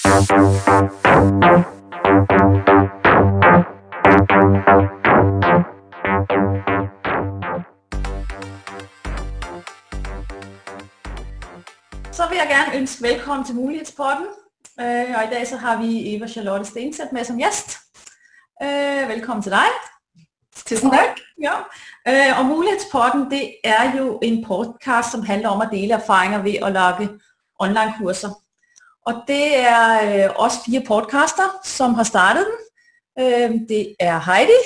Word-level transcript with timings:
Så 0.00 0.08
vil 0.08 0.16
jeg 12.36 12.46
gerne 12.48 12.76
ønske 12.76 13.02
velkommen 13.02 13.46
til 13.46 13.54
Mulighedspodden. 13.54 14.26
Øh, 14.80 14.86
og 15.16 15.24
i 15.24 15.30
dag 15.30 15.46
så 15.46 15.56
har 15.56 15.82
vi 15.82 16.14
Eva 16.14 16.26
Charlotte 16.26 16.64
Stenseth 16.64 17.12
med 17.12 17.24
som 17.24 17.38
gjest. 17.38 17.78
Øh, 18.62 19.08
velkommen 19.08 19.42
til 19.42 19.52
deg. 19.52 19.68
Tusen 20.66 20.90
takk. 20.90 21.20
Ja. 21.42 21.52
Øh, 22.08 22.38
og 22.38 22.46
Mulighetspotten 22.46 23.30
det 23.30 23.54
er 23.64 23.96
jo 23.98 24.18
en 24.22 24.44
podcast, 24.44 25.10
som 25.10 25.22
handler 25.22 25.48
om 25.48 25.60
at 25.60 25.68
dele 25.72 25.94
erfaringer 25.94 26.42
ved 26.42 26.54
at 26.62 26.72
lage 26.72 27.08
online-kurser. 27.58 28.49
Og 29.06 29.14
det 29.28 29.56
er 29.58 30.24
øh, 30.24 30.30
os 30.36 30.52
fire 30.66 30.82
podcaster, 30.86 31.60
som 31.64 31.94
har 31.94 32.02
startet 32.02 32.46
den. 32.46 33.24
Øh, 33.24 33.50
det 33.68 33.94
er 34.00 34.20
Heidi, 34.20 34.60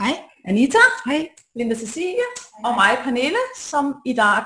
Hej. 0.00 0.22
Anita, 0.44 0.78
Hej. 1.06 1.28
Linda 1.54 1.74
Cecilie 1.74 2.28
og 2.64 2.74
mig, 2.74 2.98
Pernille, 3.04 3.38
som 3.56 3.94
i 4.06 4.12
dag 4.12 4.42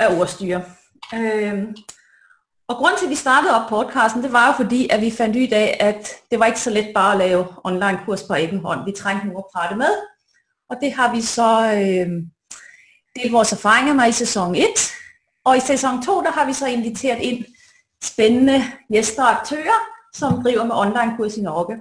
er 0.00 0.18
ordstyre. 0.20 0.64
Øh, 1.14 1.64
og 2.68 2.76
grunden 2.76 2.98
til, 2.98 3.06
at 3.06 3.10
vi 3.10 3.14
startede 3.14 3.54
op 3.54 3.68
podcasten, 3.68 4.22
det 4.22 4.32
var 4.32 4.46
jo 4.46 4.52
fordi, 4.52 4.88
at 4.90 5.00
vi 5.00 5.10
fandt 5.10 5.36
ud 5.36 5.48
af, 5.52 5.76
at 5.80 6.08
det 6.30 6.38
var 6.38 6.46
ikke 6.46 6.60
så 6.60 6.70
let 6.70 6.94
bare 6.94 7.12
at 7.12 7.18
lave 7.18 7.46
online 7.64 8.00
kurs 8.04 8.22
på 8.22 8.32
egen 8.32 8.58
hånd. 8.58 8.84
Vi 8.84 8.92
trængte 8.92 9.26
nogen 9.26 9.38
at 9.38 9.50
prate 9.54 9.76
med, 9.76 9.94
og 10.70 10.76
det 10.82 10.92
har 10.92 11.14
vi 11.14 11.20
så 11.22 11.60
øh, 11.60 12.08
delt 13.16 13.32
vores 13.32 13.52
erfaringer 13.52 13.94
med 13.94 14.08
i 14.08 14.12
sæson 14.12 14.54
1. 14.54 14.64
Og 15.44 15.56
i 15.56 15.60
sæson 15.60 16.02
2, 16.02 16.22
der 16.22 16.30
har 16.30 16.46
vi 16.46 16.52
så 16.52 16.66
inviteret 16.66 17.20
ind 17.20 17.44
spændende 18.04 18.64
gjester 18.92 19.22
og 19.22 19.30
aktører, 19.40 19.80
som 20.14 20.42
driver 20.42 20.64
med 20.64 20.76
online 20.76 21.16
kurs 21.16 21.36
i 21.36 21.42
Norge. 21.42 21.78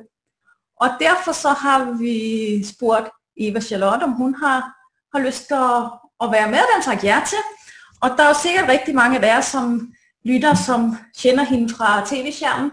Og 0.82 0.90
derfor 1.00 1.32
så 1.32 1.50
har 1.50 1.92
vi 1.92 2.66
spurgt 2.66 3.10
Eva 3.38 3.60
Charlotte, 3.60 4.04
om 4.04 4.12
hun 4.12 4.36
har, 4.36 4.62
har 5.14 5.26
lyst 5.26 5.48
til 5.48 5.58
å, 5.58 5.74
å, 6.20 6.30
være 6.32 6.50
med, 6.52 6.64
den 6.74 6.86
takk 6.86 7.04
ja 7.04 7.22
til. 7.28 7.44
Og 8.02 8.18
der 8.18 8.30
er 8.30 8.38
sikkert 8.38 8.70
riktig 8.70 8.96
mange 8.96 9.18
av 9.18 9.24
dere 9.24 9.42
som 9.46 9.80
lytter, 10.26 10.56
som 10.60 10.94
kjenner 11.18 11.48
hende 11.48 11.74
fra 11.74 12.02
TV-skjermen 12.06 12.72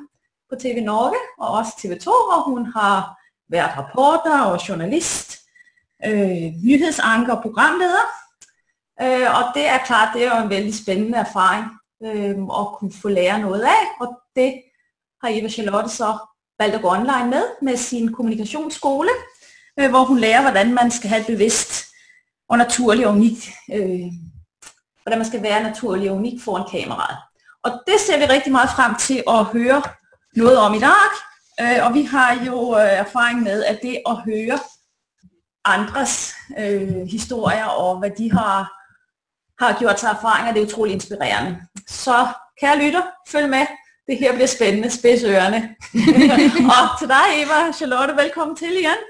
på 0.51 0.59
TV 0.59 0.81
Norge 0.85 1.21
og 1.39 1.61
også 1.61 1.77
TV2, 1.79 2.05
hvor 2.05 2.47
hun 2.49 2.67
har 2.75 3.15
vært 3.51 3.77
rapporter 3.79 4.51
og 4.51 4.69
journalist, 4.69 5.39
øh, 6.07 6.51
nyhedsanker 6.65 7.35
og 7.35 7.43
programleder. 7.43 8.07
Øh, 9.03 9.29
og 9.37 9.55
det 9.55 9.69
er 9.69 9.87
klart, 9.87 10.15
det 10.15 10.25
er 10.25 10.35
jo 10.35 10.43
en 10.43 10.51
veldig 10.51 10.75
spennende 10.75 11.19
erfaring 11.19 11.71
øh, 12.05 12.37
at 12.61 12.67
kunne 12.75 12.93
få 13.03 13.09
lære 13.09 13.39
noget 13.39 13.63
af, 13.63 13.83
og 14.01 14.21
det 14.37 14.63
har 15.23 15.31
Eva 15.33 15.49
Charlotte 15.49 15.89
så 15.89 16.19
valgt 16.59 16.75
at 16.75 16.83
gå 16.83 16.91
online 16.91 17.31
med, 17.31 17.45
med 17.63 17.77
sin 17.77 18.13
kommunikationsskole, 18.13 19.11
øh, 19.81 19.91
hvor 19.91 20.05
hun 20.05 20.19
lærer, 20.19 20.41
hvordan 20.41 20.75
man 20.75 20.91
skal 20.91 21.11
have 21.11 21.21
et 21.21 21.27
bevidst 21.27 21.85
og 22.49 22.59
naturlig 22.59 23.07
og 23.07 23.15
unikt, 23.15 23.49
øh, 23.75 24.07
hvordan 25.03 25.19
man 25.19 25.27
skal 25.27 25.43
være 25.43 25.63
naturlig 25.63 26.11
og 26.11 26.17
unik 26.17 26.43
foran 26.43 26.69
kameraet. 26.71 27.19
Og 27.65 27.71
det 27.87 28.01
ser 28.01 28.19
vi 28.19 28.25
rigtig 28.25 28.53
meget 28.53 28.71
frem 28.71 28.95
til 28.95 29.23
at 29.29 29.45
høre 29.45 29.83
noget 30.37 30.59
om 30.59 30.75
i 30.75 30.79
dag, 30.79 31.11
øh, 31.61 31.87
og 31.87 31.95
vi 31.95 32.03
har 32.03 32.45
jo 32.47 32.77
øh, 32.79 32.93
erfaring 33.05 33.43
med, 33.43 33.65
at 33.65 33.79
det 33.83 34.03
at 34.07 34.17
høre 34.17 34.59
andres 35.65 36.35
øh, 36.59 37.07
historier 37.07 37.65
og 37.65 37.99
hvad 37.99 38.11
de 38.11 38.33
har, 38.33 38.80
har 39.61 39.79
gjort 39.79 40.01
sig 40.01 40.09
erfaringer, 40.09 40.53
det 40.53 40.63
er 40.63 40.67
utrolig 40.67 40.93
inspirerende. 40.95 41.61
Så 41.89 42.29
kære 42.61 42.79
lytter, 42.85 43.03
følg 43.29 43.49
med. 43.49 43.67
Det 44.09 44.19
her 44.19 44.33
bliver 44.35 44.47
spændende. 44.47 44.91
Spids 44.91 45.23
ørerne. 45.25 45.77
og 46.77 46.99
til 46.99 47.09
dig, 47.09 47.27
Eva 47.43 47.73
Charlotte, 47.73 48.17
velkommen 48.17 48.57
til 48.57 48.73
igen. 48.73 49.01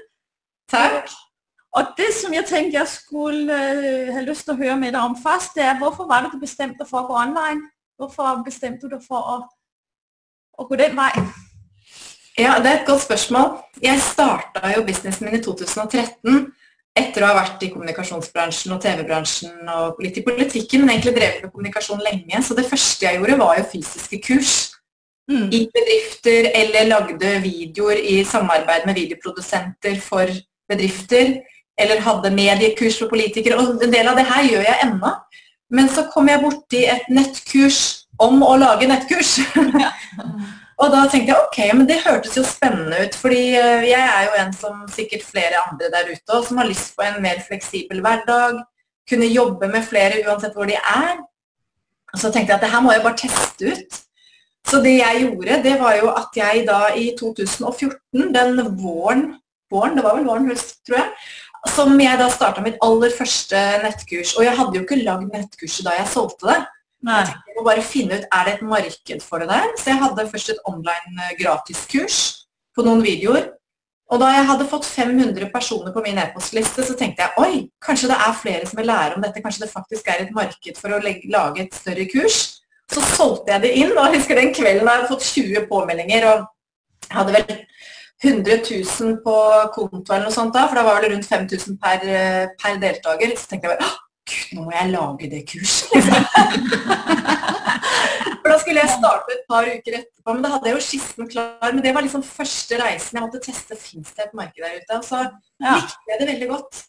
Takk. 0.69 1.09
Og 1.75 1.83
det, 1.97 2.09
som 2.21 2.33
jeg 2.33 2.45
tænkte, 2.45 2.79
jeg 2.79 2.87
skulle 2.87 3.41
øh, 3.53 4.13
have 4.13 4.25
lyst 4.25 4.43
til 4.43 4.51
at 4.51 4.57
høre 4.57 4.77
med 4.77 4.91
dig 4.91 4.99
om 4.99 5.17
først, 5.23 5.49
det 5.55 5.63
er, 5.63 5.77
hvorfor 5.77 6.07
var 6.07 6.21
det, 6.23 6.31
du 6.33 6.39
bestemte 6.39 6.75
dig 6.79 6.87
for 6.89 6.97
at 6.97 7.07
gå 7.07 7.13
online? 7.13 7.61
Hvorfor 7.97 8.41
bestemte 8.45 8.79
du 8.81 8.87
dig 8.95 9.01
for 9.07 9.21
at, 9.35 9.41
at 10.59 10.67
gå 10.69 10.75
den 10.75 10.95
vej? 10.95 11.11
Ja, 12.39 12.53
det 12.57 12.67
er 12.71 12.81
et 12.81 12.87
godt 12.87 13.01
spørsmål. 13.01 13.47
Jeg 13.81 14.01
starta 14.01 14.73
jo 14.77 14.85
businessen 14.87 15.25
min 15.25 15.39
i 15.39 15.43
2013 15.43 16.53
etter 16.97 17.23
å 17.23 17.29
ha 17.31 17.37
vært 17.37 17.63
i 17.63 17.69
kommunikasjonsbransjen 17.71 18.73
og 18.75 18.81
TV-bransjen 18.83 19.69
og 19.71 20.01
litt 20.03 20.19
i 20.19 20.25
politikken, 20.25 20.83
men 20.83 20.95
egentlig 20.95 21.15
drevet 21.15 21.45
med 21.45 21.53
kommunikasjon 21.53 22.03
lenge. 22.03 22.43
Så 22.43 22.57
det 22.57 22.67
første 22.67 23.07
jeg 23.07 23.19
gjorde, 23.19 23.39
var 23.39 23.59
jo 23.61 23.69
fysiske 23.71 24.19
kurs 24.25 24.53
Mm. 25.31 25.47
i 25.53 25.59
bedrifter 25.71 26.49
eller 26.55 26.87
lagde 26.89 27.29
videoer 27.43 27.99
i 28.03 28.23
samarbeid 28.27 28.85
med 28.85 28.97
videoprodusenter 28.97 29.99
for 30.01 30.27
bedrifter, 30.69 31.37
eller 31.77 32.01
hadde 32.03 32.33
mediekurs 32.35 32.97
for 32.99 33.09
politikere, 33.09 33.57
og 33.57 33.83
en 33.83 33.93
del 33.93 34.07
av 34.07 34.17
det 34.19 34.25
her 34.27 34.49
gjør 34.49 34.65
jeg 34.67 34.87
ennå. 34.87 35.11
Men 35.71 35.89
så 35.89 36.07
kom 36.13 36.27
jeg 36.27 36.43
borti 36.43 36.83
et 36.89 37.07
nettkurs 37.09 37.79
om 38.19 38.43
å 38.43 38.57
lage 38.59 38.89
nettkurs. 38.91 39.37
og 40.81 40.89
da 40.89 41.01
tenkte 41.05 41.29
jeg 41.29 41.43
ok, 41.45 41.59
men 41.77 41.87
det 41.89 42.01
hørtes 42.01 42.37
jo 42.37 42.43
spennende 42.47 43.03
ut, 43.05 43.15
fordi 43.21 43.41
eh, 43.57 43.87
jeg 43.91 44.01
er 44.01 44.27
jo 44.27 44.37
en 44.41 44.53
som 44.57 44.79
sikkert 44.89 45.25
flere 45.27 45.61
andre 45.67 45.91
der 45.93 46.09
ute, 46.09 46.25
også, 46.27 46.47
som 46.49 46.61
har 46.61 46.69
lyst 46.69 46.95
på 46.97 47.05
en 47.05 47.19
mer 47.21 47.41
fleksibel 47.45 48.01
hverdag, 48.01 48.63
kunne 49.09 49.29
jobbe 49.29 49.69
med 49.69 49.85
flere 49.85 50.21
uansett 50.25 50.55
hvor 50.57 50.69
de 50.69 50.77
er. 50.79 51.19
Og 52.11 52.17
så 52.19 52.31
tenkte 52.31 52.53
jeg 52.53 52.57
at 52.57 52.65
det 52.65 52.71
her 52.73 52.83
må 52.83 52.95
jeg 52.95 53.05
bare 53.05 53.19
teste 53.21 53.75
ut. 53.75 54.01
Så 54.67 54.81
det 54.81 54.97
jeg 54.97 55.23
gjorde, 55.23 55.61
det 55.63 55.77
var 55.81 55.95
jo 55.97 56.09
at 56.13 56.37
jeg 56.37 56.65
da 56.67 56.81
i 56.97 57.11
2014, 57.19 58.27
den 58.33 58.59
våren, 58.81 59.23
våren 59.73 59.97
det 59.97 60.03
var 60.05 60.17
vel 60.17 60.27
våren, 60.29 60.49
høst, 60.51 60.79
tror 60.85 61.01
jeg, 61.01 61.09
som 61.75 61.93
jeg 62.01 62.19
da 62.19 62.27
starta 62.33 62.63
mitt 62.65 62.77
aller 62.85 63.13
første 63.13 63.57
nettkurs. 63.85 64.35
Og 64.37 64.45
jeg 64.45 64.57
hadde 64.57 64.77
jo 64.77 64.85
ikke 64.85 65.01
lagd 65.01 65.29
nettkurset 65.33 65.85
da 65.85 65.97
jeg 65.97 66.09
solgte 66.13 66.49
det. 66.49 66.59
Nej. 67.05 67.31
Jeg 67.47 67.57
må 67.57 67.63
bare 67.65 67.81
finne 67.85 68.19
ut, 68.19 68.27
er 68.29 68.45
det 68.45 68.53
et 68.53 68.67
marked 68.67 69.23
for 69.25 69.41
det 69.41 69.49
der? 69.49 69.71
Så 69.79 69.89
jeg 69.89 70.01
hadde 70.03 70.27
først 70.29 70.53
et 70.53 70.61
online 70.69 71.25
eh, 71.25 71.33
gratiskurs 71.39 72.19
på 72.75 72.85
noen 72.85 73.01
videoer. 73.05 73.49
Og 74.11 74.19
da 74.19 74.27
jeg 74.35 74.47
hadde 74.49 74.67
fått 74.67 74.85
500 74.85 75.47
personer 75.53 75.93
på 75.95 76.03
min 76.03 76.19
e-postliste, 76.19 76.83
så 76.83 76.95
tenkte 76.99 77.23
jeg, 77.23 77.31
oi, 77.39 77.61
kanskje 77.83 78.09
det 78.11 78.17
er 78.19 78.39
flere 78.41 78.67
som 78.67 78.81
vil 78.81 78.89
lære 78.91 79.15
om 79.15 79.23
dette, 79.23 79.43
kanskje 79.43 79.63
det 79.63 79.71
faktisk 79.71 80.09
er 80.11 80.25
et 80.25 80.33
marked 80.35 80.79
for 80.81 80.91
å 80.91 80.99
lage 80.99 81.63
et 81.63 81.77
større 81.77 82.05
kurs. 82.11 82.41
Så 82.91 83.03
solgte 83.13 83.53
jeg 83.53 83.63
det 83.63 83.71
inn, 83.79 83.93
og 83.95 84.03
jeg 84.03 84.19
husker 84.19 84.41
den 84.41 84.51
kvelden 84.53 84.83
da 84.83 84.97
jeg 84.97 85.05
hadde 85.05 85.13
fått 85.13 85.29
20 85.29 85.67
påmeldinger, 85.71 86.27
og 86.27 87.07
jeg 87.07 87.17
hadde 87.21 87.37
vel 87.37 87.55
100 88.21 88.59
000 88.67 89.15
på 89.23 89.37
konto 89.77 90.11
eller 90.11 90.27
noe 90.27 90.35
sånt 90.35 90.53
da, 90.53 90.67
for 90.67 90.77
da 90.77 90.83
var 90.85 91.01
det 91.01 91.13
rundt 91.13 91.31
5000 91.31 91.79
per, 91.81 92.03
eh, 92.03 92.51
per 92.59 92.77
deltaker. 92.83 93.31
Så 93.39 93.47
tenkte 93.47 93.71
jeg 93.71 93.79
bare, 93.79 93.87
«Åh, 93.87 94.10
gud, 94.31 94.51
nå 94.57 94.65
må 94.67 94.71
jeg 94.75 94.91
lage 94.93 95.29
det 95.31 95.41
kurset, 95.51 95.91
liksom. 95.95 97.31
For 98.41 98.49
da 98.49 98.57
skulle 98.61 98.81
jeg 98.81 98.93
starte 98.97 99.35
et 99.35 99.43
par 99.49 99.67
uker 99.69 99.97
etterpå, 99.99 100.33
men 100.33 100.43
da 100.45 100.49
hadde 100.55 100.69
jeg 100.71 100.77
jo 100.77 100.83
skissen 100.85 101.27
klar. 101.29 101.67
Men 101.75 101.83
det 101.85 101.91
var 101.95 102.05
liksom 102.05 102.23
første 102.25 102.79
reisen 102.81 103.17
jeg 103.19 103.25
måtte 103.27 103.41
teste, 103.43 103.77
fins 103.77 104.13
det 104.17 104.25
et 104.25 104.33
marked 104.37 104.63
der 104.63 104.79
ute? 104.79 104.97
Og 104.97 105.03
så 105.05 105.19
Ja. 105.61 105.75
likte 105.77 106.09
jeg 106.09 106.19
det 106.21 106.27
veldig 106.31 106.47
godt. 106.49 106.81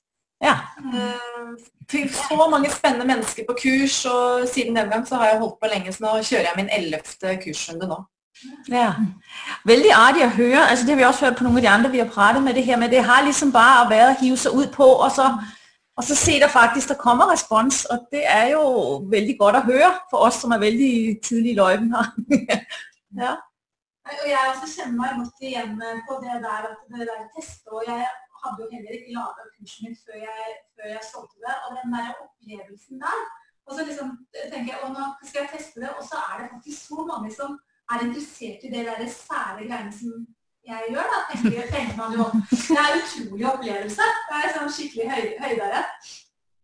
Ja. 0.42 0.54
Eh, 0.94 2.06
så 2.08 2.48
mange 2.50 2.70
spennende 2.70 3.06
mennesker 3.06 3.44
på 3.48 3.54
kurs, 3.62 4.04
og 4.06 4.48
siden 4.48 4.76
den 4.76 4.88
gang 4.90 5.04
så 5.06 5.16
har 5.20 5.26
jeg 5.26 5.38
holdt 5.38 5.60
på 5.60 5.68
lenge, 5.70 5.92
så 5.92 6.00
nå 6.02 6.14
kjører 6.24 6.48
jeg 6.48 6.56
min 6.56 6.70
11. 6.72 7.36
kursrunde 7.44 7.86
nå. 7.88 8.00
Ja, 8.72 8.94
Veldig 9.68 9.92
artig 9.94 10.24
å 10.24 10.32
høre. 10.34 10.64
Altså 10.70 10.86
det 10.86 10.94
har 10.94 10.96
vi 11.02 11.04
også 11.04 11.26
hørt 11.28 11.36
på 11.38 11.44
noen 11.44 11.56
av 11.60 11.62
de 11.62 11.68
andre, 11.68 11.90
vi 11.92 11.98
har 12.02 12.08
pratet 12.10 12.42
med 12.42 12.54
det 12.54 12.64
her 12.64 12.76
med. 12.80 12.90
Det 12.90 13.04
har 13.04 13.22
liksom 13.22 13.52
bare 13.52 13.84
vært 13.90 14.16
å 14.16 14.20
hive 14.22 14.36
seg 14.40 14.56
ut 14.56 14.72
på, 14.74 14.88
og 15.04 15.12
så, 15.14 15.28
og 16.02 16.06
så 16.08 16.16
se 16.18 16.32
der 16.42 16.48
faktisk, 16.48 16.88
der 16.88 16.98
kommer 17.06 17.32
respons. 17.32 17.84
Og 17.84 17.98
det 18.10 18.24
er 18.38 18.46
jo 18.56 18.62
veldig 19.14 19.36
godt 19.38 19.58
å 19.60 19.66
høre 19.68 19.90
for 20.10 20.26
oss 20.26 20.40
som 20.42 20.54
er 20.54 20.64
veldig 20.66 20.94
tidlig 21.22 21.52
i 21.52 21.58
løypen 21.60 21.92
her. 21.94 22.08
ja. 23.22 23.34
Og 24.10 24.26
jeg 24.26 24.48
også 24.50 24.66
kjenner 24.72 24.96
meg 24.98 25.20
godt 25.20 25.44
igjen 25.46 25.76
på 26.08 26.16
det 26.24 26.40
der 26.42 26.66
at 26.72 26.80
det 26.90 27.06
der 27.06 27.22
testet, 27.36 27.70
og 27.70 27.86
jeg 27.86 28.02
hadde 28.42 28.64
jo 28.64 28.68
heller 28.72 28.96
ikke 28.98 29.14
laget 29.14 29.52
kursen 29.54 29.86
mitt 29.86 30.02
før 30.02 30.18
jeg, 30.24 30.56
før 30.74 30.90
jeg 30.90 31.04
solgte 31.06 31.44
det, 31.46 31.54
og 31.64 31.78
den 31.78 31.94
der 31.94 32.10
opplevelsen 32.24 33.04
der, 33.04 33.22
og 33.66 33.76
så 33.76 33.86
liksom 33.86 34.10
tenker 34.34 34.72
jeg, 34.72 34.80
og 34.82 34.90
nå 34.96 35.06
skal 35.22 35.44
jeg 35.44 35.52
teste 35.54 35.84
det, 35.84 35.92
og 35.94 36.02
så 36.08 36.18
er 36.32 36.42
det 36.42 36.50
faktisk 36.56 36.88
så 36.88 37.06
mange 37.12 37.30
som 37.38 37.54
er 37.94 38.06
interessert 38.08 38.66
i 38.66 38.72
det 38.74 38.82
der 38.90 39.06
sære 39.14 39.68
greiene 39.70 39.94
som 39.94 40.26
jeg 40.62 40.92
gjør 40.94 41.06
da, 41.10 41.20
tenker, 41.32 41.70
tenker 41.72 41.96
man 41.98 42.12
jo. 42.16 42.26
Det 42.52 42.76
er 42.78 42.92
en 42.92 43.00
utrolig 43.02 43.46
opplevelse, 43.50 44.10
det 44.28 44.40
er 44.40 44.52
sånn 44.56 44.74
skikkelig 44.76 45.08
høy, 45.10 45.24
høydere. 45.42 45.80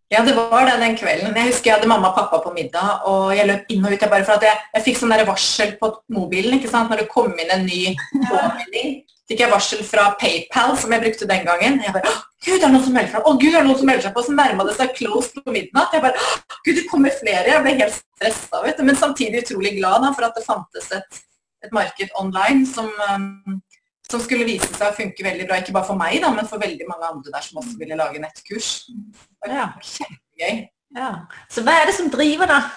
Ja, 0.08 0.22
det 0.24 0.32
var 0.38 0.64
det 0.64 0.78
den 0.80 0.94
kvelden. 0.96 1.34
Jeg 1.36 1.50
husker 1.50 1.68
jeg 1.68 1.76
hadde 1.76 1.90
mamma 1.90 2.08
og 2.08 2.16
pappa 2.16 2.38
på 2.40 2.54
middag, 2.54 3.02
og 3.10 3.34
jeg 3.36 3.44
løp 3.50 3.74
inn 3.74 3.84
og 3.84 3.92
ut. 3.92 4.00
Jeg 4.00 4.12
bare 4.14 4.24
for 4.24 4.38
at 4.38 4.46
jeg, 4.46 4.62
jeg 4.78 4.86
fikk 4.86 5.00
sånn 5.02 5.12
der 5.12 5.26
varsel 5.28 5.74
på 5.82 5.90
mobilen, 6.16 6.56
ikke 6.56 6.70
sant? 6.70 6.88
Når 6.88 7.02
det 7.02 7.10
kom 7.12 7.34
inn 7.34 7.52
en 7.52 7.66
ny 7.66 7.82
påmelding. 8.30 8.94
Fikk 9.28 9.42
jeg 9.44 9.52
varsel 9.52 9.84
fra 9.84 10.06
PayPal, 10.16 10.72
som 10.80 10.94
jeg 10.94 11.04
brukte 11.04 11.28
den 11.28 11.44
gangen. 11.44 11.76
Jeg 11.84 11.92
bare, 11.92 12.08
«Åh, 12.08 12.24
Gud, 12.46 12.54
det 12.54 12.64
er 12.64 12.72
noen 12.72 12.86
som 12.86 12.96
melder 12.96 13.12
seg. 13.12 13.28
Å, 13.28 13.36
Gud, 13.36 13.50
det 13.50 13.60
er 13.60 13.68
noen 13.68 13.80
som 13.82 13.90
melder 13.90 14.06
seg 14.06 14.16
på. 14.16 14.24
Så 14.24 14.38
nærma 14.38 14.64
det 14.64 14.78
seg 14.78 14.96
close 14.96 15.34
på 15.36 15.58
midnatt. 15.58 15.92
Jeg 15.92 16.06
bare, 16.06 16.24
«Åh, 16.24 16.58
Gud, 16.62 16.74
det 16.78 16.88
kommer 16.88 17.12
flere. 17.18 17.52
Jeg 17.52 17.66
ble 17.66 17.78
helt 17.82 17.98
stresset, 18.00 18.60
vet 18.64 18.80
du. 18.80 18.86
Men 18.88 19.02
samtidig 19.02 19.44
utrolig 19.44 19.76
glad 19.76 20.06
da, 20.06 20.14
for 20.16 20.30
at 20.30 20.38
det 20.38 20.48
fantes 20.48 20.88
et 20.96 21.24
et 21.64 21.72
marked 21.74 22.10
online 22.18 22.66
som, 22.66 22.90
um, 23.10 23.58
som 24.10 24.22
skulle 24.24 24.46
vise 24.48 24.68
seg 24.72 24.88
å 24.88 24.96
funke 24.96 25.24
veldig 25.24 25.46
bra, 25.48 25.60
ikke 25.60 25.74
bare 25.76 25.88
for 25.88 26.00
meg, 26.00 26.16
da, 26.22 26.30
men 26.32 26.48
for 26.48 26.62
veldig 26.62 26.86
mange 26.88 27.08
andre 27.10 27.32
der 27.34 27.44
som 27.44 27.60
også 27.60 27.76
ville 27.80 27.98
lage 27.98 28.22
nettkurs. 28.22 28.68
Det 28.88 29.50
var 29.52 29.74
kjempegøy. 29.84 30.62
Ja. 30.96 31.10
Så 31.52 31.62
hva 31.64 31.74
er 31.76 31.90
det, 31.90 31.96
som 31.98 32.08
driver 32.12 32.48
deg? 32.48 32.70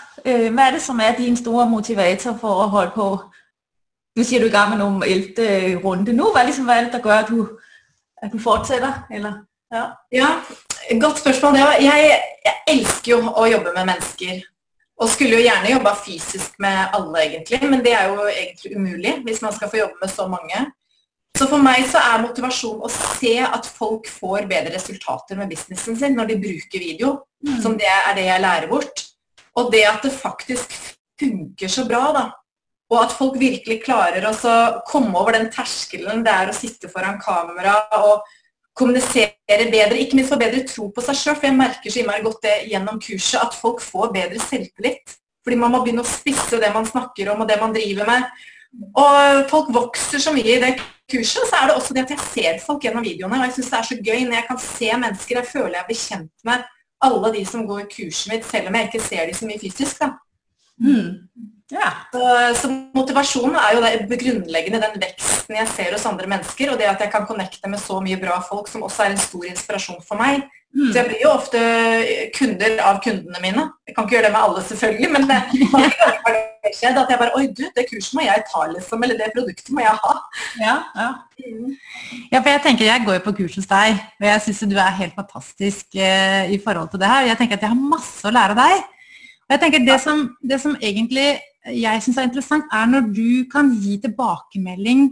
Hva 0.51 0.66
er 0.66 0.75
det, 0.75 0.81
som 0.83 1.00
er 1.00 1.16
din 1.16 1.38
store 1.39 1.69
motivator 1.72 2.36
for 2.42 2.66
å 2.66 2.72
holde 2.74 2.92
på? 2.98 3.07
Du 4.18 4.25
sier 4.28 4.44
du 4.44 4.50
er 4.50 4.51
i 4.51 4.56
gang 4.57 4.74
med 4.74 4.81
noen 4.81 5.00
ellevte 5.07 5.48
runde 5.86 6.12
nå. 6.12 6.33
Hva, 6.36 6.44
ligesom, 6.44 6.68
hvad 6.68 6.81
er 6.81 6.89
det, 6.89 6.92
som 6.98 7.06
gør, 7.06 7.24
at 7.24 7.31
du, 7.31 7.39
at 8.22 8.34
du 8.34 8.39
fortsetter? 8.44 9.06
Eller? 9.16 9.39
Ja. 9.72 9.86
Ja, 10.12 10.34
godt 11.00 11.24
spørsmål. 11.24 11.56
Jeg, 11.56 12.19
jeg 12.44 12.57
elsker 12.75 13.13
jo 13.13 13.22
å 13.31 13.48
jobbe 13.48 13.72
med 13.77 13.88
mennesker. 13.94 14.44
Og 15.01 15.10
skulle 15.10 15.39
jo 15.39 15.45
gjerne 15.45 15.72
jobba 15.72 15.95
fysisk 15.98 16.60
med 16.62 16.92
alle, 16.94 17.24
egentlig, 17.24 17.62
men 17.72 17.80
det 17.81 17.95
er 17.98 18.12
jo 18.12 18.27
egentlig 18.27 18.75
umulig 18.75 19.16
hvis 19.25 19.39
man 19.42 19.56
skal 19.56 19.72
få 19.72 19.80
jobbe 19.80 19.98
med 20.04 20.12
så 20.12 20.27
mange. 20.30 20.60
Så 21.38 21.48
for 21.50 21.63
meg 21.63 21.88
så 21.89 22.01
er 22.01 22.24
motivasjon 22.25 22.83
å 22.86 22.89
se 22.92 23.38
at 23.42 23.66
folk 23.66 24.10
får 24.12 24.45
bedre 24.50 24.75
resultater 24.75 25.39
med 25.39 25.50
businessen 25.50 25.98
sin 25.98 26.18
når 26.18 26.33
de 26.33 26.42
bruker 26.44 26.83
video, 26.83 27.16
som 27.63 27.78
det 27.80 27.89
er 27.89 28.13
det 28.18 28.28
jeg 28.28 28.44
lærer 28.44 28.69
bort. 28.69 29.07
Og 29.57 29.72
det 29.74 29.86
at 29.88 30.06
det 30.06 30.13
faktisk 30.13 30.75
funker 31.19 31.72
så 31.72 31.88
bra, 31.88 32.04
da. 32.16 32.25
Og 32.92 33.00
at 33.00 33.16
folk 33.16 33.38
virkelig 33.39 33.81
klarer 33.86 34.25
å 34.28 34.36
komme 34.88 35.16
over 35.16 35.38
den 35.38 35.50
terskelen 35.54 36.25
det 36.25 36.33
er 36.36 36.51
å 36.51 36.56
sitte 36.56 36.92
foran 36.92 37.19
kamera 37.24 37.77
og 38.01 38.27
kommunisere 38.77 39.68
bedre, 39.72 40.00
ikke 40.00 40.18
minst 40.18 40.31
få 40.31 40.39
bedre 40.39 40.63
tro 40.68 40.89
på 40.92 41.04
seg 41.06 41.18
sjøl. 41.18 41.38
For 41.38 41.48
jeg 41.48 41.57
merker 41.60 41.94
så 41.94 42.01
innmari 42.01 42.25
godt 42.25 42.44
det 42.45 42.56
gjennom 42.72 43.00
kurset 43.04 43.39
at 43.42 43.57
folk 43.57 43.84
får 43.84 44.12
bedre 44.16 44.42
selvtillit. 44.44 45.18
Fordi 45.42 45.57
man 45.57 45.74
må 45.74 45.81
begynne 45.81 46.04
å 46.04 46.10
spisse 46.10 46.60
det 46.62 46.72
man 46.75 46.88
snakker 46.88 47.31
om 47.34 47.44
og 47.44 47.50
det 47.50 47.57
man 47.62 47.74
driver 47.75 48.10
med. 48.10 48.27
Og 48.71 49.45
folk 49.51 49.71
vokser 49.75 50.21
så 50.23 50.33
mye 50.35 50.56
i 50.56 50.59
det 50.63 50.75
kurset. 51.12 51.47
Så 51.50 51.57
er 51.57 51.68
det 51.68 51.75
også 51.75 51.95
det 51.95 52.06
at 52.06 52.13
jeg 52.15 52.27
ser 52.33 52.62
folk 52.65 52.85
gjennom 52.85 53.06
videoene. 53.06 53.39
Og 53.39 53.50
jeg 53.50 53.57
syns 53.57 53.71
det 53.71 53.79
er 53.79 53.89
så 53.89 53.97
gøy 54.00 54.21
når 54.25 54.38
jeg 54.38 54.47
kan 54.47 54.62
se 54.63 54.91
mennesker. 55.03 55.39
Jeg 55.39 55.51
føler 55.51 55.77
jeg 55.79 55.89
blir 55.89 56.01
kjent 56.06 56.47
med 56.47 56.68
alle 57.01 57.31
de 57.33 57.45
som 57.50 57.65
går 57.68 57.88
kurset 57.89 58.29
mitt, 58.31 58.45
selv 58.45 58.69
om 58.69 58.77
jeg 58.77 58.89
ikke 58.89 59.03
ser 59.03 59.25
de 59.25 59.33
så 59.33 59.47
mye 59.50 59.62
fysisk. 59.62 60.03
da. 60.03 60.12
Hmm. 60.81 61.09
Ja. 61.71 61.91
Så, 62.12 62.21
så 62.59 62.69
motivasjonen 62.95 63.56
er 63.56 63.75
jo 63.77 63.83
det 63.83 64.19
grunnleggende 64.19 64.81
den 64.83 64.97
veksten 65.01 65.56
jeg 65.56 65.69
ser 65.71 65.94
hos 65.95 66.07
andre 66.09 66.27
mennesker, 66.29 66.73
og 66.73 66.79
det 66.79 66.89
at 66.91 67.03
jeg 67.03 67.13
kan 67.13 67.27
connecte 67.29 67.71
med 67.71 67.79
så 67.79 68.01
mye 68.03 68.19
bra 68.19 68.41
folk 68.44 68.68
som 68.71 68.83
også 68.88 69.06
er 69.06 69.15
en 69.15 69.21
stor 69.21 69.47
inspirasjon 69.47 70.01
for 70.07 70.19
meg. 70.19 70.44
Mm. 70.71 70.88
Så 70.91 71.00
jeg 71.00 71.07
blir 71.09 71.23
jo 71.25 71.31
ofte 71.33 71.62
kunder 72.38 72.77
av 72.88 73.01
kundene 73.03 73.41
mine. 73.44 73.65
Jeg 73.88 73.95
kan 73.95 74.06
ikke 74.06 74.15
gjøre 74.15 74.27
det 74.29 74.35
med 74.35 74.45
alle, 74.45 74.63
selvfølgelig, 74.69 75.09
men 75.12 75.27
det, 75.31 75.39
har 75.71 76.38
det 76.38 76.71
skjedd 76.77 77.00
at 77.01 77.12
jeg 77.12 77.19
bare 77.19 77.35
Oi, 77.39 77.44
du, 77.51 77.65
det 77.75 77.88
kurset 77.89 78.15
må 78.15 78.24
jeg 78.24 78.45
ta, 78.47 78.63
liksom. 78.71 79.03
Eller 79.03 79.19
det 79.19 79.33
produktet 79.35 79.74
må 79.75 79.83
jeg 79.83 80.00
ha. 80.06 80.15
Ja, 80.62 80.77
ja. 80.95 81.12
Ja, 82.31 82.39
for 82.39 82.51
jeg 82.51 82.63
tenker 82.63 82.85
jeg 82.88 83.03
går 83.03 83.17
jo 83.17 83.25
på 83.25 83.35
kurs 83.41 83.56
hos 83.57 83.67
deg, 83.67 84.00
og 84.21 84.27
jeg 84.29 84.44
syns 84.45 84.63
du 84.71 84.77
er 84.79 85.00
helt 85.00 85.15
fantastisk 85.17 85.95
eh, 85.97 86.51
i 86.53 86.59
forhold 86.63 86.91
til 86.91 87.01
det 87.01 87.09
her. 87.12 87.31
Jeg 87.31 87.39
tenker 87.39 87.59
at 87.59 87.65
jeg 87.65 87.74
har 87.74 87.94
masse 87.95 88.27
å 88.27 88.35
lære 88.35 88.56
av 88.56 88.62
deg. 88.62 88.89
Og 89.41 89.56
jeg 89.56 89.63
tenker 89.65 89.88
det 89.88 89.97
som, 90.00 90.27
det 90.39 90.62
som 90.63 90.77
egentlig 90.79 91.31
jeg 91.66 92.04
syns 92.04 92.18
er 92.18 92.30
interessant, 92.30 92.72
er 92.74 92.88
når 92.90 93.12
du 93.13 93.50
kan 93.52 93.69
gi 93.84 93.98
tilbakemelding 94.02 95.04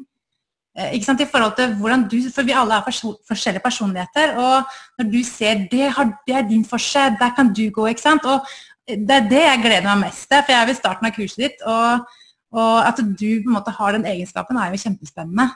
eh, 0.77 0.95
i 0.97 1.01
forhold 1.03 1.55
til 1.57 1.75
hvordan 1.77 2.07
du 2.09 2.17
For 2.33 2.43
vi 2.43 2.55
alle 2.57 2.73
har 2.73 2.87
forskjellige 2.87 3.63
personligheter, 3.63 4.37
og 4.37 4.63
når 4.97 5.11
du 5.11 5.23
ser 5.23 5.67
det, 5.71 5.91
har, 5.91 6.13
det 6.27 6.35
er 6.35 6.49
din 6.49 6.65
forskjell, 6.65 7.17
der 7.19 7.35
kan 7.35 7.53
du 7.53 7.69
gå, 7.69 7.85
ikke 7.87 8.01
sant. 8.01 8.25
Og 8.25 8.41
det 8.87 9.11
er 9.11 9.29
det 9.29 9.43
jeg 9.43 9.61
gleder 9.61 9.85
meg 9.95 10.07
mest 10.07 10.25
til, 10.29 10.41
for 10.41 10.55
jeg 10.55 10.61
er 10.61 10.67
ved 10.71 10.79
starten 10.79 11.05
av 11.05 11.13
kurset 11.13 11.45
ditt. 11.45 11.61
og 11.65 12.07
og 12.51 12.87
at 12.87 12.97
du 12.97 13.27
på 13.43 13.49
en 13.49 13.55
måte 13.57 13.73
har 13.77 13.93
den 13.93 14.07
egenskapen 14.09 14.57
er 14.57 14.71
jo 14.73 14.81
kjempespennende. 14.81 15.49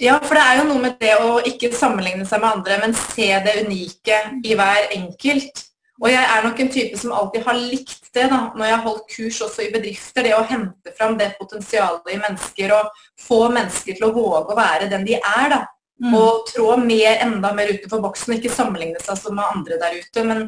Ja, 0.00 0.16
for 0.24 0.34
det 0.38 0.44
er 0.44 0.60
jo 0.60 0.68
noe 0.70 0.80
med 0.80 0.96
det 1.02 1.12
å 1.20 1.34
ikke 1.46 1.72
sammenligne 1.76 2.24
seg 2.26 2.40
med 2.40 2.56
andre, 2.56 2.78
men 2.80 2.96
se 2.96 3.28
det 3.44 3.58
unike 3.66 4.18
i 4.48 4.56
hver 4.56 4.88
enkelt. 4.96 5.66
Og 6.02 6.10
jeg 6.10 6.22
er 6.22 6.42
nok 6.42 6.60
en 6.60 6.70
type 6.74 6.98
som 6.98 7.12
alltid 7.14 7.44
har 7.46 7.58
likt 7.60 8.08
det 8.14 8.24
da, 8.32 8.40
når 8.56 8.66
jeg 8.66 8.74
har 8.74 8.86
holdt 8.86 9.04
kurs 9.12 9.36
også 9.46 9.62
i 9.62 9.70
bedrifter. 9.70 10.26
Det 10.26 10.32
å 10.34 10.46
hente 10.48 10.94
fram 10.96 11.14
det 11.20 11.34
potensialet 11.38 12.10
i 12.10 12.18
mennesker 12.18 12.74
og 12.74 13.04
få 13.22 13.44
mennesker 13.54 13.98
til 13.98 14.08
å 14.08 14.14
våge 14.16 14.50
å 14.50 14.58
være 14.58 14.90
den 14.90 15.06
de 15.06 15.20
er. 15.20 15.46
da. 15.52 15.60
Mm. 16.02 16.16
Og 16.18 16.48
trå 16.48 16.72
mer, 16.82 17.20
enda 17.22 17.52
mer 17.54 17.70
utenfor 17.70 18.02
boksen, 18.02 18.34
ikke 18.34 18.50
sammenligne 18.50 18.98
seg 19.04 19.20
som 19.20 19.38
med 19.38 19.46
andre 19.46 19.78
der 19.78 20.00
ute. 20.00 20.26
Men 20.26 20.42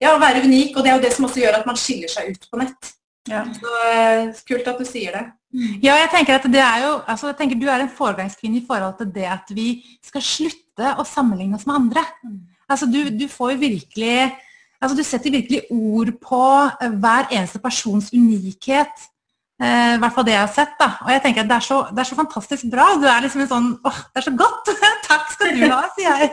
ja, 0.00 0.14
være 0.16 0.46
unik, 0.46 0.72
og 0.72 0.86
det 0.86 0.92
er 0.92 0.96
jo 0.96 1.04
det 1.04 1.12
som 1.12 1.28
også 1.28 1.42
gjør 1.42 1.60
at 1.60 1.68
man 1.68 1.78
skiller 1.80 2.08
seg 2.08 2.32
ut 2.32 2.48
på 2.48 2.62
nett. 2.62 2.94
Ja. 3.28 3.44
Så 3.52 3.76
eh, 3.92 4.40
kult 4.48 4.68
at 4.72 4.80
du 4.80 4.88
sier 4.88 5.12
det. 5.12 5.26
Ja, 5.82 5.96
jeg 5.98 6.08
tenker 6.12 6.38
at 6.38 6.46
det 6.48 6.62
er 6.62 6.84
jo, 6.86 6.90
altså 7.10 7.32
jeg 7.32 7.36
tenker 7.40 7.58
Du 7.58 7.64
er 7.66 7.82
en 7.82 7.90
foregangskvinne 7.90 8.60
i 8.60 8.66
forhold 8.68 9.00
til 9.00 9.08
det 9.12 9.26
at 9.26 9.48
vi 9.50 9.80
skal 10.06 10.22
slutte 10.22 10.92
å 10.94 11.04
sammenligne 11.04 11.58
oss 11.58 11.66
med 11.66 11.74
andre. 11.74 12.04
Altså 12.70 12.86
Du, 12.86 13.02
du 13.10 13.26
får 13.28 13.56
jo 13.56 13.64
virkelig 13.66 14.14
altså 14.80 14.96
Du 14.96 15.04
setter 15.04 15.30
virkelig 15.30 15.62
ord 15.70 16.12
på 16.24 16.42
eh, 16.80 16.98
hver 17.02 17.30
eneste 17.30 17.62
persons 17.62 18.12
unikhet. 18.12 19.08
Eh, 19.60 19.94
I 19.94 20.00
hvert 20.00 20.14
fall 20.16 20.24
det 20.24 20.32
jeg 20.32 20.40
har 20.40 20.52
sett. 20.54 20.76
da, 20.80 20.88
og 21.04 21.10
jeg 21.12 21.20
tenker 21.22 21.42
at 21.42 21.48
Det 21.50 21.56
er 21.56 21.64
så, 21.66 21.78
det 21.92 22.00
er 22.00 22.08
så 22.08 22.16
fantastisk 22.16 22.70
bra. 22.72 22.86
Du 22.96 23.04
er 23.04 23.20
liksom 23.20 23.42
en 23.44 23.50
sånn 23.50 23.68
åh, 23.84 23.98
Det 24.08 24.22
er 24.22 24.26
så 24.30 24.36
godt! 24.40 24.70
Takk 25.10 25.32
skal 25.34 25.56
du 25.58 25.64
ha, 25.66 25.82
sier 25.96 26.22
jeg. 26.22 26.30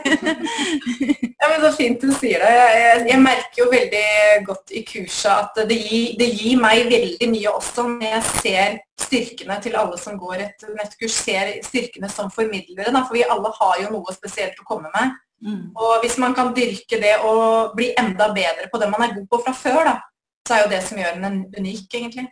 Ja, 1.38 1.50
men 1.52 1.60
Så 1.62 1.72
fint 1.76 2.02
du 2.02 2.08
sier 2.16 2.40
det. 2.42 2.52
Jeg, 2.56 3.04
jeg, 3.10 3.20
merker 3.22 3.60
jo 3.62 3.68
veldig 3.70 4.06
godt 4.48 4.72
i 4.74 4.82
kurset 4.88 5.30
at 5.34 5.60
det 5.68 5.76
gir, 5.76 6.16
det 6.18 6.28
gir 6.32 6.58
meg 6.62 6.88
veldig 6.90 7.28
mye 7.34 7.52
også 7.52 7.84
når 7.86 8.08
jeg 8.08 8.24
ser 8.30 8.78
styrkene 8.98 9.60
til 9.62 9.76
alle 9.78 10.00
som 10.00 10.16
går 10.18 10.42
et 10.48 10.66
nettkurs, 10.74 11.14
ser 11.14 11.52
styrkene 11.66 12.10
som 12.10 12.32
formidlere. 12.34 12.90
Da, 12.90 13.04
for 13.04 13.18
vi 13.18 13.26
alle 13.28 13.52
har 13.60 13.76
jo 13.84 13.92
noe 13.92 14.16
spesielt 14.16 14.58
å 14.58 14.66
komme 14.66 14.90
med. 14.94 15.14
Mm. 15.40 15.70
Og 15.76 16.00
hvis 16.02 16.18
man 16.18 16.34
kan 16.34 16.50
dyrke 16.56 16.98
det 16.98 17.14
og 17.22 17.76
bli 17.76 17.92
enda 17.98 18.32
bedre 18.34 18.66
på 18.72 18.80
det 18.80 18.90
man 18.90 19.04
er 19.06 19.14
god 19.14 19.26
på 19.30 19.42
fra 19.46 19.54
før, 19.54 19.80
da, 19.90 19.94
så 20.48 20.54
er 20.54 20.64
jo 20.64 20.72
det 20.72 20.82
som 20.82 20.98
gjør 20.98 21.20
den 21.22 21.38
unik, 21.58 21.94
egentlig. 21.94 22.26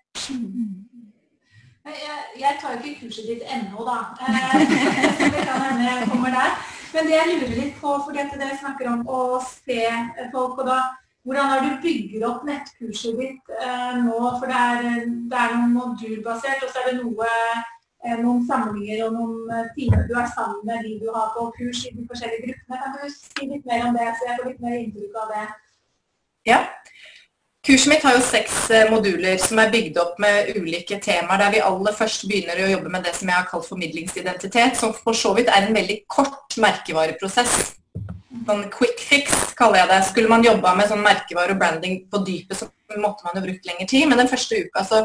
Jeg, 1.87 2.19
jeg 2.41 2.59
tar 2.61 2.73
jo 2.75 2.83
ikke 2.83 3.07
kurset 3.07 3.29
ditt 3.31 3.43
ennå, 3.47 3.85
da. 3.87 3.99
Eh, 4.27 4.55
det 5.35 5.43
kan 5.47 5.63
hende 5.63 5.87
jeg 5.87 6.09
kommer 6.11 6.35
der. 6.35 6.57
Men 6.95 7.07
det 7.07 7.15
jeg 7.15 7.33
lurer 7.33 7.59
litt 7.61 7.81
på, 7.81 7.93
fordi 8.05 8.23
at 8.23 8.39
dere 8.41 8.59
snakker 8.59 8.91
om 8.91 9.03
å 9.07 9.21
se 9.45 9.83
folk, 10.33 10.59
og 10.59 10.67
da 10.67 10.81
hvordan 11.27 11.49
har 11.51 11.61
du 11.65 11.81
bygger 11.83 12.27
opp 12.29 12.45
nettkurset 12.47 13.17
ditt 13.19 13.55
eh, 13.61 13.95
nå? 13.99 14.19
For 14.39 14.47
det 14.51 14.59
er, 14.73 14.85
det 15.31 15.41
er 15.43 15.57
noe 15.57 15.71
modulbasert, 15.75 16.63
og 16.63 16.71
så 16.71 16.83
er 16.83 16.93
det 16.93 17.01
noe, 17.01 17.27
eh, 17.27 17.65
noen 18.23 18.43
samlinger 18.49 19.05
og 19.07 19.17
noen 19.17 19.53
eh, 19.55 19.71
timer 19.77 20.07
du 20.09 20.15
er 20.19 20.29
sammen 20.35 20.63
med 20.69 20.85
de 20.87 20.97
du 21.03 21.09
har 21.15 21.33
på 21.35 21.49
kurs 21.59 21.85
i 21.89 21.93
de 21.95 22.07
forskjellige 22.09 22.45
gruppene. 22.47 22.81
Kan 22.83 22.97
du 22.97 23.15
si 23.15 23.49
litt 23.51 23.67
mer 23.69 23.87
om 23.89 23.97
det, 23.99 24.09
så 24.15 24.29
jeg 24.29 24.39
får 24.41 24.51
litt 24.51 24.65
mer 24.67 24.77
inntrykk 24.81 25.21
av 25.23 25.33
det? 25.35 25.47
Ja. 26.47 26.61
Kurset 27.67 27.91
mitt 27.91 28.05
har 28.07 28.15
jo 28.15 28.23
seks 28.23 28.59
eh, 28.71 28.91
moduler 28.93 29.41
som 29.43 29.59
er 29.59 29.73
bygd 29.73 29.97
opp 29.99 30.21
med 30.23 30.53
ulike 30.55 31.01
temaer, 31.03 31.41
der 31.43 31.57
vi 31.57 31.65
aller 31.67 31.97
først 31.99 32.29
begynner 32.31 32.63
å 32.63 32.69
jobbe 32.71 32.93
med 32.95 33.03
det 33.09 33.17
som 33.19 33.33
jeg 33.33 33.41
har 33.41 33.49
kalt 33.51 33.67
formidlingsidentitet, 33.67 34.79
som 34.79 34.95
for 34.95 35.19
så 35.19 35.35
vidt 35.35 35.51
er 35.51 35.67
en 35.67 35.75
veldig 35.75 35.99
kort 36.07 36.55
merkevareprosess. 36.63 37.75
Sånn 38.47 38.65
quick 38.73 39.01
fix, 39.01 39.37
kaller 39.59 39.83
jeg 39.83 39.91
det. 39.93 40.01
Skulle 40.11 40.31
man 40.33 40.45
jobba 40.45 40.75
med 40.79 40.91
sånn 40.91 41.05
merkevare 41.05 41.55
og 41.55 41.61
branding 41.61 42.03
på 42.11 42.21
dypet, 42.27 42.59
så 42.59 42.69
måtte 43.01 43.27
man 43.27 43.39
jo 43.39 43.45
brukt 43.47 43.69
lengre 43.69 43.87
tid. 43.91 44.09
Men 44.11 44.21
den 44.23 44.31
første 44.31 44.61
uka 44.67 44.85
så 44.87 45.03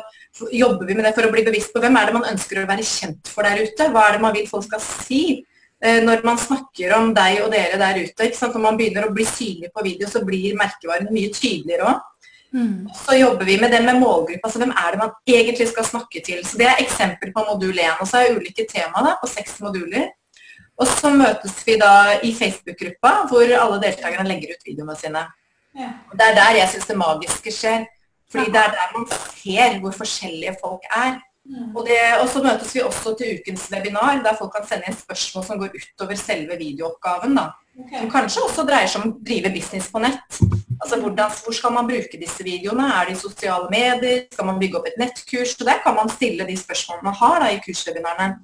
jobber 0.53 0.89
vi 0.89 0.97
med 0.97 1.07
det 1.07 1.13
for 1.17 1.27
å 1.27 1.31
bli 1.33 1.45
bevisst 1.47 1.73
på 1.73 1.81
hvem 1.83 1.97
er 1.99 2.09
det 2.09 2.17
man 2.17 2.29
ønsker 2.33 2.61
å 2.61 2.67
være 2.69 2.87
kjent 2.87 3.31
for 3.31 3.47
der 3.47 3.63
ute. 3.63 3.89
Hva 3.93 4.07
er 4.07 4.17
det 4.17 4.25
man 4.25 4.35
vil 4.35 4.47
folk 4.51 4.67
skal 4.67 4.83
si 4.83 5.23
eh, 5.39 5.99
når 6.03 6.23
man 6.27 6.39
snakker 6.41 6.95
om 6.97 7.11
deg 7.17 7.41
og 7.45 7.51
dere 7.55 7.81
der 7.81 8.03
ute. 8.03 8.31
Når 8.43 8.63
man 8.67 8.79
begynner 8.79 9.07
å 9.07 9.15
bli 9.15 9.27
synlig 9.27 9.71
på 9.73 9.85
video, 9.87 10.09
så 10.11 10.23
blir 10.27 10.57
merkevaren 10.59 11.11
mye 11.13 11.33
tydeligere 11.35 11.91
òg. 11.93 12.07
Så 13.05 13.15
jobber 13.15 13.47
vi 13.47 13.57
med 13.61 13.71
det 13.71 13.79
med 13.85 13.99
målgruppa, 13.99 14.43
altså 14.43 14.59
Hvem 14.59 14.73
er 14.75 14.91
det 14.91 14.99
man 14.99 15.11
egentlig 15.25 15.67
skal 15.69 15.85
snakke 15.87 16.19
til? 16.19 16.41
Så 16.43 16.57
Det 16.59 16.67
er 16.67 16.81
eksempel 16.83 17.31
på 17.31 17.45
modul 17.47 17.77
1. 17.79 18.01
Og 18.01 18.07
så 18.07 18.17
er 18.17 18.27
det 18.27 18.41
ulike 18.41 18.65
tema 18.67 19.03
da, 19.05 19.15
på 19.21 19.29
seks 19.31 19.61
moduler. 19.63 20.09
Og 20.81 20.89
så 20.89 21.11
møtes 21.13 21.59
vi 21.67 21.77
da 21.81 22.17
i 22.25 22.33
Facebook-gruppa, 22.33 23.11
hvor 23.29 23.55
alle 23.63 23.81
deltakerne 23.83 24.27
legger 24.29 24.55
ut 24.55 24.65
videoene 24.65 24.95
sine. 24.97 25.25
Ja. 25.77 25.91
Det 26.11 26.27
er 26.27 26.37
der 26.39 26.57
jeg 26.57 26.71
syns 26.73 26.89
det 26.89 26.97
magiske 26.99 27.53
skjer. 27.53 27.85
Fordi 28.31 28.53
det 28.53 28.61
er 28.61 28.71
der 28.77 28.95
man 28.95 29.07
ser 29.11 29.77
hvor 29.83 29.93
forskjellige 29.95 30.55
folk 30.61 30.87
er. 30.89 31.19
Mm. 31.45 31.75
Og, 31.75 31.81
det, 31.87 31.97
og 32.21 32.27
så 32.29 32.41
møtes 32.43 32.75
vi 32.75 32.83
også 32.85 33.15
til 33.17 33.39
ukens 33.39 33.65
webinar, 33.73 34.21
der 34.23 34.37
folk 34.39 34.53
kan 34.55 34.67
sende 34.69 34.87
inn 34.87 34.97
spørsmål 34.97 35.45
som 35.47 35.59
går 35.59 35.75
utover 35.75 36.19
selve 36.19 36.57
videooppgaven. 36.57 37.35
da. 37.35 37.49
Okay. 37.81 37.99
Som 37.99 38.11
kanskje 38.13 38.43
også 38.45 38.65
dreier 38.67 38.89
seg 38.91 39.01
om 39.01 39.11
å 39.11 39.19
drive 39.25 39.51
business 39.53 39.89
på 39.91 40.01
nett. 40.03 40.41
Altså 40.81 40.97
hvordan, 41.01 41.31
Hvor 41.43 41.53
skal 41.53 41.73
man 41.75 41.87
bruke 41.89 42.19
disse 42.19 42.43
videoene? 42.43 42.87
Er 42.93 43.09
det 43.09 43.17
i 43.17 43.21
sosiale 43.21 43.69
medier? 43.69 44.25
Skal 44.33 44.49
man 44.49 44.59
bygge 44.59 44.79
opp 44.79 44.87
et 44.89 44.99
nettkurs? 45.01 45.55
Så 45.57 45.65
Der 45.65 45.81
kan 45.83 45.95
man 45.95 46.09
stille 46.09 46.47
de 46.47 46.57
spørsmålene 46.57 47.09
man 47.09 47.19
har 47.21 47.39
da, 47.39 47.51
i 47.51 47.61
kurswebinarene. 47.65 48.37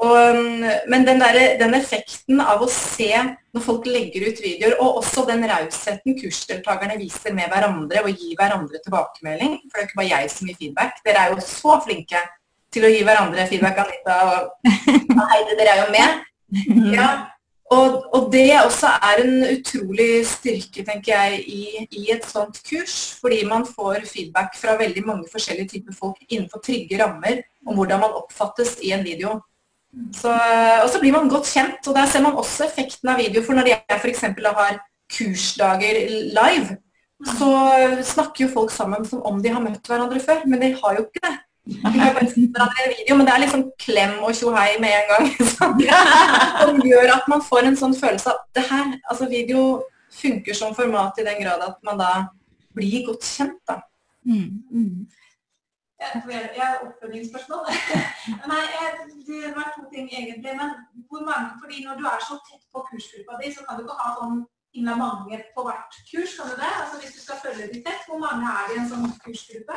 Og, 0.00 0.16
um, 0.32 0.64
men 0.88 1.04
den, 1.04 1.20
der, 1.20 1.38
den 1.60 1.76
effekten 1.76 2.40
av 2.40 2.62
å 2.64 2.68
se 2.72 3.10
når 3.52 3.64
folk 3.64 3.88
legger 3.90 4.30
ut 4.30 4.38
videoer, 4.40 4.76
og 4.80 5.00
også 5.02 5.26
den 5.28 5.44
rausheten 5.50 6.16
kursdeltakerne 6.16 6.96
viser 7.00 7.34
med 7.36 7.50
hverandre 7.52 8.04
og 8.06 8.14
gir 8.14 8.36
hverandre 8.38 8.80
tilbakemelding 8.84 9.58
For 9.66 9.74
det 9.76 9.82
er 9.82 9.88
ikke 9.88 10.00
bare 10.00 10.12
jeg 10.12 10.30
som 10.32 10.48
gir 10.48 10.60
feedback. 10.62 11.02
Dere 11.04 11.24
er 11.24 11.34
jo 11.34 11.44
så 11.44 11.76
flinke 11.84 12.22
til 12.70 12.86
å 12.86 12.92
gi 12.92 13.02
hverandre 13.04 13.48
feedback, 13.50 13.82
Anita 13.82 14.16
og 14.30 14.72
Heidi, 15.34 15.58
dere 15.58 15.74
er 15.74 15.82
jo 15.82 15.92
med. 15.92 16.26
Ja, 16.94 17.10
og, 17.70 18.00
og, 18.10 18.32
det 18.32 18.48
også 18.58 18.88
er 18.98 19.20
en 19.22 19.44
utrolig 19.46 20.24
styrke, 20.26 20.82
tenker 20.86 21.12
jeg, 21.12 21.42
i, 21.46 21.84
i, 21.86 22.08
et 22.10 22.24
sånt 22.26 22.58
kurs. 22.66 22.96
Fordi 23.20 23.44
man 23.46 23.66
får 23.68 24.08
feedback 24.10 24.56
fra 24.58 24.74
veldig 24.80 25.04
mange 25.06 25.30
forskjellige 25.30 25.76
typer 25.76 25.94
folk 25.94 26.18
innenfor 26.28 26.64
trygge 26.66 26.98
rammer 27.02 27.44
om 27.66 27.78
hvordan 27.78 28.02
man 28.02 28.18
oppfattes 28.22 28.78
i 28.82 28.90
en 28.96 29.06
video. 29.06 29.36
Så, 30.14 30.30
og 30.30 30.88
så 30.92 31.00
blir 31.02 31.14
man 31.16 31.28
godt 31.30 31.48
kjent, 31.50 31.82
og 31.90 31.96
der 31.96 32.06
ser 32.06 32.22
man 32.22 32.38
også 32.38 32.68
effekten 32.68 33.10
av 33.10 33.18
video. 33.18 33.42
For 33.42 33.58
når 33.58 33.72
jeg 33.72 33.98
f.eks. 33.98 34.24
har 34.46 34.78
kursdager 35.10 36.00
live, 36.36 36.78
så 37.26 37.50
snakker 38.06 38.46
jo 38.46 38.52
folk 38.54 38.70
sammen 38.72 39.04
som 39.08 39.22
om 39.26 39.42
de 39.42 39.52
har 39.52 39.62
møtt 39.64 39.90
hverandre 39.90 40.22
før. 40.22 40.44
Men 40.46 40.62
de 40.62 40.74
har 40.78 40.98
jo 40.98 41.06
ikke 41.08 41.24
det. 41.26 41.36
De 41.70 42.00
Video, 42.96 43.16
men 43.16 43.26
det 43.26 43.34
er 43.34 43.42
liksom 43.44 43.64
klem 43.78 44.16
og 44.24 44.34
tjohei 44.34 44.78
med 44.80 44.94
en 44.96 45.10
gang. 45.10 45.28
Som 46.64 46.80
gjør 46.82 47.12
at 47.18 47.28
man 47.30 47.44
får 47.44 47.68
en 47.68 47.78
sånn 47.78 47.94
følelse 47.94 48.32
av 48.32 48.40
det 48.56 48.64
her, 48.70 48.94
altså 49.10 49.28
video 49.30 49.82
funker 50.10 50.56
som 50.56 50.74
format 50.74 51.20
i 51.20 51.26
den 51.26 51.38
grad 51.44 51.62
at 51.62 51.76
man 51.86 52.00
da 52.00 52.10
blir 52.74 53.04
godt 53.06 53.26
kjent. 53.28 53.60
da. 53.68 53.80
Mm. 54.26 54.64
Mm. 54.72 55.06
Jeg 56.00 56.66
har 56.66 56.78
oppfølgingsspørsmål. 56.86 57.62
Nei, 58.52 58.64
det 59.28 59.50
var 59.56 59.66
to 59.74 59.82
ting 59.94 60.06
egentlig. 60.20 60.52
Men 60.60 60.70
hvor 61.08 61.22
mange, 61.30 61.48
fordi 61.60 61.76
når 61.86 61.94
du 62.00 62.04
er 62.12 62.20
så 62.28 62.36
tett 62.48 62.64
på 62.72 62.78
kursgruppa 62.88 63.40
di, 63.40 63.52
så 63.54 63.60
kan 63.66 63.76
du 63.76 63.84
ikke 63.84 64.00
ha 64.00 64.14
sånn 64.20 64.40
mange 65.02 65.40
på 65.54 65.64
hvert 65.66 65.92
kurs, 66.10 66.32
kan 66.38 66.50
du 66.50 66.54
det? 66.62 66.72
Altså 66.82 66.96
Hvis 67.00 67.14
du 67.16 67.20
skal 67.24 67.42
følge 67.44 67.66
de 67.72 67.82
tett, 67.86 68.02
hvor 68.08 68.20
mange 68.26 68.44
er 68.56 68.68
det 68.68 68.76
i 68.76 68.80
en 68.82 68.90
sånn 68.92 69.08
kursgruppe? 69.24 69.76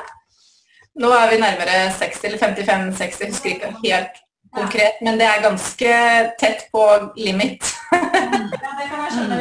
Nå 1.02 1.10
er 1.18 1.32
vi 1.32 1.42
nærmere 1.42 1.78
60 2.00 2.28
eller 2.30 2.40
55-60, 2.44 3.32
husker 3.34 3.56
ikke 3.56 3.72
helt 3.84 4.20
konkret, 4.54 5.00
men 5.02 5.18
det 5.20 5.28
er 5.28 5.46
ganske 5.48 5.94
tett 6.40 6.68
på 6.72 6.84
limit. 7.18 7.66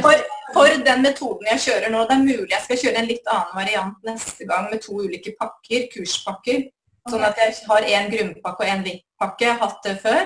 for, 0.05 0.17
for, 0.55 0.69
den 0.87 1.03
metoden 1.05 1.49
jeg 1.53 1.65
kjører 1.67 1.93
nå, 1.93 2.05
det 2.09 2.17
er 2.17 2.23
mulig 2.27 2.53
jeg 2.53 2.65
skal 2.67 2.81
kjøre 2.83 3.01
en 3.01 3.09
litt 3.09 3.33
annen 3.33 3.57
variant 3.57 4.07
neste 4.09 4.47
gang 4.49 4.69
med 4.71 4.83
to 4.85 4.99
ulike 5.01 5.35
pakker, 5.39 5.89
kurspakker. 5.95 6.63
Sånn 7.11 7.25
at 7.27 7.41
jeg 7.41 7.57
har 7.67 7.89
en 7.97 8.13
grunnpakke 8.13 8.63
og 8.63 8.71
en 8.71 8.85
VIP-pakke. 8.87 9.47
Jeg 9.49 9.57
har 9.57 9.65
hatt 9.65 9.89
det 9.89 9.97
før. 10.05 10.23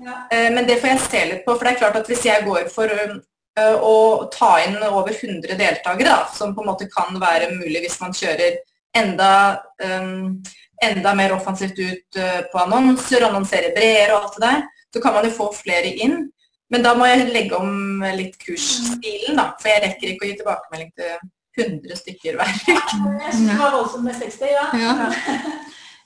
Ja. 0.00 0.14
men 0.54 0.66
det 0.68 0.76
får 0.80 0.92
jeg 0.92 1.00
se 1.02 1.20
litt 1.32 1.42
på. 1.44 1.56
For 1.56 1.66
det 1.66 1.72
er 1.72 1.80
klart 1.80 1.98
at 1.98 2.08
hvis 2.08 2.22
jeg 2.28 2.44
går 2.46 2.68
for 2.72 2.92
eh, 2.92 3.76
å 3.82 3.96
ta 4.32 4.52
inn 4.62 4.78
over 4.86 5.10
100 5.10 5.58
deltakere, 5.58 6.06
da, 6.06 6.30
som 6.36 6.54
på 6.54 6.62
en 6.62 6.70
måte 6.70 6.88
kan 6.92 7.18
være 7.20 7.50
mulig 7.56 7.82
hvis 7.82 7.98
man 8.00 8.14
kjører 8.16 8.60
enda 8.96 9.32
um, 9.82 10.38
enda 10.80 11.14
mer 11.14 11.32
offensivt 11.32 11.78
ut 11.78 12.16
eh, 12.16 12.40
på 12.52 12.58
annonser, 12.58 13.24
annonsere 13.26 13.72
bredere 13.76 14.14
og 14.14 14.24
alt 14.24 14.36
det 14.38 14.46
der, 14.46 14.62
så 14.94 15.02
kan 15.02 15.16
man 15.16 15.26
jo 15.28 15.34
få 15.36 15.50
flere 15.54 15.92
inn. 16.04 16.22
Men 16.70 16.86
da 16.86 16.94
må 16.94 17.08
jeg 17.10 17.30
legge 17.34 17.58
om 17.58 18.04
litt 18.14 18.36
kursstilen, 18.40 19.38
da. 19.38 19.50
For 19.58 19.72
jeg 19.72 19.84
rekker 19.86 20.12
ikke 20.12 20.26
å 20.26 20.30
gi 20.30 20.36
tilbakemelding 20.38 20.92
til 21.00 21.16
100 21.58 21.98
stykker 21.98 22.38
hver 22.38 22.52
uke. 22.54 22.76
Jeg 22.76 23.34
syns 23.34 23.48
det 23.48 23.58
var 23.58 23.74
voldsomt 23.74 24.06
med 24.06 24.18
60, 24.20 24.52
ja. 24.54 24.68
ja. 24.78 25.08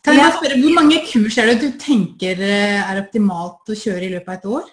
Kan 0.04 0.18
jeg 0.20 0.32
spørre, 0.36 0.60
Hvor 0.60 0.74
mange 0.76 1.02
kurs 1.08 1.36
er 1.40 1.52
det 1.52 1.60
du 1.62 1.68
tenker 1.80 2.40
eh, 2.44 2.80
er 2.80 3.00
optimalt 3.00 3.72
å 3.72 3.76
kjøre 3.78 4.08
i 4.08 4.10
løpet 4.12 4.32
av 4.32 4.40
et 4.40 4.50
år? 4.58 4.72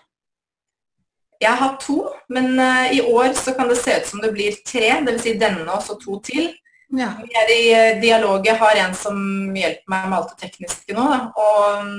Jeg 1.41 1.57
har 1.57 1.77
to, 1.81 2.03
men 2.29 2.51
uh, 2.60 2.91
i 2.93 3.00
år 3.01 3.31
så 3.33 3.55
kan 3.57 3.71
det 3.71 3.79
se 3.79 3.95
ut 3.98 4.10
som 4.12 4.21
det 4.21 4.29
blir 4.36 4.57
tre. 4.67 4.91
Dvs. 5.07 5.24
Si 5.24 5.38
denne 5.41 5.65
og 5.74 5.81
så 5.86 5.95
to 5.98 6.19
til. 6.25 6.51
Ja. 6.91 7.13
Jeg 7.24 7.39
er 7.39 7.51
i 7.53 7.62
eh, 7.71 8.01
dialog. 8.03 8.45
Jeg 8.45 8.60
har 8.60 8.77
en 8.83 8.93
som 8.98 9.17
hjelper 9.55 9.93
meg 9.93 10.10
med 10.12 10.17
alt 10.17 10.33
det 10.33 10.41
tekniske 10.43 10.95
nå. 10.98 11.07
Og, 11.39 11.93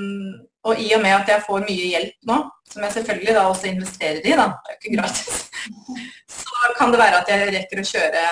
og, 0.68 0.74
i 0.76 0.92
og 0.94 1.02
med 1.02 1.16
at 1.16 1.32
jeg 1.32 1.44
får 1.46 1.64
mye 1.64 1.88
hjelp 1.94 2.28
nå, 2.28 2.38
som 2.72 2.84
jeg 2.86 2.96
selvfølgelig 2.96 3.34
da 3.36 3.44
også 3.48 3.68
investerer 3.70 4.22
i, 4.24 4.36
da, 4.38 4.48
det 4.52 4.72
er 4.72 4.76
jo 4.76 4.80
ikke 4.80 4.96
gratis, 4.96 5.42
så 6.32 6.72
kan 6.78 6.94
det 6.94 7.02
være 7.02 7.20
at 7.22 7.32
jeg 7.32 7.52
rekker 7.56 7.82
å 7.82 7.88
kjøre 7.92 8.24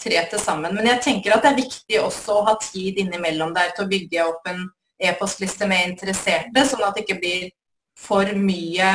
tre 0.00 0.20
til 0.32 0.42
sammen. 0.42 0.76
Men 0.76 0.88
jeg 0.94 1.02
tenker 1.04 1.34
at 1.34 1.44
det 1.44 1.52
er 1.52 1.62
viktig 1.62 1.98
også 2.00 2.38
å 2.38 2.44
ha 2.48 2.56
tid 2.62 3.00
innimellom 3.02 3.52
der 3.56 3.74
til 3.76 3.84
å 3.84 3.90
bygge 3.90 4.28
opp 4.30 4.48
en 4.50 4.64
e-postliste 5.00 5.68
med 5.68 5.92
interesserte, 5.92 6.64
sånn 6.68 6.84
at 6.86 6.96
det 6.96 7.06
ikke 7.06 7.20
blir 7.22 7.50
for 7.98 8.36
mye 8.36 8.92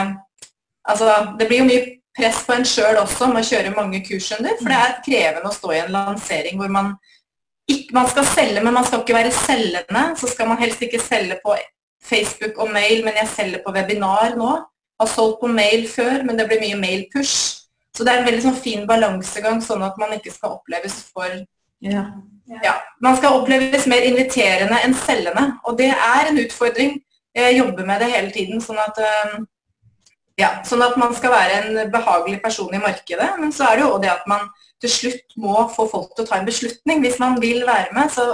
Altså, 0.86 1.34
det 1.40 1.48
blir 1.50 1.64
jo 1.64 1.66
mye 1.66 1.86
press 2.14 2.44
på 2.46 2.54
en 2.54 2.68
sjøl 2.70 3.00
også 3.02 3.26
med 3.32 3.42
å 3.42 3.48
kjøre 3.48 3.72
mange 3.74 4.04
kursrunder. 4.06 4.54
For 4.60 4.70
det 4.70 4.76
er 4.78 5.00
krevende 5.08 5.50
å 5.50 5.56
stå 5.56 5.72
i 5.74 5.80
en 5.82 5.96
lansering 5.96 6.60
hvor 6.60 6.70
man 6.70 6.92
ikke, 7.66 7.96
man 7.98 8.10
skal 8.12 8.28
selge, 8.30 8.62
men 8.62 8.76
man 8.76 8.86
skal 8.86 9.02
ikke 9.02 9.16
være 9.18 9.32
selgende. 9.34 10.04
Så 10.20 10.30
skal 10.30 10.52
man 10.52 10.62
helst 10.62 10.84
ikke 10.86 11.02
selge 11.02 11.40
på 11.42 11.56
Facebook 12.06 12.62
og 12.62 12.70
mail, 12.76 13.02
men 13.06 13.18
jeg 13.18 13.32
selger 13.34 13.64
på 13.66 13.74
webinar 13.74 14.38
nå. 14.38 14.52
Har 15.02 15.12
solgt 15.12 15.42
på 15.42 15.50
mail 15.52 15.88
før, 15.92 16.24
men 16.28 16.40
det 16.40 16.48
blir 16.50 16.62
mye 16.64 16.80
mail-push. 16.80 17.36
Så 17.96 18.04
det 18.04 18.12
er 18.12 18.22
en 18.22 18.28
veldig 18.28 18.44
sånn 18.44 18.60
fin 18.60 18.86
balansegang, 18.88 19.62
sånn 19.64 19.84
at 19.88 19.98
man 20.00 20.14
ikke 20.18 20.34
skal 20.34 20.58
oppleves 20.58 21.00
for 21.16 21.32
ja. 21.84 22.06
ja. 22.64 22.76
Man 23.04 23.18
skal 23.20 23.40
oppleves 23.40 23.88
mer 23.92 24.04
inviterende 24.08 24.80
enn 24.84 24.96
selgende, 25.00 25.50
og 25.64 25.78
det 25.80 25.92
er 25.94 26.30
en 26.30 26.40
utfordring. 26.44 26.98
Jeg 27.36 27.58
jobber 27.58 27.88
med 27.88 28.02
det 28.04 28.12
hele 28.12 28.32
tiden. 28.32 28.62
sånn 28.64 28.80
at 28.80 29.00
ja, 30.40 30.50
sånn 30.68 30.84
at 30.84 30.98
man 31.00 31.14
skal 31.16 31.32
være 31.32 31.60
en 31.62 31.92
behagelig 31.92 32.42
person 32.44 32.74
i 32.76 32.82
markedet. 32.84 33.28
Men 33.40 33.54
så 33.56 33.70
er 33.70 33.80
det 33.80 33.86
jo 33.86 34.00
det 34.04 34.12
at 34.12 34.26
man 34.28 34.50
til 34.84 34.92
slutt 34.92 35.36
må 35.40 35.56
få 35.72 35.86
folk 35.92 36.12
til 36.16 36.26
å 36.26 36.28
ta 36.28 36.40
en 36.40 36.48
beslutning. 36.48 37.00
Hvis 37.04 37.20
man 37.24 37.38
vil 37.44 37.64
være 37.68 37.96
med, 37.96 38.12
så 38.12 38.26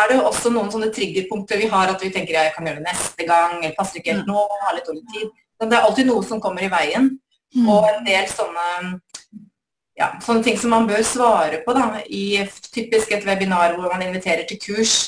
er 0.00 0.08
det 0.08 0.16
jo 0.16 0.26
også 0.30 0.52
noen 0.54 0.72
sånne 0.72 0.88
triggerpunkter 0.96 1.60
vi 1.60 1.68
har. 1.72 1.92
At 1.92 2.04
vi 2.04 2.12
tenker 2.14 2.38
jeg 2.38 2.54
kan 2.56 2.68
gjøre 2.68 2.80
det 2.80 2.88
neste 2.88 3.28
gang, 3.28 3.58
eller 3.60 3.76
passer 3.76 4.00
ikke 4.00 4.16
helt 4.16 4.30
nå, 4.30 4.46
har 4.64 4.78
litt 4.78 4.88
dårlig 4.88 5.04
tid. 5.12 5.32
Men 5.64 5.72
det 5.72 5.80
er 5.80 5.88
alltid 5.88 6.08
noe 6.10 6.24
som 6.26 6.42
kommer 6.44 6.66
i 6.66 6.70
veien. 6.72 7.08
Mm. 7.54 7.68
Og 7.72 7.88
en 7.88 8.04
del 8.04 8.28
sånne, 8.28 8.68
ja, 9.96 10.10
sånne 10.20 10.44
ting 10.44 10.58
som 10.60 10.74
man 10.74 10.88
bør 10.90 11.00
svare 11.06 11.62
på 11.64 11.74
da, 11.76 12.02
i 12.04 12.42
typisk 12.68 13.14
et 13.16 13.24
webinar 13.24 13.78
hvor 13.78 13.88
man 13.94 14.04
inviterer 14.04 14.44
til 14.48 14.60
kurs. 14.60 14.98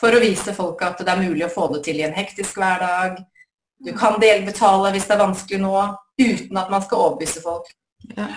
For 0.00 0.16
å 0.16 0.22
vise 0.22 0.54
folk 0.56 0.80
at 0.86 1.02
det 1.04 1.12
er 1.12 1.20
mulig 1.20 1.44
å 1.44 1.52
få 1.52 1.68
det 1.74 1.82
til 1.84 2.00
i 2.00 2.06
en 2.06 2.16
hektisk 2.16 2.56
hverdag 2.56 3.20
du 3.84 3.92
kan 3.96 4.20
delbetale 4.20 4.92
hvis 4.94 5.06
det 5.08 5.16
er 5.16 5.22
vanskelig 5.22 5.60
nå, 5.62 5.74
uten 6.20 6.58
at 6.60 6.72
man 6.72 6.82
skal 6.84 7.04
overbevise 7.06 7.42
folk. 7.44 7.68
Ja. 8.16 8.28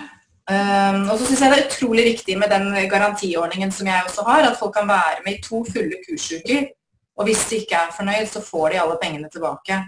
Um, 0.44 1.06
og 1.08 1.16
så 1.16 1.26
syns 1.28 1.40
jeg 1.40 1.52
det 1.52 1.58
er 1.58 1.66
utrolig 1.68 2.04
viktig 2.10 2.36
med 2.40 2.52
den 2.52 2.68
garantiordningen 2.90 3.72
som 3.72 3.88
jeg 3.88 4.08
også 4.08 4.24
har, 4.28 4.44
at 4.44 4.58
folk 4.60 4.74
kan 4.76 4.88
være 4.88 5.24
med 5.24 5.36
i 5.36 5.44
to 5.44 5.62
fulle 5.68 6.00
kursuker. 6.04 6.66
Og 7.16 7.28
hvis 7.28 7.44
de 7.48 7.60
ikke 7.62 7.78
er 7.78 7.92
fornøyd, 7.96 8.26
så 8.28 8.42
får 8.44 8.72
de 8.72 8.80
alle 8.82 8.96
pengene 9.02 9.30
tilbake. 9.32 9.78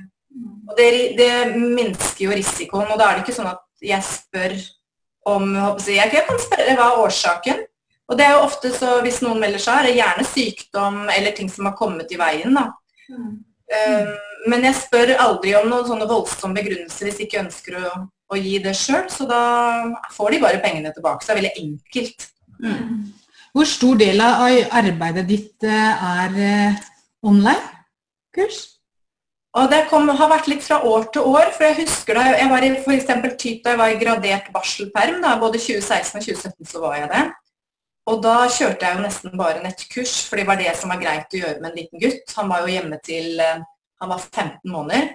Og 0.66 0.74
det, 0.78 0.88
det 1.18 1.30
minsker 1.56 2.26
jo 2.26 2.34
risikoen. 2.34 2.90
Og 2.90 2.98
da 3.00 3.08
er 3.08 3.18
det 3.18 3.26
ikke 3.26 3.36
sånn 3.38 3.52
at 3.52 3.62
jeg 3.84 4.04
spør 4.04 4.56
om 5.26 5.48
Jeg 5.90 6.22
kan 6.28 6.38
spørre 6.38 6.76
hva 6.78 6.90
er 6.92 7.02
årsaken. 7.02 7.64
Og 8.06 8.18
det 8.18 8.26
er 8.26 8.36
jo 8.36 8.44
ofte 8.46 8.70
så 8.70 9.00
hvis 9.02 9.18
noen 9.24 9.40
melder 9.42 9.62
seg, 9.62 9.80
er 9.80 9.88
det 9.88 9.96
gjerne 9.96 10.26
sykdom 10.30 10.98
eller 11.10 11.34
ting 11.34 11.48
som 11.50 11.66
har 11.66 11.74
kommet 11.78 12.12
i 12.14 12.20
veien. 12.20 12.54
da. 12.54 12.68
Mm. 13.10 13.32
Um, 13.66 14.12
men 14.46 14.62
jeg 14.68 14.78
spør 14.78 15.16
aldri 15.18 15.56
om 15.58 15.66
noen 15.66 15.88
sånne 15.88 16.06
voldsomme 16.06 16.54
begrunnelser 16.54 17.08
hvis 17.08 17.18
de 17.18 17.26
ikke 17.26 17.40
ønsker 17.42 17.80
å, 17.80 17.88
å 18.30 18.38
gi 18.38 18.60
det 18.62 18.76
sjøl. 18.78 19.08
Så 19.10 19.26
da 19.26 19.42
får 20.14 20.36
de 20.36 20.42
bare 20.44 20.62
pengene 20.62 20.94
tilbake. 20.94 21.24
Så 21.24 21.32
det 21.32 21.34
er 21.34 21.40
veldig 21.42 21.64
enkelt. 21.64 22.28
Mm. 22.62 23.00
Hvor 23.56 23.68
stor 23.68 23.98
del 23.98 24.22
av 24.22 24.46
arbeidet 24.78 25.26
ditt 25.26 25.66
eh, 25.66 26.06
er 26.22 26.40
eh, 26.46 26.80
online-kurs? 27.26 28.62
Og 29.56 29.70
Det 29.72 29.86
kom, 29.88 30.08
har 30.12 30.28
vært 30.28 30.50
litt 30.52 30.64
fra 30.64 30.82
år 30.84 31.08
til 31.12 31.24
år. 31.24 31.50
for 31.56 31.64
Jeg 31.64 31.78
husker 31.80 32.18
da 32.18 32.24
jeg 32.28 32.48
var 32.50 32.64
i, 32.64 32.70
for 32.84 32.92
eksempel, 32.92 33.36
typ, 33.40 33.62
da 33.64 33.72
jeg 33.72 33.80
var 33.80 33.92
i 33.94 33.98
gradert 34.00 34.50
barselperm, 34.52 35.22
da, 35.24 35.36
både 35.40 35.58
2016 35.58 36.18
og 36.18 36.26
2017 36.26 36.72
så 36.72 36.82
var 36.82 36.96
jeg 37.00 37.08
det. 37.14 37.22
Og 38.06 38.20
da 38.22 38.34
kjørte 38.52 38.86
jeg 38.86 38.96
jo 38.98 39.02
nesten 39.02 39.38
bare 39.38 39.62
nettkurs, 39.64 40.18
for 40.28 40.38
det 40.38 40.46
var 40.46 40.60
det 40.60 40.74
som 40.78 40.92
var 40.92 41.00
greit 41.00 41.32
å 41.32 41.40
gjøre 41.40 41.62
med 41.62 41.70
en 41.72 41.78
liten 41.80 42.02
gutt. 42.02 42.34
Han 42.36 42.52
var 42.52 42.66
jo 42.66 42.74
hjemme 42.74 42.98
til 43.02 43.40
eh, 43.42 43.64
han 44.02 44.12
var 44.12 44.20
15 44.20 44.60
måneder. 44.70 45.08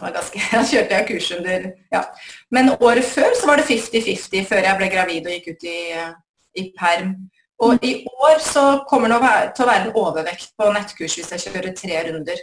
Var 0.00 0.14
ganske, 0.16 0.40
da 0.52 0.62
kjørte 0.66 0.96
jeg 0.96 1.08
kurs 1.10 1.28
under 1.36 1.66
ja. 1.92 2.00
Men 2.50 2.72
året 2.80 3.06
før 3.06 3.36
så 3.38 3.50
var 3.50 3.60
det 3.60 3.68
50-50 3.68 4.48
før 4.48 4.64
jeg 4.66 4.80
ble 4.80 4.88
gravid 4.94 5.28
og 5.28 5.36
gikk 5.36 5.52
ut 5.52 5.68
i, 5.68 5.82
i 6.58 6.64
perm. 6.80 7.12
Og 7.60 7.84
i 7.84 7.92
år 8.08 8.40
så 8.40 8.64
kommer 8.88 9.12
det 9.12 9.34
til 9.54 9.66
å 9.66 9.68
være 9.68 9.84
en 9.84 10.00
overvekt 10.00 10.56
på 10.56 10.70
nettkurs 10.72 11.18
hvis 11.18 11.34
jeg 11.36 11.44
kjører 11.44 11.76
tre 11.76 12.02
runder. 12.08 12.40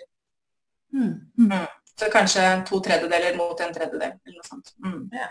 Mm. 0.94 1.14
Mm. 1.40 1.68
Så 1.98 2.10
kanskje 2.14 2.48
to 2.70 2.80
tredjedeler 2.86 3.38
mot 3.38 3.60
en 3.62 3.74
tredjedel. 3.74 4.18
eller 4.26 4.38
noe 4.38 4.48
sånt. 4.48 4.74
Mm. 4.84 5.10
Ja. 5.14 5.30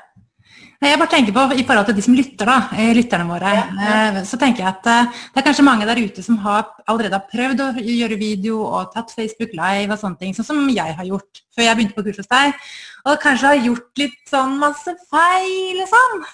Jeg 0.76 0.98
bare 1.00 1.08
tenker 1.08 1.32
på, 1.32 1.42
I 1.56 1.64
forhold 1.64 1.86
til 1.88 1.96
de 1.96 2.02
som 2.04 2.14
lytter, 2.14 2.48
da, 2.48 2.56
eh, 2.76 2.92
lytterne 2.94 3.24
våre, 3.28 3.52
ja, 3.56 3.64
ja. 3.80 3.94
Eh, 4.12 4.18
så 4.28 4.36
tenker 4.38 4.62
jeg 4.62 4.68
at 4.68 4.88
eh, 4.92 5.22
det 5.32 5.40
er 5.40 5.46
kanskje 5.46 5.64
mange 5.64 5.86
der 5.88 5.96
ute 5.96 6.22
som 6.22 6.36
har 6.44 6.66
allerede 6.86 7.16
har 7.16 7.30
prøvd 7.32 7.62
å 7.64 7.68
gjøre 7.80 8.18
video 8.20 8.60
og 8.60 8.92
tatt 8.92 9.14
Facebook 9.16 9.54
Live 9.56 9.92
og 9.92 10.00
sånne 10.02 10.20
ting, 10.20 10.34
sånn 10.36 10.48
som 10.50 10.68
jeg 10.68 10.96
har 10.98 11.08
gjort 11.08 11.40
før 11.56 11.64
jeg 11.64 11.78
begynte 11.78 11.96
på 11.96 12.04
kurs 12.04 12.20
hos 12.20 12.28
deg. 12.28 12.68
Og 13.06 13.22
kanskje 13.22 13.52
har 13.52 13.64
gjort 13.64 14.02
litt 14.02 14.20
sånn 14.28 14.58
masse 14.60 14.96
feil 15.08 15.80
og 15.80 15.88
sånn. 15.94 16.26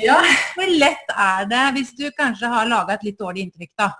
Ja. 0.00 0.16
Hvor 0.56 0.72
lett 0.80 1.12
er 1.12 1.44
det, 1.52 1.64
hvis 1.76 1.92
du 1.98 2.08
kanskje 2.16 2.48
har 2.48 2.70
laga 2.70 2.96
et 2.96 3.04
litt 3.04 3.20
dårlig 3.20 3.44
inntrykk, 3.44 3.74
da, 3.78 3.92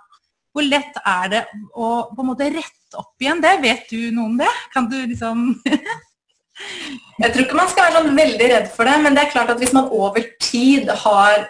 hvor 0.55 0.63
lett 0.63 0.95
er 1.03 1.31
det 1.33 1.39
å 1.75 1.87
på 2.15 2.23
en 2.23 2.27
måte 2.29 2.45
rette 2.47 2.84
opp 2.99 3.21
igjen 3.21 3.43
det? 3.43 3.57
Vet 3.63 3.89
du 3.91 3.99
noe 4.15 4.31
om 4.31 4.39
det? 4.39 4.51
Kan 4.73 4.89
du 4.91 4.97
liksom 5.01 5.47
Jeg 7.21 7.31
tror 7.31 7.43
ikke 7.43 7.57
man 7.57 7.69
skal 7.71 7.87
være 7.87 7.99
sånn 7.99 8.17
veldig 8.17 8.47
redd 8.51 8.67
for 8.71 8.87
det, 8.87 8.95
men 9.03 9.15
det 9.15 9.25
er 9.25 9.33
klart 9.33 9.51
at 9.51 9.59
hvis 9.59 9.73
man 9.75 9.91
over 9.91 10.23
tid 10.43 10.89
har 11.03 11.45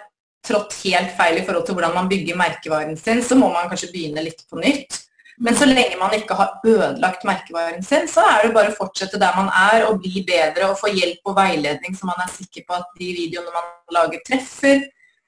trådt 0.46 0.76
helt 0.84 1.10
feil 1.18 1.40
i 1.40 1.44
forhold 1.46 1.66
til 1.66 1.76
hvordan 1.78 1.94
man 1.94 2.10
bygger 2.10 2.38
merkevaren 2.38 2.98
sin, 2.98 3.22
så 3.22 3.38
må 3.38 3.50
man 3.54 3.68
kanskje 3.70 3.90
begynne 3.92 4.24
litt 4.26 4.44
på 4.50 4.58
nytt. 4.62 5.00
Men 5.42 5.56
så 5.56 5.66
lenge 5.68 5.98
man 6.00 6.14
ikke 6.16 6.36
har 6.38 6.54
ødelagt 6.64 7.26
merkevaren 7.28 7.82
sin, 7.84 8.06
så 8.08 8.24
er 8.24 8.46
det 8.46 8.54
bare 8.56 8.72
å 8.72 8.76
fortsette 8.78 9.20
der 9.20 9.34
man 9.36 9.50
er 9.52 9.84
og 9.88 10.00
bli 10.00 10.22
bedre 10.24 10.70
og 10.70 10.78
få 10.80 10.88
hjelp 10.94 11.28
og 11.28 11.36
veiledning 11.36 11.96
så 11.96 12.08
man 12.08 12.22
er 12.24 12.32
sikker 12.32 12.64
på 12.64 12.78
at 12.78 12.94
de 12.96 13.10
videoene 13.18 13.52
man 13.52 13.68
lager, 13.92 14.22
treffer. 14.24 14.86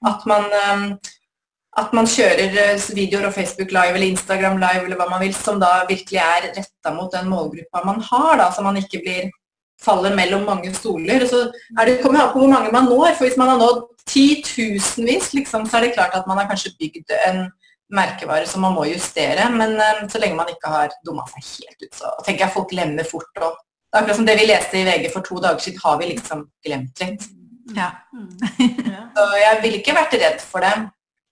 At 0.08 0.24
man, 0.30 0.46
um, 0.70 0.86
at 1.78 1.92
man 1.96 2.08
kjører 2.10 2.54
uh, 2.54 2.86
videoer 2.96 3.28
og 3.28 3.34
Facebook 3.36 3.72
Live 3.74 3.94
eller 3.96 4.10
Instagram 4.10 4.58
Live 4.62 4.86
eller 4.86 4.98
hva 5.00 5.08
man 5.10 5.22
vil, 5.24 5.34
som 5.36 5.60
da 5.62 5.84
virkelig 5.88 6.20
er 6.22 6.48
retta 6.56 6.94
mot 6.94 7.12
den 7.14 7.30
målgruppa 7.30 7.84
man 7.86 8.00
har, 8.10 8.32
da, 8.40 8.48
så 8.54 8.64
man 8.66 8.80
ikke 8.80 9.02
blir 9.04 9.28
faller 9.82 10.14
mellom 10.18 10.42
mange 10.48 10.72
stoler. 10.74 11.26
Så 11.30 11.44
er 11.78 11.86
det, 11.86 12.00
kommer 12.02 12.24
an 12.24 12.32
på 12.32 12.42
hvor 12.42 12.50
mange 12.50 12.72
man 12.74 12.90
når. 12.90 13.14
for 13.14 13.28
Hvis 13.28 13.38
man 13.38 13.52
har 13.52 13.60
nådd 13.60 13.84
titusenvis, 14.08 15.32
liksom, 15.36 15.66
så 15.66 15.78
er 15.78 15.86
det 15.86 15.94
klart 15.94 16.16
at 16.18 16.26
man 16.26 16.40
har 16.40 16.48
kanskje 16.50 16.74
bygd 16.80 17.14
en 17.28 17.46
merkevare 17.94 18.46
som 18.48 18.64
man 18.66 18.74
må 18.76 18.88
justere. 18.90 19.48
Men 19.54 19.78
um, 19.78 20.04
så 20.10 20.20
lenge 20.20 20.38
man 20.38 20.50
ikke 20.52 20.72
har 20.72 20.92
dumma 21.06 21.26
seg 21.30 21.46
helt 21.54 21.86
ut, 21.86 21.94
så 21.94 22.12
tenker 22.24 22.46
jeg 22.46 22.56
folk 22.56 22.70
glemmer 22.74 23.06
fort. 23.08 23.30
Og 23.38 23.54
det 23.54 23.96
er 23.96 24.02
akkurat 24.02 24.20
som 24.20 24.28
det 24.28 24.38
vi 24.40 24.50
leste 24.50 24.80
i 24.80 24.86
VG 24.88 25.10
for 25.14 25.26
to 25.26 25.40
dager 25.44 25.64
siden, 25.64 25.82
har 25.84 25.98
vi 26.00 26.12
liksom 26.14 26.46
glemt 26.66 27.04
litt. 27.04 27.28
Ja. 27.76 27.90
så 29.12 29.24
jeg 29.36 29.56
ville 29.60 29.76
ikke 29.82 29.92
vært 29.92 30.14
redd 30.16 30.38
for 30.40 30.64
det. 30.64 30.70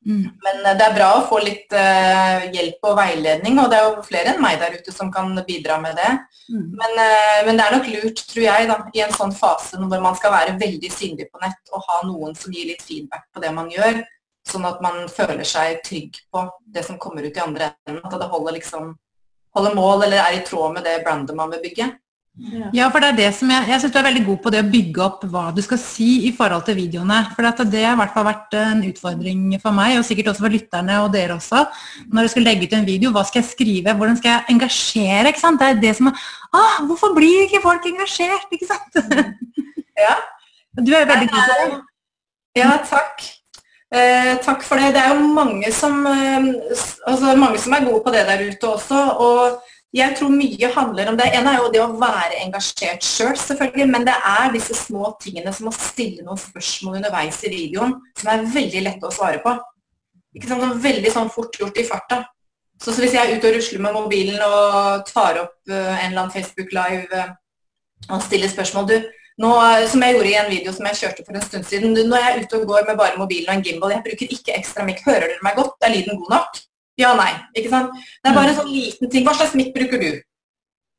Mm. 0.06 0.26
Men 0.42 0.66
eh, 0.66 0.76
det 0.78 0.84
er 0.86 0.94
bra 0.94 1.08
å 1.16 1.24
få 1.26 1.40
litt 1.42 1.72
uh, 1.74 2.46
hjelp 2.54 2.84
og 2.86 2.98
veiledning, 2.98 3.58
og 3.58 3.70
det 3.72 3.78
er 3.78 3.86
jo 3.88 4.04
flere 4.06 4.32
enn 4.32 4.42
meg 4.42 4.60
der 4.60 4.76
ute 4.78 4.94
som 4.94 5.10
kan 5.12 5.32
bidra 5.48 5.80
med 5.82 5.98
det. 5.98 6.12
Mm. 6.46 6.66
Men, 6.78 6.92
uh, 7.00 7.38
men, 7.48 7.58
det 7.58 7.64
er 7.64 7.74
nok 7.74 7.88
lurt, 7.90 8.22
tror 8.30 8.44
jeg, 8.44 8.68
da, 8.70 8.76
i 8.94 9.02
en 9.02 9.16
sånn 9.16 9.34
fase 9.34 9.80
hvor 9.80 10.04
man 10.04 10.18
skal 10.18 10.34
være 10.36 10.58
veldig 10.62 10.92
synlig 10.94 11.26
på 11.32 11.42
nett 11.42 11.74
og 11.74 11.82
ha 11.88 12.02
noen 12.06 12.38
som 12.38 12.54
gir 12.54 12.70
litt 12.70 12.84
feedback 12.86 13.26
på 13.34 13.42
det 13.42 13.50
man 13.56 13.72
gjør, 13.72 13.98
sånn 14.46 14.68
at 14.68 14.78
man 14.84 15.02
føler 15.10 15.42
seg 15.48 15.82
trygg 15.86 16.22
på 16.30 16.46
det 16.70 16.86
som 16.86 17.00
kommer 17.02 17.26
ut 17.26 17.34
i 17.34 17.42
andre 17.42 17.72
enden. 17.88 18.04
At 18.06 18.14
det 18.14 18.30
holder, 18.30 18.60
liksom, 18.60 18.92
holder 19.58 19.74
mål 19.74 20.06
eller 20.06 20.22
er 20.22 20.38
i 20.38 20.44
tråd 20.46 20.78
med 20.78 20.86
det 20.86 21.00
brandet 21.02 21.34
man 21.38 21.50
vil 21.50 21.64
bygge. 21.66 21.90
Ja, 22.76 22.90
for 22.92 23.00
det 23.00 23.08
er 23.08 23.16
det 23.16 23.28
som 23.32 23.48
jeg, 23.48 23.64
jeg 23.70 23.80
synes 23.80 23.92
du 23.94 23.98
er 23.98 24.06
veldig 24.10 24.22
god 24.26 24.40
på 24.44 24.50
det 24.52 24.58
å 24.60 24.68
bygge 24.68 25.00
opp 25.06 25.22
hva 25.32 25.44
du 25.56 25.62
skal 25.64 25.78
si 25.80 26.08
i 26.28 26.32
forhold 26.36 26.66
til 26.66 26.76
videoene. 26.76 27.22
For 27.32 27.46
det 27.46 27.80
har 27.80 27.94
i 27.94 28.00
hvert 28.02 28.12
fall 28.12 28.26
vært 28.28 28.56
en 28.60 28.82
utfordring 28.84 29.46
for 29.62 29.76
meg, 29.76 29.94
og 29.96 30.04
sikkert 30.04 30.34
også 30.34 30.44
for 30.44 30.52
lytterne 30.52 30.98
og 31.00 31.14
dere 31.14 31.38
også. 31.38 31.62
Når 32.12 32.28
du 32.28 32.32
skal 32.34 32.44
legge 32.44 32.68
ut 32.68 32.76
en 32.76 32.88
video, 32.88 33.12
hva 33.14 33.24
skal 33.24 33.40
jeg 33.40 33.50
skrive? 33.54 33.94
Hvordan 33.96 34.20
skal 34.20 34.34
jeg 34.34 34.56
engasjere? 34.56 35.32
ikke 35.32 35.44
sant? 35.46 35.62
Det 35.62 35.70
er 35.70 35.80
det 35.86 35.94
som 35.96 36.10
er 36.12 36.26
ah, 36.52 36.76
Hvorfor 36.90 37.16
blir 37.16 37.46
ikke 37.46 37.62
folk 37.64 37.88
engasjert? 37.88 38.52
Ikke 38.52 38.68
sant? 38.68 39.00
Ja. 39.96 40.12
Du 40.76 40.90
er 40.92 41.06
veldig 41.08 41.30
god 41.32 41.40
på 41.40 41.54
det. 41.56 41.76
Ja, 42.58 42.74
takk. 42.84 43.22
Eh, 43.96 44.34
takk 44.44 44.60
for 44.66 44.76
det. 44.76 44.90
Det 44.92 45.00
er 45.00 45.14
jo 45.14 45.30
mange 45.32 45.70
som, 45.72 46.02
eh, 46.10 46.50
altså 47.08 47.32
mange 47.40 47.56
som 47.62 47.72
er 47.72 47.86
gode 47.86 48.02
på 48.04 48.12
det 48.12 48.26
der 48.28 48.44
ute 48.44 48.68
også. 48.74 49.00
og 49.24 49.62
jeg 49.96 50.16
tror 50.18 50.32
mye 50.32 50.70
handler 50.74 51.10
om 51.10 51.16
det. 51.18 51.26
En 51.38 51.48
er 51.48 51.58
jo 51.60 51.70
det 51.72 51.80
å 51.80 51.88
være 51.96 52.40
engasjert 52.42 53.04
sjøl, 53.04 53.32
selv, 53.32 53.40
selvfølgelig, 53.42 53.86
men 53.94 54.04
det 54.06 54.16
er 54.28 54.52
disse 54.54 54.76
små 54.76 55.14
tingene 55.22 55.52
som 55.56 55.70
å 55.70 55.74
stille 55.74 56.24
noen 56.26 56.40
spørsmål 56.40 56.98
underveis 57.00 57.40
i 57.46 57.52
videoen 57.52 57.96
som 58.18 58.32
er 58.32 58.46
veldig 58.54 58.82
lette 58.84 59.08
å 59.08 59.14
svare 59.14 59.40
på. 59.44 59.54
Ikke 60.36 60.50
sant? 60.50 60.64
Sånn 60.64 60.82
veldig 60.84 61.12
sånn 61.14 61.32
fort 61.32 61.56
gjort 61.60 61.80
i 61.80 61.86
farta. 61.88 62.22
Så, 62.76 62.90
så, 62.90 63.00
hvis 63.00 63.14
jeg 63.16 63.22
er 63.24 63.38
ute 63.38 63.48
og 63.48 63.56
rusler 63.56 63.84
med 63.86 63.96
mobilen 63.96 64.42
og 64.44 65.06
tar 65.08 65.40
opp 65.40 65.56
uh, 65.72 65.94
en 65.96 66.10
eller 66.10 66.26
annen 66.26 66.34
Facebook 66.34 66.74
Live 66.76 67.08
uh, 67.08 67.32
og 68.12 68.20
stiller 68.26 68.52
spørsmål 68.52 68.90
du, 68.90 68.96
nå, 69.40 69.52
som 69.88 70.04
jeg 70.04 70.16
gjorde 70.16 70.28
i 70.28 70.36
en 70.40 70.50
video 70.52 70.72
som 70.76 70.86
jeg 70.90 71.00
kjørte 71.00 71.24
for 71.24 71.36
en 71.36 71.44
stund 71.44 71.64
siden. 71.68 71.96
Du, 71.96 72.02
når 72.04 72.20
jeg 72.20 72.34
er 72.34 72.44
ute 72.44 72.60
og 72.60 72.68
går 72.68 72.86
med 72.90 73.00
bare 73.00 73.20
mobilen 73.20 73.48
og 73.48 73.58
en 73.58 73.64
gimbal. 73.64 73.96
Jeg 73.96 74.04
bruker 74.04 74.36
ikke 74.36 74.54
ekstra 74.56 74.84
mikk. 74.84 75.02
Hører 75.08 75.28
dere 75.30 75.44
meg 75.44 75.56
godt? 75.56 75.76
Er 75.84 75.92
lyden 75.92 76.20
god 76.20 76.32
nok? 76.36 76.60
Ja, 77.00 77.12
nei. 77.18 77.32
Ikke 77.56 77.72
sant? 77.72 77.96
Det 78.22 78.30
er 78.30 78.36
bare 78.36 78.52
en 78.54 78.58
sånn 78.60 78.72
liten 78.72 79.12
ting. 79.12 79.26
Hva 79.26 79.34
slags 79.36 79.56
mitt 79.58 79.74
bruker 79.74 80.00
du? 80.00 80.10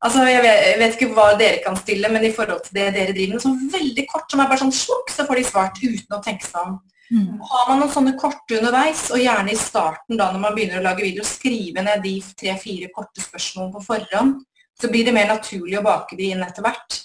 Altså, 0.06 0.28
jeg 0.30 0.44
vet, 0.44 0.60
jeg 0.62 0.78
vet, 0.78 0.96
ikke 0.98 1.16
hva 1.16 1.32
dere 1.40 1.62
kan 1.64 1.78
stille, 1.80 2.10
men 2.14 2.28
i 2.28 2.34
forhold 2.34 2.62
til 2.68 2.78
det 2.78 2.92
dere 2.94 3.16
driver 3.16 3.34
med, 3.34 3.44
sånn 3.48 3.72
veldig 3.74 4.04
kort, 4.12 4.28
som 4.30 4.44
er 4.44 4.52
bare 4.52 4.62
sånn 4.62 4.76
slukk, 4.76 5.10
så 5.10 5.26
får 5.26 5.40
de 5.40 5.46
svart 5.48 5.80
uten 5.82 6.18
å 6.18 6.22
tenke 6.22 6.46
seg 6.46 6.60
om. 6.62 6.76
Mm. 7.08 7.40
Har 7.50 7.70
man 7.72 7.82
noen 7.82 7.94
sånne 7.96 8.14
korte 8.20 8.60
underveis, 8.60 9.08
og 9.16 9.24
gjerne 9.24 9.56
i 9.56 9.58
starten 9.58 10.20
da 10.20 10.30
når 10.34 10.44
man 10.44 10.58
begynner 10.58 10.84
å 10.84 10.86
lage 10.86 11.06
video, 11.08 11.26
skrive 11.26 11.82
ned 11.82 12.06
de 12.06 12.14
tre-fire 12.38 12.92
korte 12.94 13.24
spørsmålene 13.24 13.74
på 13.74 13.84
forhånd, 13.88 14.38
så 14.78 14.92
blir 14.94 15.08
det 15.08 15.16
mer 15.18 15.32
naturlig 15.32 15.80
å 15.80 15.86
bake 15.88 16.20
de 16.20 16.30
inn 16.36 16.46
etter 16.46 16.66
hvert. 16.66 17.00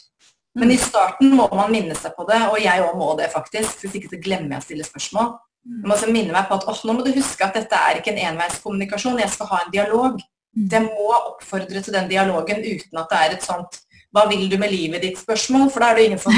Men 0.60 0.74
i 0.74 0.76
starten 0.76 1.32
må 1.32 1.46
man 1.54 1.72
minne 1.72 1.96
seg 1.96 2.12
på 2.12 2.26
det, 2.28 2.42
og 2.50 2.58
jeg 2.60 2.84
òg 2.84 2.98
må 3.00 3.14
det 3.16 3.30
faktisk. 3.32 3.86
Hvis 3.86 3.96
ikke 3.96 4.12
så 4.12 4.20
glemmer 4.20 4.58
jeg 4.58 4.60
å 4.60 4.66
stille 4.66 4.84
spørsmål. 4.84 5.32
Jeg 5.64 5.86
må 5.86 5.94
også 5.94 6.10
minne 6.10 6.34
meg 6.34 6.48
på 6.48 6.58
at 6.58 6.66
oh, 6.68 6.80
nå 6.86 6.96
må 6.96 7.04
du 7.06 7.12
huske 7.14 7.44
at 7.46 7.54
dette 7.54 7.78
er 7.78 8.00
ikke 8.00 8.12
en 8.12 8.24
enveiskommunikasjon, 8.32 9.20
jeg 9.22 9.30
skal 9.30 9.50
ha 9.52 9.60
en 9.62 9.72
dialog. 9.72 10.18
Det 10.52 10.72
Jeg 10.72 10.82
må 10.82 11.12
oppfordre 11.14 11.80
til 11.80 11.94
den 11.94 12.10
dialogen 12.10 12.58
uten 12.60 12.98
at 12.98 13.06
det 13.10 13.18
er 13.18 13.36
et 13.36 13.44
sånt 13.44 13.80
'hva 14.12 14.28
vil 14.28 14.50
du 14.50 14.58
med 14.58 14.70
livet 14.70 15.02
ditt?'-spørsmål, 15.02 15.70
for 15.72 15.80
da 15.80 15.86
er 15.86 15.94
det 15.94 16.04
ingen 16.04 16.18
som 16.18 16.32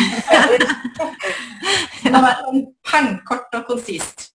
Det 2.02 2.12
må 2.12 2.20
være 2.20 2.44
sånn 2.44 2.66
pengkort 2.90 3.54
og 3.54 3.64
konsist. 3.66 4.30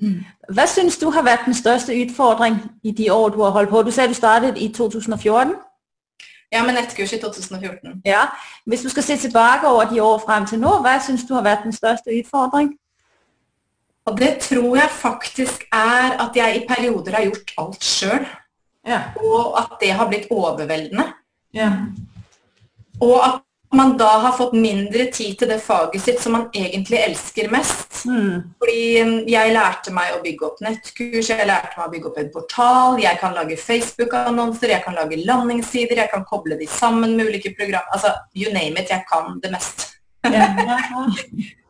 Mm. 0.00 0.24
Hva 0.54 0.66
syns 0.66 0.98
du 0.98 1.10
har 1.10 1.22
vært 1.22 1.46
den 1.46 1.54
største 1.54 1.94
utfordring 2.04 2.60
i 2.84 2.90
de 2.90 3.10
år 3.12 3.28
du 3.28 3.42
har 3.42 3.50
holdt 3.50 3.70
på? 3.70 3.82
Du 3.82 3.90
sa 3.90 4.06
du 4.06 4.14
startet 4.14 4.58
i 4.58 4.68
2014? 4.68 5.54
Ja, 6.52 6.62
med 6.62 6.74
nettkurs 6.74 7.12
i 7.12 7.18
2014. 7.18 8.02
Ja. 8.04 8.28
Hvis 8.66 8.80
du 8.80 8.88
skal 8.88 9.02
se 9.02 9.16
tilbake 9.16 9.66
over 9.66 9.84
de 9.84 10.02
år 10.02 10.18
frem 10.26 10.46
til 10.46 10.60
nå, 10.60 10.78
hva 10.80 10.98
syns 11.02 11.24
du 11.28 11.34
har 11.34 11.42
vært 11.42 11.64
den 11.64 11.72
største 11.72 12.14
utfordring? 12.20 12.74
Og 14.04 14.18
det 14.20 14.34
tror 14.44 14.76
jeg 14.76 14.90
faktisk 14.92 15.64
er 15.72 16.18
at 16.20 16.36
jeg 16.36 16.58
i 16.58 16.66
perioder 16.68 17.16
har 17.16 17.28
gjort 17.28 17.54
alt 17.62 17.86
sjøl. 17.86 18.26
Ja. 18.84 19.00
Og 19.16 19.56
at 19.58 19.78
det 19.80 19.94
har 19.96 20.10
blitt 20.10 20.28
overveldende. 20.32 21.06
Ja. 21.56 21.70
Og 23.00 23.16
at 23.24 23.40
man 23.74 23.96
da 23.98 24.08
har 24.22 24.36
fått 24.36 24.52
mindre 24.52 25.06
tid 25.10 25.38
til 25.38 25.50
det 25.50 25.58
faget 25.64 26.02
sitt 26.02 26.20
som 26.22 26.36
man 26.36 26.44
egentlig 26.54 27.00
elsker 27.00 27.48
mest. 27.50 28.04
Mm. 28.06 28.44
Fordi 28.60 28.84
um, 29.02 29.14
jeg 29.30 29.54
lærte 29.56 29.94
meg 29.94 30.14
å 30.14 30.20
bygge 30.22 30.46
opp 30.46 30.62
nettkurs, 30.64 31.32
jeg 31.32 31.48
lærte 31.48 31.74
meg 31.78 31.88
å 31.88 31.94
bygge 31.96 32.10
opp 32.10 32.20
en 32.22 32.30
portal, 32.36 33.00
jeg 33.02 33.20
kan 33.22 33.34
lage 33.34 33.58
Facebook-annonser, 33.60 34.76
jeg 34.76 34.84
kan 34.86 34.98
lage 35.00 35.20
landingssider, 35.24 36.04
jeg 36.04 36.12
kan 36.12 36.28
koble 36.28 36.60
de 36.60 36.70
sammen 36.70 37.16
med 37.18 37.32
ulike 37.32 37.54
program. 37.58 37.88
Altså, 37.96 38.14
you 38.36 38.52
name 38.54 38.78
it, 38.78 38.92
jeg 38.94 39.04
kan 39.10 39.40
det 39.42 39.52
meste. 39.56 39.90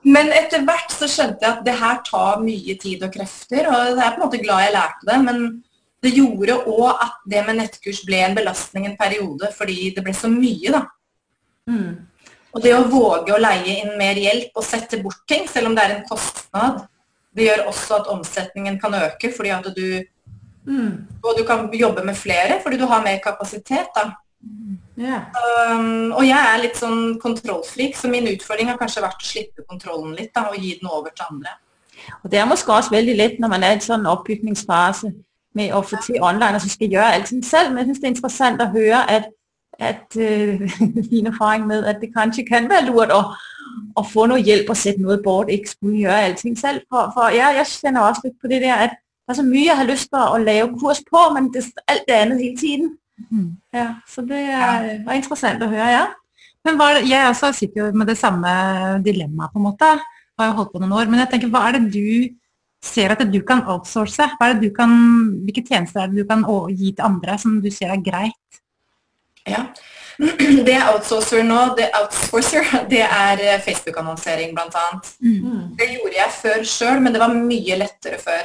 Men 0.04 0.32
etter 0.36 0.64
hvert 0.66 0.92
så 0.92 1.08
skjønte 1.08 1.40
jeg 1.40 1.50
at 1.50 1.62
det 1.64 1.76
her 1.80 2.00
tar 2.04 2.42
mye 2.44 2.74
tid 2.80 3.04
og 3.06 3.12
krefter, 3.14 3.68
og 3.70 3.94
jeg 3.94 4.02
er 4.04 4.16
på 4.16 4.20
en 4.20 4.24
måte 4.26 4.40
glad 4.42 4.66
jeg 4.66 4.74
lærte 4.74 5.08
det. 5.08 5.20
Men 5.24 5.44
det 6.04 6.12
gjorde 6.12 6.58
òg 6.68 7.04
at 7.06 7.22
det 7.32 7.44
med 7.46 7.60
nettkurs 7.62 8.02
ble 8.04 8.20
en 8.20 8.36
belastning 8.36 8.88
en 8.88 8.98
periode, 9.00 9.48
fordi 9.56 9.94
det 9.96 10.04
ble 10.04 10.12
så 10.16 10.28
mye, 10.28 10.74
da. 10.74 10.82
Mm. 11.70 11.94
Og 12.54 12.62
det 12.62 12.74
å 12.76 12.84
våge 12.86 13.32
å 13.34 13.40
leie 13.40 13.78
inn 13.80 13.94
mer 13.98 14.18
hjelp 14.20 14.60
og 14.60 14.66
sette 14.66 15.00
bort 15.02 15.24
ting, 15.30 15.48
selv 15.50 15.70
om 15.70 15.78
det 15.78 15.86
er 15.86 15.96
en 15.96 16.04
kostnad, 16.06 16.84
det 17.34 17.48
gjør 17.48 17.64
også 17.72 17.96
at 17.98 18.10
omsetningen 18.12 18.76
kan 18.82 18.94
øke, 18.94 19.32
fordi 19.34 19.54
at 19.56 19.70
du 19.74 19.86
mm. 20.68 20.92
Og 21.24 21.38
du 21.38 21.42
kan 21.48 21.66
jobbe 21.72 22.04
med 22.04 22.16
flere 22.16 22.60
fordi 22.62 22.78
du 22.78 22.84
har 22.86 23.02
mer 23.02 23.18
kapasitet, 23.24 23.88
da. 23.96 24.12
Yeah. 24.96 25.26
Um, 25.34 26.12
og 26.12 26.22
jeg 26.22 26.38
er 26.38 26.60
litt 26.62 26.78
sånn 26.78 27.16
kontrollfrik, 27.22 27.96
så 27.98 28.10
min 28.10 28.28
utfordring 28.30 28.70
har 28.70 28.78
kanskje 28.78 29.02
vært 29.02 29.22
å 29.24 29.26
slippe 29.26 29.64
kontrollen 29.66 30.14
litt 30.14 30.30
da, 30.36 30.46
og 30.52 30.58
gi 30.60 30.76
den 30.78 30.90
over 30.90 31.10
til 31.10 31.26
andre. 31.30 31.56
Og 32.22 32.30
Det 32.30 32.38
er 32.38 32.46
måske 32.46 32.72
også 32.72 32.94
veldig 32.94 33.16
lett 33.16 33.40
når 33.40 33.48
man 33.48 33.64
er 33.64 33.74
i 33.74 33.78
en 33.80 33.86
sånn 33.88 34.06
oppbygningsfase 34.06 35.10
med 35.54 35.72
å 35.74 35.82
få 35.86 35.98
til 36.02 36.22
online 36.22 36.58
og 36.58 36.62
så 36.62 36.70
skal 36.70 36.94
gjøre 36.94 37.12
alt 37.16 37.32
selv. 37.46 37.72
Men 37.72 37.78
jeg 37.78 37.86
synes 37.88 38.00
det 38.00 38.08
er 38.08 38.14
interessant 38.14 38.62
å 38.62 38.70
høre 38.74 39.02
at, 39.16 39.28
at 39.78 40.18
uh, 40.18 40.64
din 41.12 41.30
erfaring 41.30 41.66
med 41.66 41.86
at 41.90 42.02
det 42.02 42.12
kanskje 42.14 42.46
kan 42.46 42.70
være 42.70 42.90
lurt 42.90 43.14
å, 43.14 43.22
å 43.98 44.06
få 44.06 44.28
noe 44.30 44.42
hjelp 44.42 44.70
og 44.70 44.78
sette 44.78 45.02
noe 45.02 45.18
bort, 45.22 45.50
ikke 45.50 45.74
skulle 45.74 46.04
gjøre 46.04 46.28
alt 46.28 46.44
selv. 46.58 46.86
For, 46.90 47.10
for 47.16 47.34
jeg, 47.34 47.58
jeg 47.58 47.72
kjenner 47.72 48.06
også 48.06 48.28
litt 48.28 48.38
på 48.42 48.52
det 48.52 48.62
der 48.62 48.86
at 48.88 49.00
det 49.24 49.32
er 49.32 49.40
så 49.40 49.46
mye 49.46 49.64
jeg 49.64 49.78
har 49.78 49.88
lyst 49.88 50.10
til 50.12 50.20
å 50.20 50.38
lave 50.38 50.74
kurs 50.78 51.00
på, 51.08 51.20
men 51.34 51.48
det 51.50 51.64
er 51.64 51.94
alt 51.94 52.02
det 52.06 52.16
andre 52.20 52.36
hele 52.42 52.58
tiden. 52.60 52.90
Mm. 53.30 53.50
Ja, 53.74 53.88
så 54.10 54.24
det 54.26 54.42
er, 54.50 54.88
var 55.06 55.18
interessant 55.18 55.62
å 55.62 55.70
høre, 55.70 55.90
ja. 55.92 56.04
Men 56.64 56.78
hva, 56.80 56.94
jeg 57.04 57.28
også 57.28 57.52
sitter 57.54 57.82
jo 57.82 57.90
med 57.98 58.08
det 58.08 58.16
samme 58.18 58.50
dilemmaet, 59.04 59.52
på 59.52 59.60
en 59.60 59.66
måte. 59.68 59.90
Har 60.38 60.48
jo 60.48 60.56
holdt 60.58 60.72
på 60.72 60.80
noen 60.82 60.96
år. 60.96 61.10
Men 61.10 61.22
jeg 61.22 61.34
tenker, 61.34 61.52
hva 61.52 61.66
er 61.68 61.76
det 61.76 61.92
du 61.94 62.30
ser 62.84 63.12
at 63.14 63.22
du 63.30 63.40
kan 63.46 63.62
outsource? 63.70 64.30
Hva 64.38 64.48
er 64.48 64.56
det 64.56 64.70
du 64.70 64.76
kan, 64.76 64.94
hvilke 65.44 65.64
tjenester 65.66 66.04
er 66.04 66.12
det 66.12 66.24
du 66.24 66.28
kan 66.28 66.44
gi 66.72 66.92
til 66.92 67.04
andre 67.06 67.36
som 67.40 67.60
du 67.62 67.70
ser 67.72 67.92
er 67.92 68.02
greit? 68.04 68.62
Ja, 69.44 69.66
Det 70.66 70.70
jeg 70.70 70.90
outsourcer 70.92 71.42
nå, 71.46 71.60
det, 71.78 71.88
outsourcer, 71.98 72.68
det 72.92 73.02
er 73.04 73.40
eh, 73.42 73.62
Facebook-annonsering 73.64 74.54
bl.a. 74.56 74.84
Mm. 75.20 75.74
Det 75.78 75.88
gjorde 75.90 76.18
jeg 76.20 76.34
før 76.38 76.66
sjøl, 76.70 77.00
men 77.02 77.14
det 77.14 77.22
var 77.22 77.34
mye 77.34 77.78
lettere 77.80 78.20
før. 78.22 78.44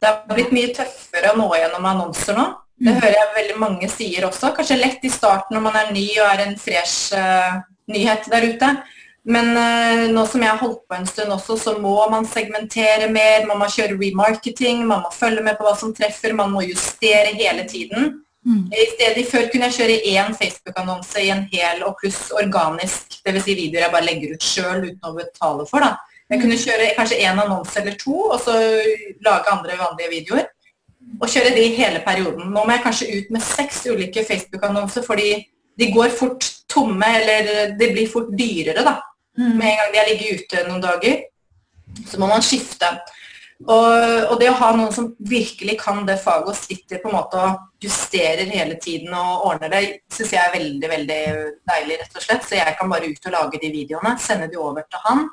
Det 0.00 0.08
har 0.08 0.22
blitt 0.30 0.54
mye 0.54 0.72
tøffere 0.76 1.34
å 1.34 1.38
nå 1.38 1.48
gjennom 1.58 1.88
annonser 1.92 2.38
nå. 2.38 2.46
Det 2.80 2.94
hører 2.96 3.16
jeg 3.18 3.34
veldig 3.34 3.58
mange 3.60 3.88
sier 3.92 4.24
også. 4.28 4.54
Kanskje 4.56 4.78
lett 4.80 5.04
i 5.04 5.12
starten 5.12 5.56
når 5.56 5.66
man 5.66 5.76
er 5.76 5.92
ny 5.92 6.06
og 6.22 6.30
er 6.30 6.46
en 6.46 6.56
fresh 6.58 7.12
uh, 7.12 7.60
nyhet 7.92 8.28
der 8.32 8.46
ute. 8.54 8.70
Men 9.28 9.50
uh, 9.52 10.06
nå 10.14 10.24
som 10.30 10.40
jeg 10.40 10.48
har 10.48 10.62
holdt 10.62 10.80
på 10.88 10.96
en 10.96 11.08
stund 11.08 11.34
også, 11.34 11.58
så 11.60 11.74
må 11.82 11.92
man 12.12 12.28
segmentere 12.28 13.10
mer. 13.12 13.44
Man 13.48 13.60
må 13.60 13.68
kjøre 13.68 13.98
remarketing, 14.00 14.86
man 14.88 15.04
må 15.04 15.12
følge 15.12 15.44
med 15.44 15.58
på 15.58 15.66
hva 15.66 15.74
som 15.76 15.92
treffer, 15.96 16.32
man 16.36 16.54
må 16.54 16.64
justere 16.64 17.34
hele 17.36 17.66
tiden. 17.68 18.14
Mm. 18.48 18.62
I 18.72 18.86
stedet 18.94 19.26
Før 19.28 19.50
kunne 19.52 19.68
jeg 19.68 19.76
kjøre 19.76 19.98
én 20.14 20.36
Facebook-annonse 20.38 21.20
i 21.20 21.28
en 21.34 21.42
hel 21.52 21.82
og 21.84 21.98
pluss 22.00 22.30
organisk, 22.32 23.18
dvs. 23.26 23.44
Si 23.44 23.58
videoer 23.58 23.84
jeg 23.84 23.92
bare 23.92 24.08
legger 24.08 24.32
ut 24.32 24.46
sjøl 24.46 24.86
uten 24.86 25.10
å 25.10 25.12
betale 25.18 25.68
for. 25.68 25.84
da. 25.84 25.98
Jeg 26.30 26.40
kunne 26.40 26.56
mm. 26.56 26.64
kjøre 26.64 26.88
kanskje 26.96 27.20
én 27.26 27.44
annonse 27.44 27.76
eller 27.82 28.00
to, 28.00 28.16
og 28.30 28.40
så 28.40 28.56
lage 29.26 29.52
andre 29.52 29.76
vanlige 29.76 30.14
videoer 30.14 30.48
og 31.20 31.28
kjøre 31.28 31.54
de 31.56 31.68
hele 31.76 32.02
perioden. 32.04 32.50
Nå 32.52 32.64
må 32.64 32.74
jeg 32.74 32.84
kanskje 32.84 33.10
ut 33.16 33.30
med 33.34 33.44
seks 33.44 33.84
ulike 33.90 34.24
Facebook-annonser, 34.28 35.04
fordi 35.06 35.32
de 35.80 35.88
går 35.92 36.12
fort 36.16 36.46
tomme, 36.70 37.06
eller 37.20 37.74
de 37.78 37.92
blir 37.92 38.10
fort 38.10 38.30
dyrere 38.36 38.84
da. 38.86 38.98
Mm. 39.38 39.56
Med 39.56 39.70
en 39.70 39.80
gang 39.80 39.92
de 39.92 40.00
har 40.00 40.10
ligget 40.10 40.44
ute 40.44 40.66
noen 40.68 40.84
dager. 40.84 41.24
Så 42.06 42.20
må 42.20 42.28
man 42.30 42.44
skifte. 42.44 42.90
Og, 43.60 44.30
og, 44.30 44.38
det 44.40 44.48
å 44.48 44.56
ha 44.56 44.70
noen 44.72 44.92
som 44.94 45.10
virkelig 45.28 45.74
kan 45.82 46.06
det 46.08 46.16
faget 46.22 46.48
og 46.48 46.56
sitter 46.56 47.00
på 47.02 47.10
en 47.10 47.16
måte 47.18 47.40
og 47.44 47.84
justerer 47.84 48.48
hele 48.48 48.78
tiden 48.80 49.12
og 49.12 49.44
ordner 49.50 49.72
det, 49.74 49.82
syns 50.12 50.32
jeg 50.32 50.40
er 50.40 50.54
veldig 50.54 50.90
veldig 50.94 51.20
deilig, 51.68 51.98
rett 52.00 52.16
og 52.16 52.24
slett. 52.24 52.46
Så 52.48 52.56
jeg 52.56 52.78
kan 52.78 52.92
bare 52.92 53.10
ut 53.10 53.28
og 53.28 53.36
lage 53.36 53.60
de 53.60 53.72
videoene, 53.74 54.14
sende 54.20 54.48
de 54.48 54.60
over 54.60 54.88
til 54.88 55.04
han, 55.04 55.26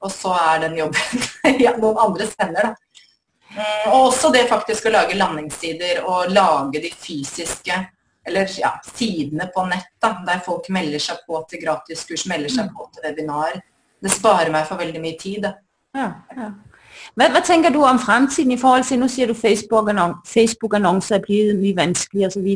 og 0.00 0.12
så 0.12 0.34
er 0.36 0.66
den 0.66 0.76
jobben 0.80 1.24
ja, 1.64 1.72
noen 1.80 2.04
andre 2.04 2.28
sender, 2.28 2.68
da. 2.68 2.89
Mm, 3.50 3.90
og 3.90 3.96
også 4.10 4.30
det 4.34 4.44
faktisk 4.50 4.86
å 4.86 4.94
lage 4.94 5.18
landingssider 5.18 6.04
og 6.06 6.30
lage 6.30 6.82
de 6.84 6.92
fysiske 6.94 7.78
eller 8.26 8.46
ja, 8.60 8.74
sidene 8.84 9.48
på 9.54 9.64
nett, 9.66 9.88
da, 10.02 10.12
der 10.26 10.42
folk 10.44 10.68
melder 10.70 11.02
seg 11.02 11.22
på 11.26 11.40
til 11.50 11.62
gratiskurs, 11.64 12.26
melder 12.30 12.52
seg 12.52 12.68
mm. 12.68 12.74
på 12.76 12.88
til 12.94 13.06
webinar. 13.08 13.56
Det 14.00 14.12
sparer 14.12 14.52
meg 14.52 14.68
for 14.68 14.80
veldig 14.80 15.00
mye 15.02 15.16
tid. 15.20 15.48
Ja, 15.96 16.12
ja. 16.36 16.50
Hva, 17.16 17.26
hva, 17.32 17.40
tenker 17.42 17.72
du 17.74 17.80
om 17.86 17.98
fremtiden 18.00 18.54
i 18.54 18.60
forhold 18.60 18.86
til, 18.86 19.00
nå 19.00 19.08
sier 19.10 19.30
du 19.30 19.34
Facebook-annonser 19.34 20.30
Facebook 20.30 20.76
er 20.76 21.24
blitt 21.24 21.58
mye 21.58 21.78
vanskelig 21.78 22.28
osv. 22.28 22.48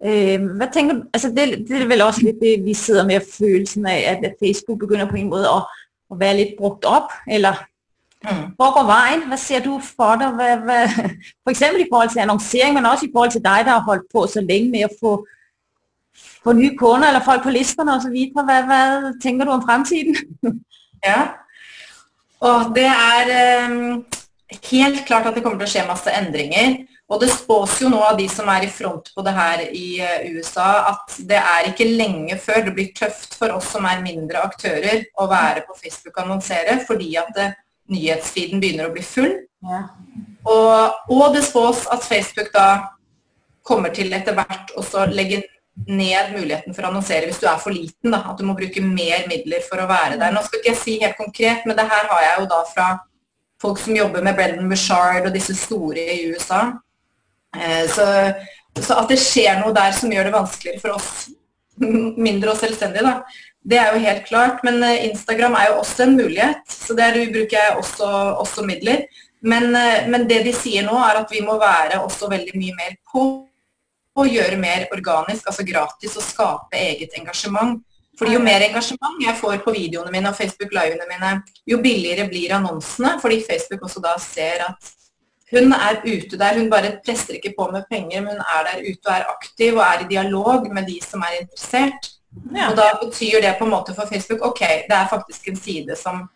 Øh, 0.00 0.46
hva 0.58 0.68
tenker 0.72 0.98
du, 0.98 1.06
altså 1.14 1.30
det, 1.36 1.46
det 1.68 1.80
er 1.80 1.88
vel 1.88 2.04
også 2.04 2.26
litt 2.26 2.40
det, 2.42 2.54
vi 2.64 2.74
sidder 2.76 3.08
med 3.08 3.26
følelsen 3.26 3.88
av, 3.88 4.24
at 4.26 4.38
Facebook 4.42 4.84
begynner 4.84 5.10
på 5.10 5.20
en 5.20 5.30
måte 5.32 5.50
å, 5.50 5.62
å 6.10 6.20
være 6.20 6.40
litt 6.42 6.54
brukt 6.58 6.88
opp, 6.88 7.14
eller 7.28 7.62
Mm. 8.24 8.52
Hvor 8.56 8.72
går 8.76 8.84
veien? 8.84 9.22
Hva 9.30 9.36
ser 9.40 9.62
du 9.64 9.72
for 9.84 10.20
deg? 10.20 10.36
Hva, 10.36 10.48
hva, 10.66 10.78
for 11.44 11.52
eksempel 11.54 11.84
i 11.84 11.88
forhold 11.88 12.12
til 12.12 12.24
annonsering, 12.26 12.74
men 12.76 12.88
også 12.88 13.08
i 13.08 13.12
forhold 13.14 13.36
til 13.36 13.44
deg, 13.44 13.64
der 13.66 13.78
har 13.78 13.86
holdt 13.86 14.08
på 14.12 14.26
så 14.28 14.42
lenge 14.44 14.68
med 14.74 14.88
å 14.88 14.94
få, 15.00 15.14
få 16.44 16.56
nye 16.58 16.76
kunder 16.76 17.08
eller 17.08 17.24
folk 17.24 17.46
på 17.46 17.54
listene 17.54 17.96
osv. 17.96 18.18
Hva, 18.36 18.44
hva 18.68 18.80
tenker 19.22 19.48
du 19.48 19.54
om 19.54 19.64
fremtiden? 19.64 20.60
ja, 21.08 21.20
og 22.44 22.74
det 22.76 22.88
er 22.88 23.32
um, 23.68 24.04
helt 24.68 25.04
klart 25.08 25.28
at 25.28 25.36
det 25.36 25.44
kommer 25.44 25.60
til 25.60 25.68
å 25.68 25.72
skje 25.74 25.88
masse 25.88 26.12
endringer. 26.20 26.82
Og 27.10 27.18
det 27.24 27.32
spås 27.32 27.80
jo 27.82 27.88
nå 27.90 27.98
av 28.06 28.20
de 28.20 28.28
som 28.30 28.46
er 28.52 28.68
i 28.68 28.70
front 28.70 29.08
på 29.16 29.24
det 29.26 29.32
her 29.34 29.64
i 29.66 29.86
uh, 30.04 30.28
USA, 30.36 30.92
at 30.92 31.16
det 31.26 31.40
er 31.40 31.72
ikke 31.72 31.88
lenge 31.88 32.36
før 32.40 32.68
det 32.68 32.76
blir 32.76 32.92
tøft 32.96 33.34
for 33.40 33.56
oss 33.56 33.72
som 33.72 33.88
er 33.88 34.04
mindre 34.04 34.44
aktører 34.44 35.08
å 35.16 35.26
være 35.32 35.64
på 35.64 35.80
Facebook 35.80 36.14
og 36.14 36.22
annonsere, 36.26 36.78
fordi 36.84 37.10
at 37.20 37.32
det 37.36 37.50
nyhetsfeeden 37.90 38.62
begynner 38.62 38.88
å 38.88 38.94
bli 38.94 39.04
full. 39.04 39.32
Ja. 39.66 39.84
Og, 40.48 41.00
og, 41.12 41.24
det 41.34 41.44
spås 41.44 41.84
at 41.92 42.06
Facebook 42.06 42.52
da 42.54 42.66
kommer 43.66 43.92
til 43.94 44.12
etter 44.16 44.36
hvert 44.36 44.72
også 44.80 45.04
legge 45.12 45.42
ned 45.86 46.32
muligheten 46.34 46.74
for 46.74 46.84
å 46.84 46.90
annonsere 46.90 47.28
hvis 47.28 47.40
du 47.40 47.46
er 47.48 47.60
for 47.60 47.74
liten. 47.74 48.12
Da, 48.12 48.22
at 48.32 48.40
du 48.40 48.46
må 48.48 48.56
bruke 48.58 48.82
mer 48.84 49.26
midler 49.30 49.64
for 49.66 49.82
å 49.82 49.88
være 49.90 50.18
der. 50.20 50.32
Nå 50.34 50.42
skal 50.46 50.60
ikke 50.60 50.72
jeg 50.72 50.82
si 50.82 50.96
helt 51.02 51.18
konkret, 51.20 51.66
men 51.68 51.78
det 51.78 51.88
her 51.88 52.08
har 52.10 52.24
jeg 52.26 52.42
jo 52.42 52.50
da 52.52 52.62
fra 52.68 52.88
folk 53.60 53.80
som 53.80 53.96
jobber 53.96 54.24
med 54.24 54.38
Brendan 54.38 54.70
Bushard 54.72 55.28
og 55.28 55.36
disse 55.36 55.56
store 55.58 56.06
i 56.14 56.30
USA. 56.32 56.62
Eh, 57.56 57.84
så, 57.92 58.06
så, 58.78 58.96
at 59.02 59.12
det 59.12 59.20
skjer 59.20 59.60
noe 59.60 59.76
der 59.76 59.92
som 59.96 60.12
gjør 60.12 60.28
det 60.28 60.36
vanskeligere 60.36 60.82
for 60.82 60.96
oss 60.96 61.28
mindre 61.80 62.52
og 62.52 62.60
selvstendige, 62.60 63.04
da, 63.06 63.20
det 63.62 63.76
er 63.76 63.92
jo 63.92 64.00
helt 64.00 64.24
klart, 64.28 64.62
men 64.64 64.80
eh, 64.82 65.04
Instagram 65.10 65.54
er 65.58 65.68
jo 65.70 65.80
også 65.82 66.06
en 66.06 66.16
mulighet, 66.16 66.62
så 66.72 66.96
der 66.96 67.18
bruker 67.32 67.58
jeg 67.58 67.76
også, 67.76 68.08
også 68.40 68.64
midler. 68.64 69.04
Men, 69.40 69.74
eh, 69.76 70.08
men, 70.08 70.26
det 70.28 70.42
de 70.46 70.54
sier 70.56 70.86
nå, 70.86 70.96
er 70.96 71.20
at 71.20 71.32
vi 71.32 71.42
må 71.44 71.58
være 71.60 72.00
også 72.00 72.30
veldig 72.32 72.56
mye 72.56 72.76
mer 72.78 72.96
på 73.12 73.24
å 74.20 74.26
gjøre 74.26 74.56
mer 74.60 74.86
organisk, 74.92 75.46
altså 75.48 75.64
gratis, 75.68 76.16
og 76.16 76.24
skape 76.24 76.80
eget 76.80 77.16
engasjement. 77.20 77.80
Fordi 78.18 78.34
Jo 78.34 78.40
mer 78.44 78.60
engasjement 78.60 79.20
jeg 79.22 79.36
får 79.38 79.60
på 79.64 79.72
videoene 79.72 80.12
mine 80.12 80.28
og 80.28 80.36
Facebook-livene 80.36 81.06
mine, 81.08 81.34
jo 81.68 81.78
billigere 81.80 82.26
blir 82.28 82.52
annonsene, 82.52 83.14
fordi 83.20 83.38
Facebook 83.46 83.86
også 83.86 84.02
da 84.04 84.16
ser 84.20 84.64
at 84.66 84.90
hun 85.50 85.72
er 85.72 86.02
ute 86.04 86.38
der. 86.38 86.58
Hun 86.58 86.68
bare 86.70 86.98
presser 87.04 87.38
ikke 87.38 87.54
på 87.56 87.70
med 87.72 87.88
penger, 87.90 88.20
men 88.20 88.36
hun 88.36 88.44
er 88.44 88.66
der 88.68 88.84
ute 88.84 89.08
og 89.08 89.14
er 89.14 89.30
aktiv 89.30 89.78
og 89.78 89.84
er 89.86 90.04
i 90.04 90.10
dialog 90.10 90.68
med 90.74 90.88
de 90.90 90.98
som 91.04 91.24
er 91.26 91.40
interessert. 91.40 92.10
Ja. 92.54 92.70
Og 92.70 92.76
da 92.78 92.90
betyr 93.00 93.40
det 93.42 93.56
på 93.58 93.66
en 93.66 93.72
måte 93.72 93.94
for 93.94 94.06
Facebook 94.06 94.44
ok, 94.46 94.60
det 94.88 94.96
er 94.96 95.08
faktisk 95.10 95.48
en 95.50 95.56
side 95.58 95.96
som 95.98 96.28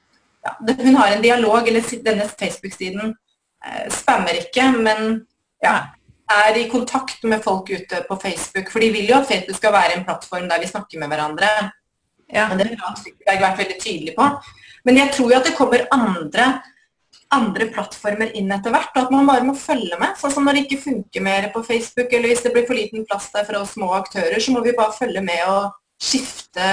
ja, 0.45 0.57
Hun 0.61 0.97
har 0.99 1.13
en 1.15 1.23
dialog, 1.23 1.69
eller 1.69 1.85
denne 2.05 2.27
Facebook-siden 2.29 3.15
eh, 3.65 3.87
spammer 3.91 4.37
ikke, 4.43 4.67
men 4.77 5.23
ja, 5.63 5.79
er 6.33 6.59
i 6.59 6.67
kontakt 6.69 7.23
med 7.25 7.43
folk 7.45 7.71
ute 7.71 8.03
på 8.09 8.17
Facebook. 8.17 8.69
For 8.73 8.81
de 8.81 8.91
vil 8.93 9.09
jo 9.09 9.17
at 9.17 9.29
Facebook 9.29 9.57
skal 9.57 9.73
være 9.73 9.97
en 9.97 10.05
plattform 10.05 10.51
der 10.51 10.61
vi 10.61 10.69
snakker 10.69 11.01
med 11.01 11.09
hverandre. 11.13 11.49
Ja. 12.33 12.49
Men 12.49 12.61
det 12.61 12.69
har 12.81 12.97
Zuckerberg 12.99 13.41
vært 13.41 13.59
veldig 13.63 13.79
tydelig 13.81 14.15
på. 14.19 14.29
Men 14.85 15.01
jeg 15.01 15.13
tror 15.15 15.33
jo 15.33 15.39
at 15.39 15.49
det 15.49 15.57
kommer 15.57 15.87
andre, 15.95 16.49
andre 17.33 17.69
plattformer 17.73 18.35
inn 18.37 18.53
etter 18.53 18.75
hvert, 18.75 18.93
og 18.97 19.07
at 19.07 19.15
man 19.15 19.29
bare 19.29 19.47
må 19.47 19.55
følge 19.57 19.97
med. 20.01 20.17
Sånn 20.21 20.35
som 20.35 20.45
når 20.45 20.59
det 20.59 20.67
ikke 20.67 20.85
funker 20.85 21.25
mer 21.25 21.49
på 21.55 21.65
Facebook, 21.65 22.13
eller 22.13 22.33
hvis 22.33 22.45
det 22.45 22.53
blir 22.53 22.69
for 22.69 22.77
liten 22.77 23.09
plass 23.09 23.31
der 23.33 23.49
for 23.49 23.63
oss 23.63 23.73
små 23.79 23.93
aktører, 23.97 24.37
så 24.41 24.53
må 24.53 24.65
vi 24.65 24.77
bare 24.77 24.97
følge 24.97 25.25
med 25.25 25.41
og 25.49 25.73
skifte 26.03 26.67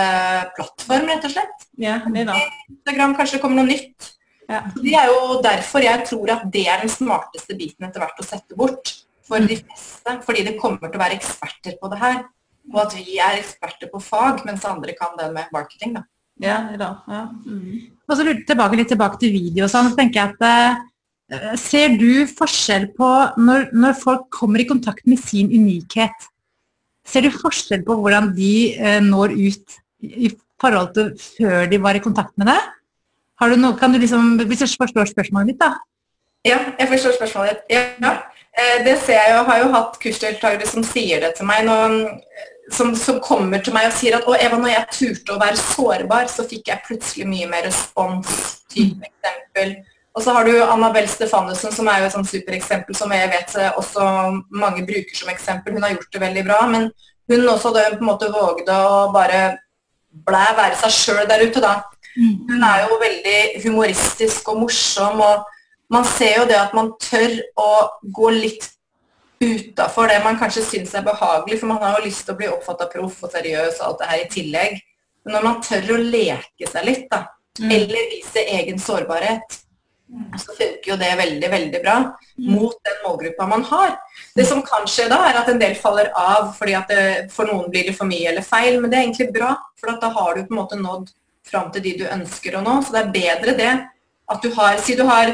plattform, 0.55 1.07
rett 1.09 1.27
og 1.27 1.33
slett. 1.35 1.69
Ja, 1.81 1.99
det 2.13 2.25
da. 2.29 2.39
Instagram 2.69 3.15
kanskje 3.17 3.37
det 3.37 3.43
kommer 3.43 3.61
noe 3.61 3.69
nytt. 3.69 4.11
Ja. 4.51 4.65
Det 4.75 4.93
er 4.97 5.07
jo 5.11 5.39
derfor 5.43 5.85
jeg 5.85 6.03
tror 6.09 6.33
at 6.33 6.43
det 6.51 6.65
er 6.67 6.83
den 6.83 6.91
smarteste 6.91 7.55
biten 7.57 7.87
etter 7.87 8.03
hvert 8.03 8.19
å 8.19 8.27
sette 8.27 8.57
bort 8.57 8.93
for 9.27 9.43
de 9.47 9.57
fleste. 9.61 10.17
Fordi 10.25 10.45
det 10.47 10.57
kommer 10.59 10.91
til 10.91 10.99
å 10.99 11.03
være 11.03 11.19
eksperter 11.19 11.77
på 11.79 11.91
det 11.93 12.01
her. 12.01 12.23
Og 12.71 12.81
at 12.83 12.95
vi 12.97 13.17
er 13.21 13.39
eksperter 13.39 13.89
på 13.91 14.01
fag, 14.03 14.43
mens 14.47 14.65
andre 14.67 14.95
kan 14.97 15.15
det 15.19 15.31
med 15.33 15.53
marketing. 15.55 15.95
da. 15.97 16.05
Ja, 16.41 16.57
da. 16.77 16.91
Ja. 17.07 17.25
Mm. 17.45 17.97
Og 18.07 18.17
så 18.17 18.25
tilbake, 18.25 18.79
litt 18.79 18.91
tilbake 18.91 19.19
til 19.21 19.33
video 19.33 19.67
og 19.67 19.73
sånn, 19.73 19.91
så 19.91 19.99
tenker 19.99 20.21
jeg 20.21 20.35
at 20.35 20.47
uh, 20.47 20.87
Ser 21.55 21.93
du 21.95 22.25
forskjell 22.27 22.89
på 22.97 23.07
når, 23.39 23.69
når 23.71 23.93
folk 23.95 24.25
kommer 24.35 24.59
i 24.59 24.67
kontakt 24.67 25.05
med 25.07 25.21
sin 25.21 25.47
unikhet? 25.47 26.25
Ser 27.07 27.25
du 27.25 27.31
forskjell 27.33 27.85
på 27.85 27.97
hvordan 27.97 28.31
de 28.35 28.53
eh, 28.77 28.99
når 29.03 29.33
ut 29.37 29.79
i 30.01 30.29
forhold 30.61 30.93
til 30.95 31.11
før 31.21 31.65
de 31.71 31.79
var 31.81 31.97
i 31.97 32.03
kontakt 32.03 32.37
med 32.37 32.51
deg? 32.51 32.69
Du 33.41 33.55
noe, 33.57 33.73
kan 33.73 33.89
du 33.89 33.97
liksom, 33.97 34.35
Hvis 34.45 34.61
jeg 34.61 34.75
forstår 34.77 35.09
spørsmålet 35.09 35.49
mitt, 35.49 35.61
da? 35.61 35.73
Ja, 36.45 36.59
jeg 36.79 36.87
forstår 36.89 37.15
spørsmålet 37.17 37.57
ditt. 37.57 37.73
Ja, 37.73 38.11
eh, 38.53 38.83
det 38.85 38.99
ser 39.01 39.17
jeg 39.17 39.33
jo. 39.33 39.43
Har 39.49 39.61
jo 39.63 39.71
hatt 39.73 39.97
kursdeltakere 40.01 40.67
som 40.69 40.85
sier 40.85 41.21
det 41.25 41.33
til 41.37 41.49
meg. 41.49 41.65
Når, 41.65 41.95
som, 42.73 42.93
som, 42.95 43.19
kommer 43.21 43.61
til 43.61 43.73
meg 43.73 43.89
og 43.89 43.97
sier 43.97 44.17
at 44.17 44.27
å 44.29 44.37
Eva, 44.37 44.59
når 44.61 44.73
jeg 44.73 44.91
turte 44.97 45.35
å 45.35 45.41
være 45.41 45.59
sårbar, 45.59 46.29
så 46.29 46.45
fikk 46.49 46.69
jeg 46.71 46.85
plutselig 46.87 47.27
mye 47.29 47.49
mer 47.49 47.65
respons. 47.69 48.61
Type 48.71 49.09
eksempel. 49.09 49.75
Og 50.11 50.23
så 50.23 50.33
har 50.35 50.43
du 50.45 50.57
Annabelle 50.63 51.07
Stefanussen, 51.07 51.71
som 51.71 51.87
er 51.87 52.01
jo 52.01 52.09
et 52.09 52.15
sånt 52.15 52.27
supereksempel 52.29 52.97
som 52.97 53.11
jeg 53.15 53.29
vet 53.31 53.53
også 53.79 54.07
mange 54.51 54.83
bruker 54.87 55.15
som 55.15 55.31
eksempel. 55.31 55.77
Hun 55.77 55.85
har 55.85 55.93
gjort 55.95 56.11
det 56.11 56.23
veldig 56.25 56.43
bra, 56.49 56.59
men 56.67 56.89
hun 57.31 57.47
også 57.47 57.71
da 57.71 57.85
hun 57.87 57.95
på 57.95 58.03
en 58.03 58.09
måte 58.09 58.31
vågde 58.33 58.75
å 58.75 59.05
bare 59.13 59.41
blæ 60.27 60.43
være 60.57 60.75
seg 60.81 60.97
sjøl 60.97 61.23
der 61.29 61.45
ute, 61.47 61.63
da. 61.63 61.77
Mm. 62.17 62.35
Hun 62.49 62.67
er 62.67 62.83
jo 62.83 62.99
veldig 62.99 63.39
humoristisk 63.63 64.51
og 64.51 64.59
morsom, 64.65 65.23
og 65.23 65.47
man 65.91 66.07
ser 66.07 66.41
jo 66.41 66.45
det 66.49 66.59
at 66.59 66.75
man 66.75 66.91
tør 66.99 67.39
å 67.59 67.71
gå 68.03 68.35
litt 68.35 68.67
utafor 69.41 70.11
det 70.11 70.19
man 70.23 70.37
kanskje 70.37 70.65
syns 70.67 70.93
er 70.93 71.07
behagelig, 71.07 71.61
for 71.61 71.71
man 71.71 71.81
har 71.81 71.97
jo 71.97 72.05
lyst 72.05 72.27
til 72.27 72.35
å 72.35 72.39
bli 72.41 72.51
oppfatta 72.51 72.91
proff 72.91 73.23
og 73.25 73.31
seriøs 73.33 73.79
og 73.79 73.87
alt 73.87 74.03
det 74.03 74.11
her 74.11 74.25
i 74.25 74.29
tillegg. 74.35 74.79
Men 75.23 75.37
når 75.37 75.47
man 75.47 75.63
tør 75.65 75.95
å 75.95 76.03
leke 76.03 76.69
seg 76.69 76.85
litt, 76.85 77.07
da, 77.09 77.23
mm. 77.61 77.71
eller 77.77 78.11
vise 78.11 78.45
egen 78.59 78.81
sårbarhet, 78.81 79.61
så 80.39 80.55
funker 80.57 80.91
jo 80.91 80.97
det 80.99 81.11
veldig 81.19 81.49
veldig 81.51 81.81
bra 81.83 81.95
mm. 82.01 82.47
mot 82.51 82.75
den 82.87 82.97
målgruppa 83.05 83.47
man 83.47 83.63
har. 83.69 83.93
Det 84.35 84.45
som 84.47 84.63
kan 84.65 84.87
skje 84.89 85.07
da, 85.11 85.21
er 85.29 85.39
at 85.39 85.51
en 85.51 85.61
del 85.61 85.77
faller 85.79 86.11
av 86.17 86.51
fordi 86.57 86.75
at 86.77 86.91
det, 86.91 87.05
for 87.31 87.47
noen 87.47 87.69
blir 87.71 87.87
det 87.87 87.95
for 87.97 88.09
mye 88.09 88.31
eller 88.31 88.45
feil, 88.45 88.79
men 88.81 88.91
det 88.91 88.99
er 88.99 89.07
egentlig 89.07 89.31
bra, 89.35 89.53
for 89.79 89.93
da 90.01 90.11
har 90.11 90.35
du 90.35 90.43
på 90.43 90.55
en 90.55 90.59
måte 90.59 90.79
nådd 90.79 91.13
fram 91.47 91.71
til 91.71 91.85
de 91.85 91.95
du 92.01 92.09
ønsker 92.09 92.57
å 92.57 92.65
nå. 92.65 92.81
Så 92.83 92.95
det 92.95 93.05
er 93.05 93.15
bedre 93.15 93.55
det 93.57 93.71
at 94.31 94.43
du 94.43 94.51
har 94.55 94.77
Si 94.83 94.95
du 94.95 95.05
har 95.07 95.31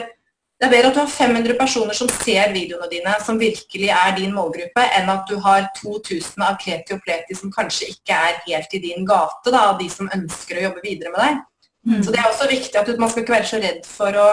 det 0.57 0.65
er 0.65 0.71
bedre 0.71 0.89
at 0.89 0.95
du 0.95 1.01
har 1.03 1.11
500 1.13 1.53
personer 1.59 1.93
som 1.93 2.07
ser 2.09 2.49
videoene 2.49 2.87
dine, 2.89 3.11
som 3.21 3.37
virkelig 3.37 3.91
er 3.93 4.15
din 4.17 4.31
målgruppe, 4.33 4.85
enn 4.97 5.11
at 5.13 5.29
du 5.29 5.35
har 5.43 5.67
2000 5.77 6.41
av 6.41 6.55
kreti 6.57 6.95
og 6.95 7.03
pleti 7.05 7.37
som 7.37 7.51
kanskje 7.53 7.91
ikke 7.91 8.17
er 8.17 8.39
helt 8.47 8.73
i 8.73 8.81
din 8.81 9.05
gate, 9.05 9.51
da, 9.53 9.67
av 9.67 9.77
de 9.77 9.85
som 9.93 10.09
ønsker 10.15 10.57
å 10.57 10.63
jobbe 10.65 10.81
videre 10.81 11.13
med 11.13 11.21
deg. 11.21 11.43
Mm. 11.85 11.99
Så 12.01 12.09
det 12.09 12.23
er 12.23 12.31
også 12.31 12.49
viktig 12.49 12.81
at 12.81 12.89
man 12.97 13.13
skal 13.13 13.23
ikke 13.23 13.35
være 13.35 13.49
så 13.51 13.61
redd 13.61 13.85
for 13.85 14.17
å 14.17 14.25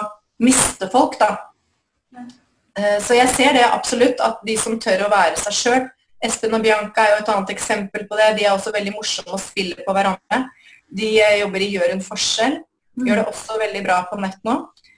miste 0.44 0.88
folk, 0.92 1.18
da. 1.20 1.33
Eh, 2.78 2.98
så 3.02 3.16
jeg 3.18 3.30
ser 3.35 3.57
det 3.57 3.64
absolutt, 3.66 4.20
at 4.22 4.40
de 4.46 4.57
som 4.61 4.78
tør 4.83 5.07
å 5.07 5.12
være 5.12 5.38
seg 5.40 5.59
sjøl 5.59 5.85
Espen 6.24 6.54
og 6.57 6.62
Bianca 6.64 7.04
er 7.04 7.11
jo 7.12 7.22
et 7.22 7.30
annet 7.35 7.50
eksempel 7.52 8.07
på 8.09 8.16
det. 8.16 8.30
De 8.38 8.46
er 8.46 8.54
også 8.54 8.72
veldig 8.72 8.94
morsomme 8.94 9.35
å 9.37 9.40
spille 9.40 9.85
på 9.85 9.92
hverandre. 9.92 10.38
De 10.88 11.11
eh, 11.20 11.40
jobber 11.42 11.64
i 11.64 11.68
Gjør 11.74 11.92
en 11.92 12.04
forskjell. 12.04 12.57
Gjør 13.04 13.20
det 13.20 13.26
også 13.28 13.59
veldig 13.61 13.83
bra 13.85 13.98
på 14.09 14.16
nett 14.22 14.40
nå. 14.46 14.54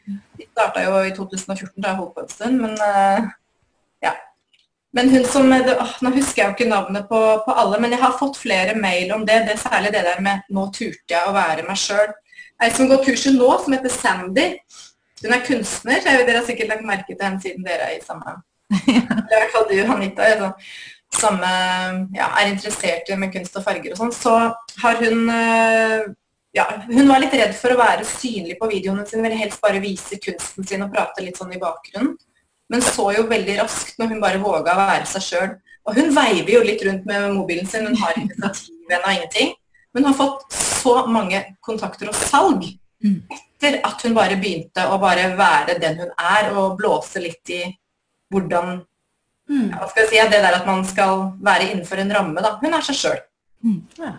De 0.06 0.46
starta 0.46 0.84
jo 0.84 1.00
i 1.02 1.10
2014, 1.16 1.72
da 1.82 1.90
jeg 1.90 1.98
holdt 1.98 2.14
på 2.14 2.22
en 2.22 2.30
stund, 2.30 2.60
men 2.62 2.76
uh, 2.78 3.24
ja. 4.04 4.12
Men 4.94 5.08
hun 5.10 5.24
som 5.26 5.48
åh, 5.50 5.94
Nå 6.04 6.12
husker 6.14 6.42
jeg 6.42 6.50
jo 6.50 6.54
ikke 6.54 6.68
navnet 6.70 7.08
på, 7.08 7.18
på, 7.42 7.54
alle, 7.58 7.80
men 7.82 7.96
jeg 7.96 8.02
har 8.04 8.14
fått 8.20 8.38
flere 8.38 8.76
mail 8.78 9.10
om 9.16 9.24
det. 9.26 9.40
Det 9.48 9.56
er 9.56 9.64
særlig 9.64 9.90
det 9.96 10.04
der 10.06 10.22
med 10.22 10.46
'nå 10.46 10.68
turte 10.76 11.16
jeg 11.16 11.26
å 11.26 11.34
være 11.34 11.66
meg 11.66 11.80
sjøl'. 11.80 12.14
Ei 12.62 12.70
som 12.72 12.88
går 12.88 13.02
kurset 13.04 13.34
nå, 13.34 13.48
som 13.64 13.74
heter 13.74 13.92
Sandy. 13.92 14.46
Hun 15.22 15.32
er 15.32 15.46
kunstner. 15.46 16.02
Vet, 16.04 16.26
dere 16.26 16.40
har 16.40 16.46
sikkert 16.48 16.74
lagt 16.74 16.86
merke 16.88 17.14
til 17.14 17.24
henne 17.24 17.42
siden 17.42 17.64
dere 17.66 17.90
er 17.90 17.96
i 17.96 18.04
samme 18.04 18.36
Eller 18.90 19.32
i 19.32 19.40
hvert 19.40 19.54
fall 19.54 19.66
du, 19.70 19.78
Anita. 19.94 20.28
så, 20.40 20.52
samme, 21.16 21.48
ja, 22.16 22.26
er 22.34 22.50
interessert 22.50 23.10
med 23.16 23.32
kunst 23.32 23.56
og 23.56 23.64
farger 23.64 23.94
og 23.94 24.00
sånn. 24.00 24.14
Så 24.14 24.32
har 24.82 24.98
hun 25.00 25.30
uh, 25.30 26.06
ja, 26.56 26.64
hun 26.88 27.08
var 27.08 27.20
litt 27.20 27.34
redd 27.36 27.52
for 27.56 27.74
å 27.74 27.78
være 27.78 28.06
synlig 28.08 28.56
på 28.60 28.68
videoene 28.70 29.04
sine, 29.06 29.24
ville 29.26 29.38
helst 29.38 29.60
bare 29.60 29.82
vise 29.82 30.16
kunsten 30.22 30.66
sin 30.66 30.84
og 30.86 30.92
prate 30.94 31.24
litt 31.24 31.36
sånn 31.36 31.52
i 31.52 31.60
bakgrunnen. 31.60 32.14
Men 32.72 32.82
så 32.82 33.10
jo 33.14 33.26
veldig 33.30 33.58
raskt 33.60 34.00
når 34.00 34.14
hun 34.14 34.22
bare 34.22 34.42
våga 34.42 34.72
å 34.72 34.86
være 34.88 35.06
seg 35.10 35.26
sjøl. 35.26 35.52
Og 35.86 35.98
hun 36.00 36.08
veiver 36.16 36.50
jo 36.56 36.62
litt 36.66 36.82
rundt 36.82 37.04
med 37.06 37.28
mobilen 37.36 37.68
sin, 37.70 37.86
hun 37.86 38.00
har 38.00 38.16
ikke 38.18 38.40
stativ 38.40 38.96
ennå, 38.96 39.12
ingenting. 39.12 39.52
Men 39.94 40.02
hun 40.02 40.10
har 40.10 40.18
fått 40.18 40.56
så 40.56 40.96
mange 41.06 41.44
kontakter 41.64 42.10
og 42.10 42.16
salg. 42.18 42.64
Etter 43.36 43.78
at 43.86 44.02
hun 44.04 44.14
bare 44.16 44.36
begynte 44.40 44.84
å 44.90 44.98
bare 45.02 45.30
være 45.38 45.78
den 45.82 46.02
hun 46.02 46.12
er, 46.12 46.50
og 46.54 46.76
blåse 46.78 47.22
litt 47.22 47.54
i 47.54 47.62
hvordan 48.32 48.76
mm. 49.48 49.68
ja, 49.70 49.78
Hva 49.78 49.88
skal 49.90 50.02
jeg 50.02 50.10
si? 50.12 50.20
Det 50.32 50.42
der 50.42 50.58
at 50.58 50.66
man 50.68 50.84
skal 50.88 51.30
være 51.44 51.70
innenfor 51.70 52.02
en 52.02 52.12
ramme, 52.16 52.44
da. 52.44 52.56
Hun 52.62 52.76
er 52.76 52.86
seg 52.86 53.00
sjøl. 53.00 53.20
Mm. 53.64 53.80
Ja. 54.00 54.12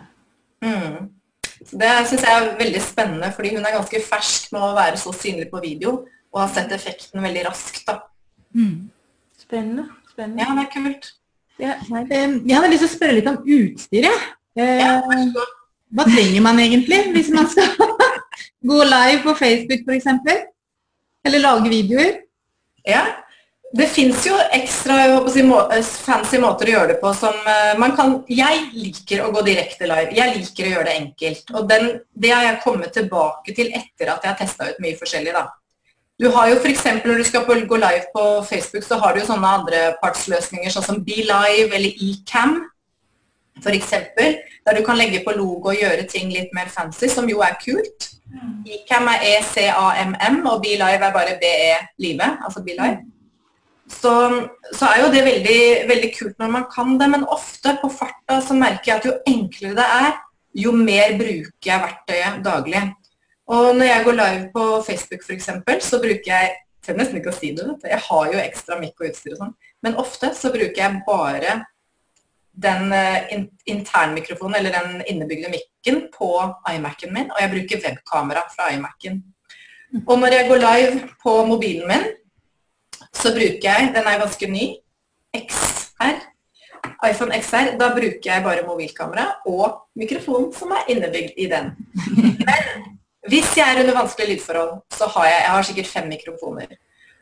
Mm. 0.64 1.08
Det 1.58 1.90
syns 2.08 2.24
jeg 2.24 2.32
er 2.32 2.52
veldig 2.58 2.82
spennende, 2.82 3.32
fordi 3.34 3.54
hun 3.56 3.66
er 3.66 3.76
ganske 3.76 4.00
fersk 4.04 4.52
med 4.54 4.64
å 4.64 4.74
være 4.76 5.00
så 5.00 5.12
synlig 5.16 5.50
på 5.52 5.60
video 5.62 6.00
og 6.32 6.42
har 6.42 6.50
sett 6.54 6.72
effekten 6.76 7.24
veldig 7.24 7.44
raskt. 7.48 7.84
da. 7.88 8.00
Mm. 8.54 8.88
Spennende. 9.38 9.88
spennende. 10.10 10.42
Ja, 10.44 10.54
det 10.56 10.66
er 10.66 10.72
kult. 10.74 11.12
Ja, 11.58 11.74
jeg 11.82 12.54
hadde 12.54 12.70
lyst 12.70 12.84
til 12.84 12.88
å 12.88 12.92
spørre 12.92 13.16
litt 13.16 13.30
om 13.30 13.40
utstyret. 13.42 14.26
Ja, 14.58 15.00
Hva 15.88 16.04
trenger 16.06 16.42
man 16.44 16.60
egentlig 16.62 16.98
hvis 17.14 17.30
man 17.34 17.48
skal 17.50 17.70
gå 18.64 18.84
live 18.84 19.22
på 19.22 19.34
Facebook 19.38 19.86
f.eks.? 19.86 20.06
Eller 21.26 21.38
lage 21.42 21.68
videoer? 21.68 22.20
Ja, 22.88 23.04
det 23.72 23.86
fins 23.92 24.24
jo 24.24 24.36
ekstra 24.56 24.96
si, 25.28 25.42
eh, 25.44 25.88
fancy 26.06 26.38
måter 26.40 26.70
å 26.70 26.72
gjøre 26.72 26.92
det 26.94 27.00
på 27.02 27.10
som 27.12 27.34
uh, 27.44 27.74
man 27.76 27.92
kan 27.96 28.14
Jeg 28.32 28.70
liker 28.72 29.26
å 29.26 29.32
gå 29.34 29.42
direkte 29.44 29.88
live. 29.90 30.14
Jeg 30.16 30.36
liker 30.38 30.64
å 30.64 30.72
gjøre 30.72 30.86
det 30.88 30.94
enkelt. 31.02 31.52
Og 31.52 31.68
den, 31.68 31.90
det 32.16 32.32
har 32.32 32.46
jeg 32.46 32.62
kommet 32.64 32.94
tilbake 32.96 33.52
til 33.56 33.68
etter 33.68 34.14
at 34.14 34.24
jeg 34.24 34.32
har 34.32 34.40
testa 34.40 34.70
ut 34.70 34.80
mye 34.80 34.96
forskjellig. 34.96 35.36
da. 35.36 35.44
Du 36.18 36.30
har 36.34 36.48
jo 36.50 36.56
f.eks. 36.62 36.86
når 37.04 37.20
du 37.20 37.26
skal 37.28 37.44
gå 37.44 37.76
live 37.76 38.08
på 38.14 38.24
Facebook, 38.48 38.86
så 38.88 38.96
har 39.02 39.14
du 39.14 39.20
jo 39.20 39.28
sånne 39.28 39.52
andrepartsløsninger 39.60 40.72
sånn 40.72 40.88
som 40.88 41.04
BeLive 41.04 41.68
eller 41.68 42.04
eCam 42.08 42.56
f.eks. 43.62 43.92
Der 44.66 44.76
du 44.76 44.84
kan 44.84 44.98
legge 45.00 45.22
på 45.24 45.34
logo 45.36 45.72
og 45.72 45.80
gjøre 45.80 46.06
ting 46.10 46.32
litt 46.34 46.54
mer 46.56 46.70
fancy, 46.72 47.08
som 47.12 47.28
jo 47.30 47.42
er 47.44 47.58
kult. 47.62 48.12
Mm. 48.28 48.64
eCam 48.68 49.06
er 49.08 49.22
E-C-A-M-M, 49.24 50.42
og 50.50 50.58
BeLive 50.60 50.98
er 51.06 51.14
bare 51.14 51.38
BE-live, 51.40 52.26
altså 52.44 52.60
BeLive 52.60 52.98
så, 53.88 54.12
så, 54.72 54.86
er 54.86 55.02
jo 55.02 55.10
det 55.12 55.24
veldig, 55.24 55.60
veldig, 55.88 56.10
kult 56.18 56.38
når 56.40 56.52
man 56.52 56.66
kan 56.72 56.96
det, 57.00 57.08
men 57.10 57.26
ofte 57.32 57.74
på 57.80 57.90
farta 57.92 58.38
så 58.44 58.56
merker 58.56 58.92
jeg 58.92 59.00
at 59.00 59.08
jo 59.08 59.16
enklere 59.32 59.76
det 59.78 59.88
er, 59.98 60.10
jo 60.58 60.72
mer 60.76 61.16
bruker 61.18 61.70
jeg 61.70 61.84
verktøyet 61.84 62.40
daglig. 62.44 62.82
Og 63.48 63.76
når 63.78 63.88
jeg 63.88 64.04
går 64.04 64.18
live 64.18 64.46
på 64.52 64.64
Facebook 64.84 65.24
f.eks., 65.24 65.50
så 65.88 66.00
bruker 66.02 66.32
jeg 66.32 66.56
tør 66.84 66.98
nesten 66.98 67.20
ikke 67.20 67.32
å 67.32 67.36
si 67.36 67.52
det, 67.56 67.64
vet 67.64 67.84
du. 67.84 67.88
jeg 67.90 68.04
har 68.04 68.32
jo 68.32 68.42
ekstra 68.42 68.78
mikk 68.80 69.00
og 69.00 69.10
utstyr 69.10 69.34
og 69.34 69.42
sånn, 69.42 69.56
men 69.84 69.98
ofte 70.00 70.32
så 70.36 70.52
bruker 70.52 70.82
jeg 70.82 71.02
bare 71.08 71.58
den 72.62 72.92
uh, 72.92 73.44
internmikrofonen 73.66 74.58
eller 74.58 74.74
den 74.76 75.02
innebygde 75.06 75.50
mikken 75.52 76.00
på 76.14 76.30
iMac-en 76.72 77.14
min, 77.14 77.30
og 77.32 77.42
jeg 77.42 77.52
bruker 77.54 77.84
webkamera 77.84 78.46
fra 78.54 78.70
iMac-en. 78.74 79.20
Og 80.06 80.18
når 80.20 80.34
jeg 80.36 80.48
går 80.48 80.64
live 80.64 81.08
på 81.22 81.34
mobilen 81.48 81.88
min, 81.88 82.08
så 83.14 83.32
bruker 83.32 83.64
jeg 83.64 83.92
Den 83.94 84.06
er 84.06 84.20
ganske 84.20 84.50
ny. 84.50 84.66
XR. 85.36 86.18
iPhone 87.08 87.40
XR. 87.40 87.72
Da 87.80 87.88
bruker 87.94 88.28
jeg 88.30 88.44
bare 88.44 88.66
mobilkamera 88.66 89.26
og 89.46 89.88
mikrofonen 89.96 90.52
som 90.52 90.74
er 90.76 90.90
innebygd 90.92 91.40
i 91.40 91.48
den. 91.50 91.72
Men 93.24 93.32
hvis 93.32 93.56
jeg 93.56 93.64
er 93.64 93.80
under 93.80 93.96
vanskelige 93.96 94.34
lydforhold, 94.34 94.76
så 94.94 95.08
har 95.14 95.26
jeg, 95.26 95.40
jeg 95.40 95.50
har 95.50 95.62
sikkert 95.62 95.86
fem 95.86 96.06
mikrofoner. 96.08 96.76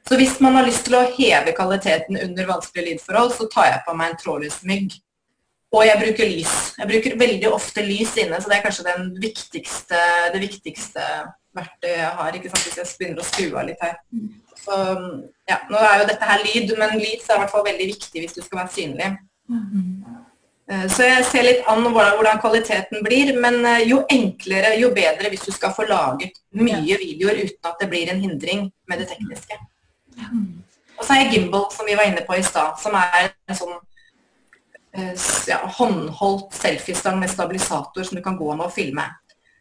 Så 0.08 0.16
hvis 0.16 0.36
man 0.40 0.54
har 0.54 0.66
lyst 0.66 0.84
til 0.86 0.94
å 0.94 1.06
heve 1.16 1.54
kvaliteten 1.56 2.18
under 2.22 2.46
vanskelige 2.46 2.92
lydforhold, 2.92 3.32
så 3.34 3.48
tar 3.50 3.72
jeg 3.72 3.82
på 3.86 3.94
meg 3.98 4.12
en 4.12 4.20
trådløs 4.20 4.60
mygg. 4.68 4.94
Og 5.74 5.82
jeg 5.82 5.98
bruker 5.98 6.30
lys. 6.30 6.54
Jeg 6.78 6.88
bruker 6.88 7.16
veldig 7.18 7.48
ofte 7.52 7.82
lys 7.84 8.14
inne, 8.22 8.38
så 8.40 8.50
det 8.50 8.58
er 8.58 8.66
kanskje 8.66 8.94
viktigste, 9.22 10.02
det 10.34 10.40
viktigste 10.44 11.06
verktøyet 11.56 11.98
jeg 11.98 12.12
har. 12.20 12.36
ikke 12.36 12.52
sant, 12.52 12.66
Hvis 12.68 12.78
jeg 12.78 13.00
begynner 13.00 13.24
å 13.24 13.26
skru 13.26 13.48
av 13.56 13.66
litt 13.66 13.82
her. 13.82 13.96
Så, 14.62 14.76
ja, 15.50 15.58
nå 15.70 15.80
er 15.80 16.00
jo 16.00 16.06
dette 16.10 16.30
her 16.30 16.44
lyd, 16.44 16.72
men 16.78 16.96
lys 17.00 17.26
er 17.26 17.38
i 17.38 17.42
hvert 17.42 17.52
fall 17.52 17.66
veldig 17.66 17.90
viktig 17.92 18.22
hvis 18.22 18.38
du 18.38 18.40
skal 18.44 18.62
være 18.62 18.74
synlig. 18.76 19.10
Mm. 19.50 20.06
Så 20.90 21.06
jeg 21.06 21.26
ser 21.28 21.44
litt 21.46 21.68
an 21.70 21.84
hvordan 21.94 22.40
kvaliteten 22.42 23.04
blir, 23.06 23.28
men 23.38 23.60
eh, 23.70 23.84
jo 23.86 24.00
enklere, 24.10 24.72
jo 24.80 24.88
bedre 24.94 25.30
hvis 25.30 25.44
du 25.46 25.52
skal 25.54 25.70
få 25.76 25.84
laget 25.86 26.40
mye 26.58 26.96
videoer 26.98 27.38
uten 27.44 27.68
at 27.70 27.78
det 27.78 27.86
blir 27.92 28.10
en 28.10 28.22
hindring 28.24 28.64
med 28.90 28.98
det 28.98 29.06
tekniske. 29.12 29.60
Og 30.96 31.04
så 31.04 31.14
er 31.14 31.22
jeg 31.22 31.36
gimbal, 31.36 31.68
som 31.70 31.86
vi 31.86 31.94
var 31.94 32.10
inne 32.10 32.24
på 32.26 32.34
i 32.34 32.42
stad, 32.42 32.74
som 32.82 32.96
er 32.98 33.28
en 33.30 33.58
sånn 33.58 33.76
eh, 33.76 33.95
ja, 35.48 35.60
håndholdt 35.78 36.54
selfiestang 36.56 37.18
med 37.20 37.30
stabilisator 37.32 38.06
som 38.06 38.18
du 38.18 38.22
kan 38.24 38.38
gå 38.38 38.48
med 38.54 38.66
og 38.66 38.74
filme. 38.74 39.04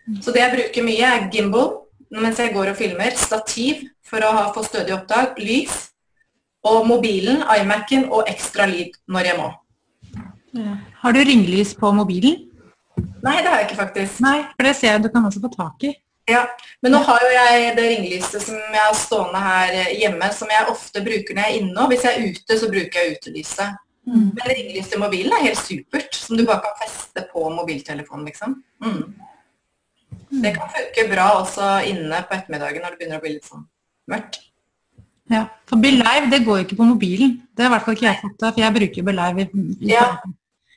Mm. 0.07 0.21
Så 0.21 0.31
det 0.31 0.43
jeg 0.43 0.53
bruker 0.53 0.85
mye, 0.85 1.11
er 1.11 1.27
gimbal 1.33 1.73
mens 2.15 2.39
jeg 2.39 2.53
går 2.53 2.71
og 2.71 2.79
filmer. 2.79 3.11
Stativ 3.17 3.83
for 4.05 4.23
å 4.23 4.49
få 4.55 4.63
stødig 4.67 4.95
opptak. 4.95 5.39
Lys. 5.41 5.91
Og 6.65 6.85
mobilen, 6.89 7.43
iMac-en 7.45 8.07
og 8.09 8.29
ekstra 8.31 8.65
lyd 8.69 8.95
når 9.11 9.29
jeg 9.29 9.37
må. 9.37 9.51
Ja. 10.55 10.79
Har 11.03 11.13
du 11.13 11.19
ringlys 11.21 11.75
på 11.77 11.91
mobilen? 11.93 12.39
Nei, 13.25 13.35
det 13.41 13.51
har 13.51 13.59
jeg 13.59 13.67
ikke 13.69 13.81
faktisk. 13.83 14.19
Nei, 14.23 14.39
for 14.55 14.65
det 14.65 14.73
ser 14.79 14.95
jeg 14.95 15.03
du 15.05 15.11
kan 15.13 15.27
også 15.27 15.43
få 15.43 15.51
tak 15.53 15.85
i. 15.89 15.91
Ja, 16.25 16.41
men 16.81 16.95
nå 16.95 17.03
har 17.05 17.21
jo 17.21 17.33
jeg 17.35 17.73
det 17.77 17.83
ringlyset 17.85 18.41
som 18.41 18.57
jeg 18.57 18.81
har 18.81 18.95
stående 18.97 19.41
her 19.43 19.75
hjemme, 19.93 20.29
som 20.33 20.49
jeg 20.49 20.71
ofte 20.71 21.03
bruker 21.05 21.37
når 21.37 21.43
jeg 21.43 21.51
er 21.51 21.59
inne. 21.59 21.75
Og 21.83 21.91
hvis 21.91 22.05
jeg 22.07 22.15
er 22.15 22.31
ute, 22.31 22.57
så 22.61 22.69
bruker 22.71 23.01
jeg 23.01 23.17
utelyset. 23.19 23.81
Mm. 24.05 24.25
Men 24.37 24.49
ringelys 24.51 24.89
til 24.91 25.01
mobilen 25.01 25.33
er 25.33 25.47
helt 25.47 25.61
supert, 25.61 26.17
som 26.17 26.37
du 26.37 26.45
bare 26.45 26.61
kan 26.63 26.75
feste 26.83 27.25
på 27.31 27.45
mobiltelefonen, 27.53 28.25
liksom. 28.29 28.59
Mm. 28.85 29.15
Det 30.43 30.51
kan 30.55 30.69
funke 30.73 31.05
bra 31.09 31.29
også 31.39 31.69
inne 31.89 32.19
på 32.27 32.37
ettermiddagen 32.37 32.83
når 32.83 32.93
det 32.93 33.01
begynner 33.01 33.21
å 33.21 33.23
bli 33.23 33.33
litt 33.37 33.47
sånn 33.47 33.65
mørkt. 34.11 34.41
Ja, 35.31 35.47
for 35.65 35.81
BeLive 35.81 36.29
det 36.29 36.43
går 36.45 36.59
jo 36.59 36.65
ikke 36.67 36.77
på 36.77 36.87
mobilen. 36.87 37.39
Det 37.55 37.65
har 37.65 37.71
i 37.71 37.73
hvert 37.73 37.87
fall 37.87 37.95
ikke 37.97 38.07
jeg 38.07 38.21
fått 38.21 38.43
av, 38.43 38.53
for 38.53 38.61
jeg 38.61 38.75
bruker 38.75 39.07
BeLive 39.07 39.45
i, 39.45 39.63
i, 39.87 39.93
ja. 39.95 40.09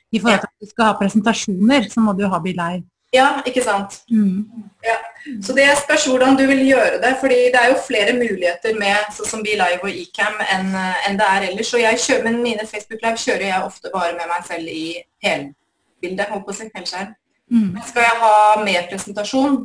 i 0.09 0.21
forhold 0.21 0.41
til 0.41 0.49
at 0.49 0.63
du 0.63 0.71
skal 0.71 0.89
ha 0.89 0.95
presentasjoner, 0.97 1.89
så 1.91 2.01
må 2.05 2.15
du 2.17 2.25
ha 2.31 2.39
BeLive. 2.41 2.81
Ja, 3.13 3.41
ikke 3.45 3.63
sant. 3.65 4.01
Mm. 4.11 4.45
Ja. 4.85 4.97
Så 5.41 5.53
det 5.57 5.65
spørs 5.81 6.05
hvordan 6.05 6.37
du 6.37 6.43
vil 6.47 6.61
gjøre 6.67 6.99
det. 7.01 7.15
fordi 7.19 7.39
det 7.53 7.61
er 7.61 7.71
jo 7.71 7.79
flere 7.87 8.13
muligheter 8.13 8.75
med 8.79 9.09
sånn 9.15 9.31
som 9.31 9.41
BeLive 9.43 9.81
og 9.81 9.89
Ecam 10.03 10.37
enn, 10.45 10.69
en 11.07 11.17
det 11.17 11.29
er 11.29 11.47
ellers. 11.49 11.73
Og 11.73 11.81
jeg 11.81 12.03
kjører, 12.05 12.27
men 12.27 12.43
mine 12.43 12.67
Facebook 12.69 13.01
Live 13.01 13.17
kjører 13.17 13.47
jeg 13.47 13.65
ofte 13.65 13.91
bare 13.93 14.13
med 14.19 14.29
meg 14.29 14.45
selv 14.47 14.69
i 14.69 14.85
helbildet. 15.25 16.29
holdt 16.29 16.45
på 16.45 16.53
å 16.53 16.59
si, 16.59 16.69
helskjerm. 16.75 17.15
Mm. 17.49 17.81
Skal 17.89 18.05
jeg 18.05 18.21
ha 18.21 18.35
mer 18.63 18.87
presentasjon? 18.91 19.57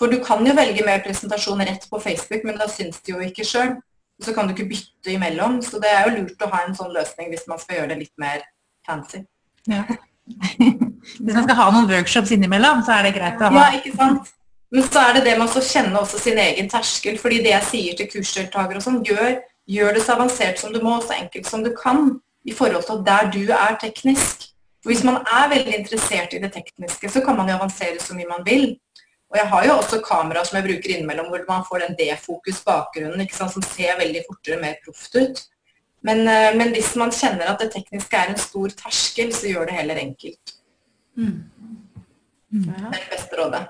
For 0.00 0.12
du 0.12 0.20
kan 0.24 0.44
jo 0.46 0.52
velge 0.56 0.84
mer 0.84 1.00
presentasjon 1.04 1.64
rett 1.64 1.88
på 1.88 2.00
Facebook, 2.00 2.44
men 2.44 2.60
da 2.60 2.68
syns 2.68 3.00
det 3.00 3.14
jo 3.14 3.24
ikke 3.24 3.44
sjøl. 3.48 3.74
Så 4.20 4.36
kan 4.36 4.48
du 4.48 4.52
ikke 4.52 4.68
bytte 4.68 5.12
imellom. 5.14 5.62
Så 5.64 5.80
det 5.80 5.88
er 5.88 6.04
jo 6.04 6.20
lurt 6.20 6.44
å 6.44 6.52
ha 6.52 6.62
en 6.66 6.76
sånn 6.76 6.92
løsning 6.92 7.32
hvis 7.32 7.48
man 7.48 7.60
skal 7.60 7.80
gjøre 7.80 7.94
det 7.94 8.00
litt 8.04 8.16
mer 8.20 8.44
fancy. 8.86 9.24
Ja. 9.68 9.84
hvis 11.22 11.34
man 11.34 11.46
skal 11.46 11.58
ha 11.58 11.70
noen 11.74 11.88
workshops 11.90 12.34
innimellom, 12.36 12.84
så 12.86 12.98
er 12.98 13.08
det 13.08 13.16
greit 13.16 13.40
å 13.40 13.50
ha 13.50 13.64
Ja, 13.64 13.80
ikke 13.80 13.94
sant. 13.96 14.30
Men 14.70 14.86
så 14.86 15.02
er 15.02 15.16
det 15.16 15.24
det 15.26 15.36
med 15.38 15.50
å 15.50 15.62
kjenne 15.66 15.98
også 15.98 16.20
sin 16.22 16.38
egen 16.38 16.68
terskel. 16.70 17.18
fordi 17.18 17.40
det 17.42 17.54
jeg 17.56 17.68
sier 17.70 17.96
til 17.98 18.10
kursdeltakere 18.12 18.78
og 18.78 18.84
sånn, 18.84 19.00
gjør, 19.06 19.40
gjør, 19.66 19.96
det 19.96 20.04
så 20.04 20.14
avansert 20.14 20.62
som 20.62 20.72
du 20.72 20.78
må, 20.84 21.00
så 21.02 21.16
enkelt 21.16 21.48
som 21.50 21.64
du 21.66 21.72
kan 21.74 22.20
i 22.46 22.54
forhold 22.54 22.86
til 22.86 23.02
der 23.06 23.32
du 23.34 23.42
er 23.50 23.74
teknisk. 23.82 24.46
For 24.80 24.92
Hvis 24.92 25.04
man 25.04 25.18
er 25.26 25.50
veldig 25.50 25.74
interessert 25.76 26.32
i 26.32 26.40
det 26.40 26.52
tekniske, 26.54 27.10
så 27.10 27.20
kan 27.24 27.36
man 27.36 27.50
jo 27.50 27.58
avansere 27.58 27.98
så 28.00 28.14
mye 28.16 28.30
man 28.30 28.46
vil. 28.46 28.78
Og 29.30 29.38
jeg 29.38 29.46
har 29.50 29.66
jo 29.66 29.74
også 29.78 30.00
kamera 30.06 30.44
som 30.46 30.56
jeg 30.58 30.66
bruker 30.66 30.94
innimellom, 30.94 31.28
hvor 31.30 31.42
man 31.48 31.66
får 31.66 31.84
den 31.84 31.98
defokus-bakgrunnen 31.98 33.28
som 33.30 33.62
ser 33.62 33.98
veldig 33.98 34.22
fortere, 34.26 34.62
mer 34.62 34.78
proft 34.84 35.14
ut. 35.18 35.42
Men, 36.06 36.22
eh, 36.28 36.54
men, 36.56 36.72
hvis 36.72 36.94
man 36.96 37.12
kjenner 37.12 37.52
at 37.52 37.60
det 37.60 37.72
tekniske 37.74 38.16
er 38.16 38.32
en 38.32 38.40
stor 38.40 38.72
terskel, 38.76 39.34
så 39.36 39.50
gjør 39.50 39.68
det 39.68 39.76
heller 39.76 40.00
enkelt. 40.00 40.54
Mm. 41.16 41.44
Mm. 42.50 42.62
Det 42.62 42.78
er 42.78 42.96
det 42.96 43.10
beste 43.12 43.40
rådet. 43.40 43.66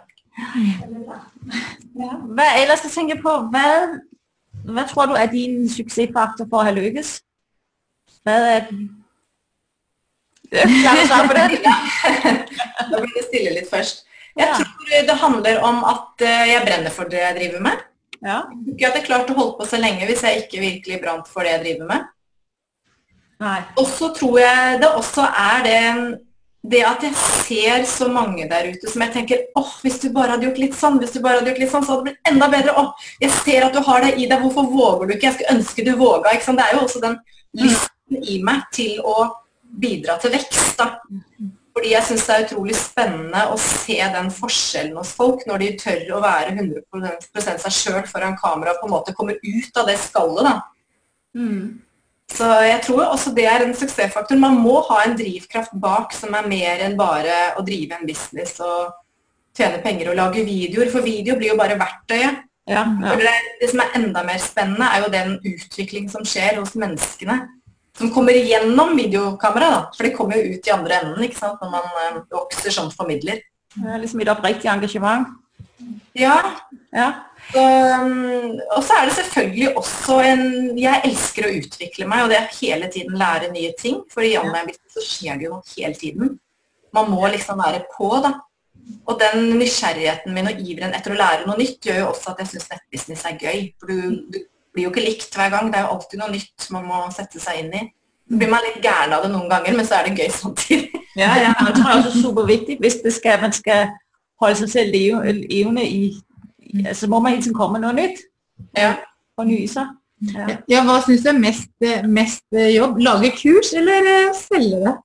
Ja. 1.99 2.13
Hva 2.37 2.47
ellers 2.61 2.85
jeg 2.87 2.95
tenker 2.95 3.19
på, 3.23 3.33
hva, 3.53 3.65
hva, 4.69 4.87
tror 4.89 5.11
du 5.11 5.19
er 5.19 5.33
din 5.33 5.67
suksessfaktor 5.69 6.47
for 6.47 6.63
å 6.63 6.69
ha 6.69 6.75
lykkes? 6.77 7.17
Hva 8.25 8.37
er 8.55 8.65
den? 8.69 8.87
Klar 10.51 11.03
å 11.03 11.27
på 11.31 11.37
det? 11.37 11.61
da 12.91 13.03
blir 13.03 13.13
det 13.17 13.27
stille 13.27 13.59
litt 13.59 13.69
først. 13.71 14.07
Jeg 14.39 14.55
tror 14.55 15.07
det 15.11 15.19
handler 15.21 15.61
om 15.67 15.83
at 15.87 16.25
eh, 16.25 16.53
jeg 16.53 16.65
brenner 16.67 16.95
for 16.95 17.11
det 17.11 17.21
jeg 17.21 17.37
driver 17.37 17.67
med. 17.67 17.85
Ja. 18.21 18.41
Jeg 18.77 18.87
hadde 18.87 19.05
klart 19.05 19.31
å 19.33 19.37
holde 19.37 19.59
på 19.59 19.67
så 19.69 19.81
lenge 19.81 20.07
hvis 20.09 20.23
jeg 20.27 20.45
ikke 20.45 20.63
virkelig 20.63 21.01
brant 21.03 21.29
for 21.31 21.47
det 21.47 21.55
jeg 21.57 21.63
driver 21.67 21.91
med. 21.91 22.09
Og 23.81 23.87
så 23.89 24.11
tror 24.17 24.41
jeg 24.43 24.81
det 24.83 24.91
også 25.01 25.25
er 25.25 25.63
det 25.65 25.79
det 26.61 26.83
at 26.85 27.05
jeg 27.05 27.17
ser 27.17 27.85
så 27.89 28.11
mange 28.13 28.45
der 28.49 28.67
ute 28.69 28.91
som 28.91 29.01
jeg 29.01 29.15
tenker 29.15 29.45
åh, 29.57 29.71
hvis 29.81 29.97
du 30.03 30.11
bare 30.13 30.35
hadde 30.35 30.45
gjort 30.45 30.59
litt 30.61 30.75
sånn, 30.77 30.99
hvis 31.01 31.15
du 31.15 31.23
bare 31.25 31.41
hadde 31.41 31.55
gjort 31.55 31.63
litt 31.63 31.73
sånn, 31.73 31.87
så 31.87 31.95
hadde 31.95 32.05
det 32.05 32.11
blitt 32.11 32.29
enda 32.29 32.49
bedre. 32.53 32.75
Åh, 32.77 33.07
jeg 33.25 33.33
ser 33.39 33.65
at 33.65 33.77
du 33.77 33.81
har 33.87 34.05
det 34.05 34.11
i 34.19 34.27
deg, 34.29 34.43
hvorfor 34.43 34.69
våger 34.69 35.09
du 35.09 35.15
ikke? 35.15 35.31
Jeg 35.31 35.39
skulle 35.39 35.57
ønske 35.57 35.87
du 35.87 35.95
våga. 35.97 36.35
Ikke 36.37 36.49
sant? 36.51 36.61
Det 36.61 36.67
er 36.67 36.77
jo 36.77 36.83
også 36.85 37.03
den 37.07 37.17
lysten 37.63 38.29
i 38.29 38.37
meg 38.45 38.69
til 38.77 39.01
å 39.01 39.17
bidra 39.81 40.19
til 40.21 40.37
vekst. 40.37 40.77
da. 40.77 40.91
Fordi 41.71 41.95
jeg 41.95 42.05
syns 42.11 42.27
det 42.27 42.37
er 42.37 42.45
utrolig 42.45 42.77
spennende 42.77 43.47
å 43.55 43.59
se 43.63 43.97
den 43.97 44.33
forskjellen 44.35 44.99
hos 45.01 45.13
folk 45.17 45.47
når 45.49 45.63
de 45.63 45.69
tør 45.81 46.17
å 46.19 46.25
være 46.25 46.57
100% 46.59 47.63
seg 47.63 47.77
sjøl 47.77 48.03
foran 48.11 48.37
kamera 48.37 48.75
og 48.75 48.83
på 48.83 48.91
en 48.91 48.97
måte 48.99 49.15
kommer 49.17 49.39
ut 49.41 49.81
av 49.81 49.89
det 49.89 49.97
skallet. 50.03 50.51
da. 50.51 50.57
Mm. 51.39 51.79
Så 52.31 52.47
jeg 52.63 52.81
tror 52.87 53.09
også 53.09 53.33
det 53.35 53.47
er 53.51 53.65
en 53.65 53.75
suksessfaktor. 53.77 54.39
Man 54.39 54.61
må 54.63 54.79
ha 54.87 55.03
en 55.05 55.17
drivkraft 55.19 55.75
bak 55.83 56.15
som 56.17 56.35
er 56.39 56.49
mer 56.49 56.85
enn 56.87 56.97
bare 56.99 57.57
å 57.59 57.65
drive 57.67 57.99
en 57.99 58.07
business 58.07 58.61
og 58.63 58.93
tjene 59.57 59.81
penger 59.83 60.13
og 60.13 60.19
lage 60.19 60.45
videoer. 60.47 60.93
For 60.93 61.05
video 61.05 61.37
blir 61.39 61.53
jo 61.53 61.59
bare 61.61 61.79
verktøyet. 61.81 62.47
Ja, 62.71 62.85
ja. 63.03 63.15
Det, 63.19 63.31
det, 63.59 63.71
som 63.73 63.83
er 63.83 63.97
enda 63.99 64.23
mer 64.23 64.39
spennende, 64.39 64.87
er 64.87 65.03
jo 65.03 65.11
den 65.11 65.33
utvikling 65.49 66.07
som 66.13 66.27
skjer 66.29 66.61
hos 66.61 66.77
menneskene. 66.79 67.41
Som 67.99 68.13
kommer 68.15 68.37
gjennom 68.37 68.95
videokamera, 68.97 69.71
da. 69.75 69.81
For 69.97 70.07
det 70.07 70.15
kommer 70.15 70.39
jo 70.39 70.55
ut 70.55 70.69
i 70.69 70.75
andre 70.75 71.01
enden 71.01 71.27
ikke 71.27 71.41
sant? 71.41 71.59
når 71.61 71.73
man 71.75 71.89
øh, 72.05 72.21
vokser 72.31 72.73
som 72.75 72.93
formidler. 72.95 73.43
Det 73.75 73.91
er 73.91 74.01
liksom 74.03 74.23
et 74.23 74.31
oppriktig 74.31 74.71
engasjement. 74.71 75.27
Ja. 76.19 76.37
ja. 76.95 77.11
Um, 77.51 78.61
og 78.77 78.85
så 78.87 78.95
er 78.95 79.09
det 79.09 79.15
selvfølgelig 79.17 79.71
også 79.79 80.21
en 80.23 80.43
Jeg 80.79 81.03
elsker 81.09 81.49
å 81.49 81.55
utvikle 81.59 82.07
meg, 82.07 82.23
og 82.23 82.31
det 82.31 82.39
er 82.39 82.53
hele 82.61 82.91
tiden 82.93 83.19
lære 83.19 83.51
nye 83.51 83.73
ting. 83.79 84.05
For 84.13 84.27
i 84.27 84.37
online 84.39 84.77
så 84.93 85.03
skjer 85.03 85.41
det 85.41 85.49
jo 85.49 85.57
noe 85.57 85.75
hele 85.75 85.99
tiden. 85.99 86.37
Man 86.95 87.11
må 87.11 87.27
liksom 87.31 87.59
være 87.63 87.83
på, 87.97 88.13
da. 88.23 88.37
Og 89.07 89.19
den 89.21 89.53
nysgjerrigheten 89.59 90.35
min 90.35 90.51
og 90.51 90.63
iveren 90.63 90.95
etter 90.97 91.15
å 91.15 91.19
lære 91.19 91.47
noe 91.47 91.59
nytt 91.59 91.87
gjør 91.87 92.01
jo 92.03 92.09
også 92.11 92.33
at 92.33 92.43
jeg 92.43 92.53
syns 92.53 92.71
nettbusiness 92.71 93.27
er 93.29 93.39
gøy. 93.39 93.67
For 93.79 93.91
du, 93.91 94.23
du, 94.31 94.41
blir 94.71 94.87
jo 94.87 94.93
ikke 94.93 95.03
likt 95.03 95.35
hver 95.35 95.51
gang. 95.51 95.71
Det 95.71 95.81
er 95.81 95.87
jo 95.87 95.95
alltid 95.97 96.21
noe 96.21 96.31
nytt 96.31 96.69
man 96.75 96.87
må 96.87 97.03
sette 97.15 97.43
seg 97.43 97.65
inn 97.65 97.73
i. 97.75 97.85
Så 98.31 98.39
blir 98.39 98.51
man 98.53 98.63
litt 98.63 98.79
gæren 98.85 99.15
av 99.17 99.25
det 99.27 99.33
noen 99.33 99.51
ganger, 99.51 99.75
men 99.75 99.87
så 99.87 99.99
er 99.99 100.07
det 100.07 100.23
gøy 100.23 100.31
samtidig. 100.37 101.01
Ja, 101.19 101.33
ja. 101.43 101.55
Tror 101.59 101.75
det 101.75 101.83
er 101.83 101.97
også 101.97 102.21
superviktig 102.23 102.77
hvis 102.79 103.01
skal, 103.17 103.41
man 103.43 103.55
skal 103.55 103.89
holde 104.39 104.61
seg 104.61 104.71
selv 104.71 104.95
levende 104.95 105.83
i 105.83 106.13
så 106.95 107.09
må 107.11 107.21
man 107.21 107.35
hele 107.35 107.43
tiden 107.45 107.57
komme 107.57 107.79
med 107.79 107.87
noe 107.87 107.97
nytt. 107.97 108.23
Ja. 108.77 108.95
Fornye 109.39 109.69
seg. 109.71 109.97
Ja. 110.35 110.47
ja, 110.69 110.83
hva 110.85 110.99
syns 111.01 111.23
du 111.25 111.31
er 111.31 111.39
mest, 111.41 111.71
mest, 112.05 112.45
jobb? 112.53 112.99
Lage 113.01 113.31
kurs 113.39 113.73
eller 113.77 114.09
eh, 114.11 114.35
selge 114.37 114.83
det? 114.85 114.97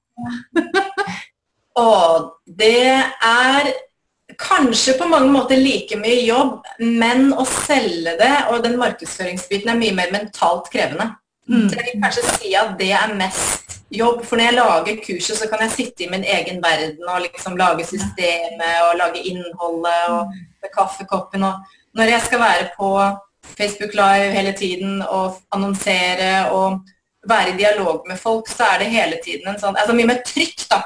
Og 1.85 2.33
det 2.59 2.89
er 3.23 3.69
kanskje 4.39 4.97
på 4.99 5.07
mange 5.07 5.31
måter 5.31 5.59
like 5.59 5.95
mye 5.99 6.23
jobb, 6.25 6.65
men 6.79 7.29
å 7.35 7.45
selge 7.47 8.15
det 8.19 8.33
og 8.49 8.63
den 8.65 8.77
markedsføringsbiten 8.79 9.71
er 9.71 9.79
mye 9.79 9.95
mer 9.95 10.11
mentalt 10.15 10.67
krevende. 10.73 11.11
Mm. 11.47 11.67
Så 11.69 11.77
jeg 11.77 11.85
vil 11.87 12.01
kanskje 12.01 12.23
si 12.39 12.53
at 12.57 12.73
det 12.79 12.91
er 12.97 13.13
mest 13.15 13.75
jobb. 13.93 14.23
For 14.25 14.39
når 14.39 14.49
jeg 14.49 14.57
lager 14.57 15.01
kurset, 15.03 15.37
så 15.39 15.49
kan 15.51 15.61
jeg 15.65 15.75
sitte 15.75 16.05
i 16.05 16.09
min 16.11 16.25
egen 16.25 16.61
verden 16.63 17.05
og 17.05 17.21
liksom 17.27 17.57
lage 17.59 17.85
systemet 17.87 18.81
og 18.87 18.97
lage 19.03 19.23
innholdet 19.29 20.15
og 20.15 20.33
med 20.65 20.73
kaffekoppen. 20.73 21.45
Og 21.47 21.95
når 21.95 22.11
jeg 22.15 22.25
skal 22.25 22.43
være 22.43 22.67
på 22.75 22.91
Facebook 23.55 23.95
Live 23.97 24.33
hele 24.35 24.53
tiden 24.57 25.01
og 25.05 25.39
annonsere 25.55 26.49
og 26.51 26.81
være 27.29 27.53
i 27.53 27.57
dialog 27.57 28.05
med 28.09 28.17
folk, 28.21 28.49
så 28.49 28.73
er 28.73 28.83
det 28.83 28.93
hele 28.93 29.21
tiden 29.25 29.47
en 29.49 29.61
sånn, 29.61 29.77
altså 29.77 29.95
mye 29.97 30.09
mer 30.11 30.21
trykk 30.25 30.67
da, 30.69 30.81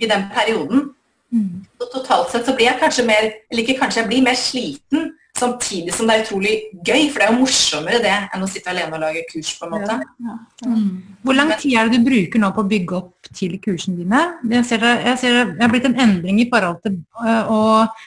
i 0.00 0.08
den 0.10 0.26
perioden. 0.34 0.90
Mm. 1.32 1.64
Og 1.80 1.88
totalt 1.92 2.32
sett 2.32 2.48
så 2.48 2.56
blir 2.56 2.70
jeg 2.70 2.80
kanskje 2.80 3.06
mer, 3.08 3.30
eller 3.50 3.64
ikke 3.64 3.78
kanskje, 3.80 4.02
jeg 4.02 4.10
blir 4.10 4.28
mer 4.28 4.36
sliten 4.38 5.10
Samtidig 5.38 5.94
som 5.94 6.08
det 6.08 6.16
er 6.16 6.24
utrolig 6.24 6.54
gøy, 6.86 7.04
for 7.12 7.20
det 7.20 7.26
er 7.26 7.32
jo 7.32 7.38
morsommere 7.42 8.00
det 8.02 8.14
enn 8.34 8.42
å 8.42 8.48
sitte 8.50 8.72
alene 8.72 8.96
og 8.96 9.02
lage 9.04 9.22
kurs. 9.30 9.52
på 9.58 9.66
en 9.66 9.74
måte. 9.76 9.98
Ja, 10.26 10.34
ja. 10.64 10.70
Mm. 10.72 11.18
Hvor 11.22 11.36
lang 11.38 11.52
tid 11.60 11.76
er 11.78 11.88
det 11.88 12.00
du 12.00 12.08
bruker 12.08 12.42
nå 12.42 12.50
på 12.56 12.64
å 12.64 12.70
bygge 12.72 12.96
opp 12.98 13.30
til 13.38 13.54
kursene 13.62 14.00
dine? 14.00 14.22
Jeg 14.50 14.66
ser 14.66 14.82
det, 14.82 14.94
jeg 15.06 15.20
ser 15.22 15.38
det 15.52 15.62
har 15.62 15.70
blitt 15.74 15.86
en 15.86 15.98
endring 16.06 16.40
i 16.42 16.48
forhold 16.50 16.80
til 16.82 16.98
øh, 17.22 17.52
og 17.54 18.02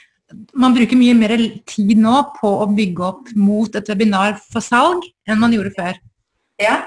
man 0.53 0.75
bruker 0.75 0.99
mye 0.99 1.15
mer 1.17 1.37
tid 1.69 1.97
nå 1.99 2.15
på 2.37 2.53
å 2.63 2.69
bygge 2.71 3.05
opp 3.07 3.35
mot 3.35 3.75
et 3.75 3.91
webinar 3.91 4.39
for 4.41 4.63
salg 4.63 5.05
enn 5.27 5.39
man 5.41 5.53
gjorde 5.55 5.73
før. 5.77 5.99
Ja. 6.61 6.81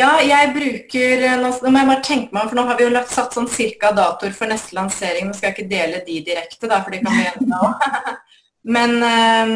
Ja, 0.00 0.16
jeg 0.24 0.52
bruker 0.54 1.20
Nå 1.42 1.50
må 1.68 1.78
jeg 1.78 1.88
bare 1.90 2.04
tenke 2.06 2.34
meg 2.34 2.48
for 2.48 2.58
nå 2.58 2.64
har 2.66 2.78
vi 2.78 2.86
jo 2.86 2.94
lagt 2.94 3.12
satt 3.12 3.34
sånn 3.36 3.50
cirka 3.50 3.92
datoer 3.94 4.32
for 4.34 4.50
neste 4.50 4.76
lansering. 4.78 5.28
Nå 5.28 5.36
skal 5.36 5.50
jeg 5.50 5.56
ikke 5.58 5.72
dele 5.72 6.00
de 6.06 6.18
direkte, 6.26 6.70
da, 6.70 6.80
for 6.82 6.94
de 6.94 7.02
kan 7.04 7.18
gjøre 7.20 7.46
nå. 7.50 7.62
Men 8.74 8.96
um, 9.04 9.52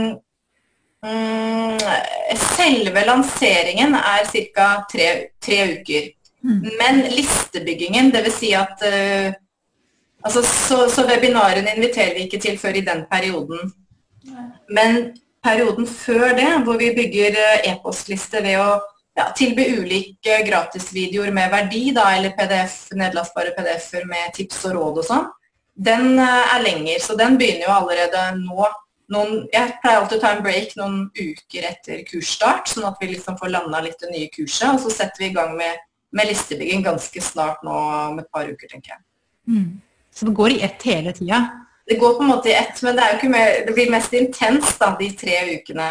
selve 2.56 3.06
lanseringen 3.06 3.96
er 3.98 4.28
ca. 4.54 4.68
Tre, 4.90 5.08
tre, 5.42 5.58
uker. 5.78 6.12
Mm. 6.46 6.62
Men 6.78 7.02
listebyggingen, 7.14 8.12
dvs. 8.14 8.38
Si 8.40 8.52
at 8.58 8.82
uh, 8.86 9.34
altså, 10.26 10.42
så, 10.42 10.82
så 10.92 11.06
webinarene 11.08 11.76
inviterer 11.76 12.14
vi 12.16 12.26
ikke 12.26 12.42
til 12.42 12.58
før 12.60 12.78
i 12.78 12.84
den 12.86 13.04
perioden. 13.10 13.72
Men 14.68 15.14
perioden 15.44 15.86
før 15.86 16.34
det, 16.36 16.50
hvor 16.66 16.78
vi 16.80 16.92
bygger 16.96 17.38
e-postliste 17.70 18.42
ved 18.44 18.58
å 18.60 18.70
ja, 19.16 19.30
tilby 19.36 19.64
ulike 19.78 20.40
gratisvideoer 20.46 21.32
med 21.34 21.52
verdi, 21.54 21.84
da, 21.96 22.10
eller 22.16 22.34
PDF, 22.36 22.90
nedlastbare 22.98 23.54
PDF-er 23.56 24.08
med 24.10 24.34
tips 24.36 24.66
og 24.68 24.76
råd 24.76 25.00
og 25.02 25.08
sånn, 25.08 25.30
den 25.88 26.18
er 26.20 26.60
lenger. 26.64 27.00
Så 27.04 27.16
den 27.18 27.38
begynner 27.40 27.68
jo 27.68 27.78
allerede 27.78 28.26
nå 28.42 28.66
noen, 29.14 29.44
jeg 29.52 29.76
pleier 29.82 30.00
alltid 30.00 30.18
å 30.18 30.22
ta 30.24 30.32
en 30.34 30.44
break 30.44 30.72
noen 30.78 31.02
uker 31.14 31.66
etter 31.68 32.02
kursstart, 32.08 32.70
sånn 32.72 32.88
at 32.88 32.98
vi 33.00 33.12
liksom 33.12 33.38
får 33.38 33.52
landa 33.54 33.82
litt 33.84 34.00
det 34.02 34.10
nye 34.12 34.30
kurset. 34.34 34.72
Og 34.74 34.82
så 34.82 34.94
setter 34.98 35.22
vi 35.22 35.30
i 35.30 35.36
gang 35.36 35.54
med, 35.58 35.84
med 36.16 36.30
listebygging 36.32 36.84
ganske 36.86 37.22
snart 37.22 37.62
nå 37.66 37.76
om 38.10 38.18
et 38.22 38.30
par 38.34 38.50
uker, 38.50 38.68
tenker 38.72 38.96
jeg. 38.96 39.04
Mm. 39.46 39.68
Så 40.16 40.26
det 40.28 40.34
går 40.36 40.56
i 40.56 40.60
ett 40.64 40.82
hele 40.88 41.12
tida? 41.12 41.42
Det 41.86 41.98
går 42.00 42.16
på 42.16 42.24
en 42.24 42.32
måte 42.32 42.50
i 42.50 42.56
ett, 42.56 42.80
men 42.82 42.96
det, 42.96 43.28
mer, 43.30 43.60
det 43.66 43.74
blir 43.76 43.90
mest 43.92 44.14
intenst 44.16 44.80
da, 44.80 44.94
de 44.98 45.10
tre 45.14 45.36
ukene 45.52 45.90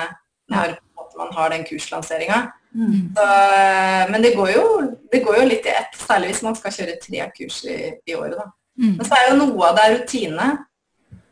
når 0.51 0.75
man 1.15 1.33
har 1.37 1.53
den 1.53 1.63
kurslanseringa. 1.67 2.45
Mm. 2.75 3.15
men 4.11 4.21
det 4.21 4.33
går, 4.35 4.49
jo, 4.51 4.63
det 5.11 5.21
går, 5.23 5.37
jo, 5.39 5.43
litt 5.47 5.67
i 5.69 5.71
ett, 5.71 5.93
særlig 5.95 6.33
hvis 6.33 6.41
man 6.43 6.57
skal 6.59 6.73
kjøre 6.75 6.97
tre 6.99 7.27
kurs 7.37 7.61
i, 7.63 7.77
i 8.03 8.15
året. 8.17 8.35
Da. 8.35 8.49
Mm. 8.81 8.97
Men 8.97 9.07
så 9.07 9.15
er 9.15 9.29
jo 9.29 9.37
noe 9.39 9.69
av 9.69 9.77
det 9.77 9.85
rutine. 9.93 10.49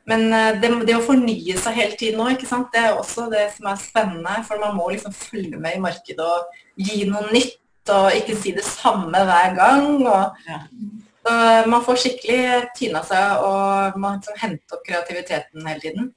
Men 0.09 0.25
eh, 0.35 0.59
det, 0.59 0.69
det, 0.87 0.95
å 0.97 1.03
fornye 1.03 1.57
seg 1.59 1.77
hele 1.79 1.97
tiden 1.99 2.19
nå, 2.19 2.29
ikke 2.33 2.47
sant? 2.47 2.71
det 2.73 2.81
er 2.83 2.97
også 2.99 3.29
det 3.31 3.49
som 3.55 3.69
er 3.71 3.79
spennende. 3.81 4.37
For 4.47 4.61
man 4.63 4.75
må 4.77 4.89
liksom 4.91 5.15
følge 5.15 5.59
med 5.59 5.77
i 5.77 5.83
markedet 5.83 6.23
og 6.23 6.63
gi 6.79 7.03
noe 7.09 7.27
nytt, 7.31 7.59
og 7.91 8.15
ikke 8.15 8.35
si 8.39 8.53
det 8.55 8.63
samme 8.63 9.23
hver 9.27 9.55
gang. 9.59 9.87
Og, 9.99 10.43
ja. 10.47 10.61
Man 11.71 11.83
får 11.85 12.01
skikkelig 12.03 12.41
tyna 12.77 13.03
seg, 13.07 13.43
og 13.45 13.99
man 14.01 14.19
liksom 14.19 14.39
henter 14.41 14.77
opp 14.77 14.83
kreativiteten 14.87 15.69
hele 15.69 15.83
tiden. 15.83 16.09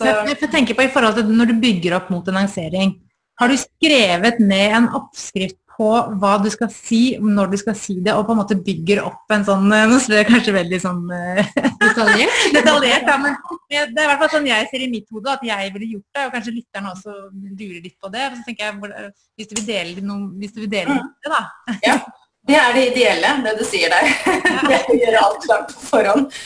Så, 0.00 0.08
jeg 0.08 0.76
på 0.76 0.84
i 0.84 0.88
forhold 0.88 1.18
til 1.18 1.28
Når 1.28 1.50
du 1.50 1.54
bygger 1.60 1.96
opp 1.98 2.06
mot 2.12 2.28
en 2.28 2.38
lansering, 2.40 2.94
har 3.40 3.48
du 3.48 3.56
skrevet 3.60 4.38
ned 4.40 4.76
en 4.76 4.88
oppskrift 4.96 5.56
på 5.80 5.88
hva 6.20 6.34
du 6.44 6.50
skal 6.52 6.68
si, 6.72 7.16
når 7.20 7.54
du 7.54 7.56
skal 7.60 7.76
si 7.78 7.96
det, 8.04 8.12
og 8.12 8.26
på 8.28 8.34
en 8.34 8.40
måte 8.42 8.56
bygger 8.60 9.00
opp 9.06 9.32
en 9.32 9.46
sånn 9.46 9.70
eh, 9.72 9.86
Nå 9.88 9.96
slår 10.02 10.20
jeg 10.20 10.28
kanskje 10.28 10.52
veldig 10.56 10.80
sånn 10.82 11.00
eh, 11.16 11.40
Detaljert? 11.80 12.42
detaljert, 12.58 13.08
ja, 13.08 13.16
men 13.22 13.38
det 13.70 13.78
er 13.80 13.88
i 13.88 14.08
hvert 14.10 14.20
fall 14.20 14.32
sånn 14.34 14.48
jeg 14.50 14.68
ser 14.68 14.84
i 14.84 14.90
mitt 14.92 15.08
hode 15.14 15.32
at 15.32 15.44
jeg 15.46 15.72
ville 15.76 15.88
gjort 15.94 16.18
det, 16.18 16.26
og 16.26 16.34
kanskje 16.36 16.56
lytterne 16.58 16.92
også 16.92 17.16
lurer 17.32 17.80
litt 17.80 17.96
på 17.96 18.10
det. 18.12 18.26
Så 18.34 18.44
tenker 18.48 18.66
jeg, 18.66 19.12
Hvis 19.40 19.48
du 19.48 19.54
vil 19.56 19.68
dele 19.70 20.04
noe, 20.04 20.28
hvis 20.42 20.56
du 20.56 20.60
vil 20.64 20.72
dele 20.74 20.98
Mm. 21.00 21.12
det, 21.24 21.30
da. 21.32 21.42
Ja, 21.86 21.96
det 22.50 22.58
er 22.60 22.76
det 22.76 22.86
ideelle, 22.90 23.34
det 23.46 23.56
du 23.58 23.66
sier 23.66 23.92
der. 23.92 24.08
Det 24.70 24.98
gjør 25.00 25.20
alt 25.24 25.44
klart 25.46 25.74
på 25.74 25.86
forhånd. 25.94 26.40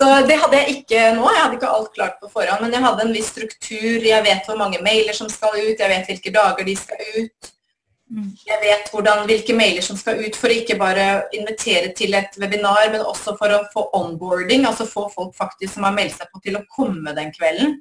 Så 0.00 0.08
det 0.24 0.36
hadde 0.40 0.58
jeg 0.58 0.74
ikke 0.78 1.00
nå. 1.16 1.26
Jeg 1.28 1.42
hadde 1.42 1.56
ikke 1.58 1.70
alt 1.76 1.90
klart 1.96 2.14
på 2.22 2.30
forhånd, 2.32 2.62
men 2.64 2.72
jeg 2.72 2.84
hadde 2.86 3.04
en 3.04 3.12
viss 3.12 3.28
struktur. 3.34 3.98
Jeg 4.06 4.24
vet 4.24 4.46
hvor 4.48 4.56
mange 4.56 4.80
mailer 4.84 5.16
som 5.16 5.28
skal 5.28 5.58
ut, 5.58 5.76
jeg 5.76 5.92
vet 5.92 6.08
hvilke 6.08 6.32
dager 6.32 6.64
de 6.64 6.76
skal 6.78 7.02
ut. 7.18 7.50
Mm. 8.10 8.30
Jeg 8.46 8.58
vet 8.64 8.88
hvordan, 8.90 9.26
hvilke 9.28 9.54
mailer 9.54 9.84
som 9.86 9.98
skal 10.00 10.18
ut 10.24 10.38
for 10.40 10.50
å 10.50 10.56
ikke 10.56 10.78
bare 10.80 11.04
invitere 11.36 11.92
til 11.96 12.16
et 12.18 12.34
webinar, 12.42 12.88
men 12.90 13.04
også 13.06 13.36
for 13.38 13.54
å 13.54 13.60
få 13.74 13.84
onboarding, 14.00 14.64
altså 14.66 14.88
få 14.88 15.04
folk 15.12 15.36
faktisk 15.38 15.76
som 15.76 15.86
har 15.86 15.94
meldt 15.94 16.16
seg 16.16 16.32
på 16.32 16.42
til 16.42 16.58
å 16.58 16.64
komme 16.74 17.14
den 17.14 17.30
kvelden. 17.36 17.76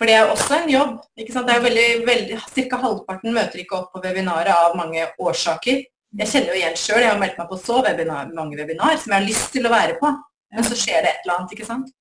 For 0.00 0.08
det 0.08 0.16
er 0.16 0.32
også 0.32 0.62
en 0.62 0.72
jobb. 0.72 0.96
ikke 1.20 1.36
sant? 1.36 1.46
Det 1.46 1.54
er 1.58 1.64
veldig, 1.68 1.88
veldig, 2.08 2.40
Cirka 2.50 2.80
halvparten 2.80 3.36
møter 3.36 3.60
ikke 3.60 3.76
opp 3.82 3.92
på 3.92 4.00
webinaret 4.02 4.54
av 4.54 4.78
mange 4.80 5.04
årsaker. 5.20 5.84
Jeg 6.18 6.26
kjenner 6.26 6.50
jo 6.50 6.58
igjen 6.58 6.76
sjøl, 6.78 7.04
jeg 7.04 7.12
har 7.12 7.20
meldt 7.20 7.38
meg 7.38 7.50
på 7.50 7.58
så 7.60 7.78
webinar, 7.86 8.32
mange 8.34 8.58
webinar 8.58 8.96
som 8.98 9.12
jeg 9.12 9.20
har 9.20 9.28
lyst 9.28 9.52
til 9.54 9.66
å 9.68 9.72
være 9.72 9.94
på. 10.00 10.10
Men 10.50 10.66
så 10.66 10.74
skjer 10.78 11.04
det 11.04 11.12
et 11.12 11.24
eller 11.24 11.36
annet, 11.36 11.52
ikke 11.54 11.68
sant. 11.68 11.92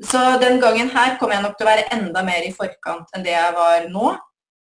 Så 0.00 0.20
den 0.40 0.60
gangen 0.62 0.88
her 0.94 1.18
kommer 1.20 1.36
jeg 1.36 1.44
nok 1.44 1.58
til 1.58 1.66
å 1.66 1.70
være 1.70 1.88
enda 1.92 2.22
mer 2.24 2.46
i 2.46 2.54
forkant 2.56 3.10
enn 3.14 3.26
det 3.26 3.34
jeg 3.34 3.56
var 3.58 3.88
nå. 3.92 4.14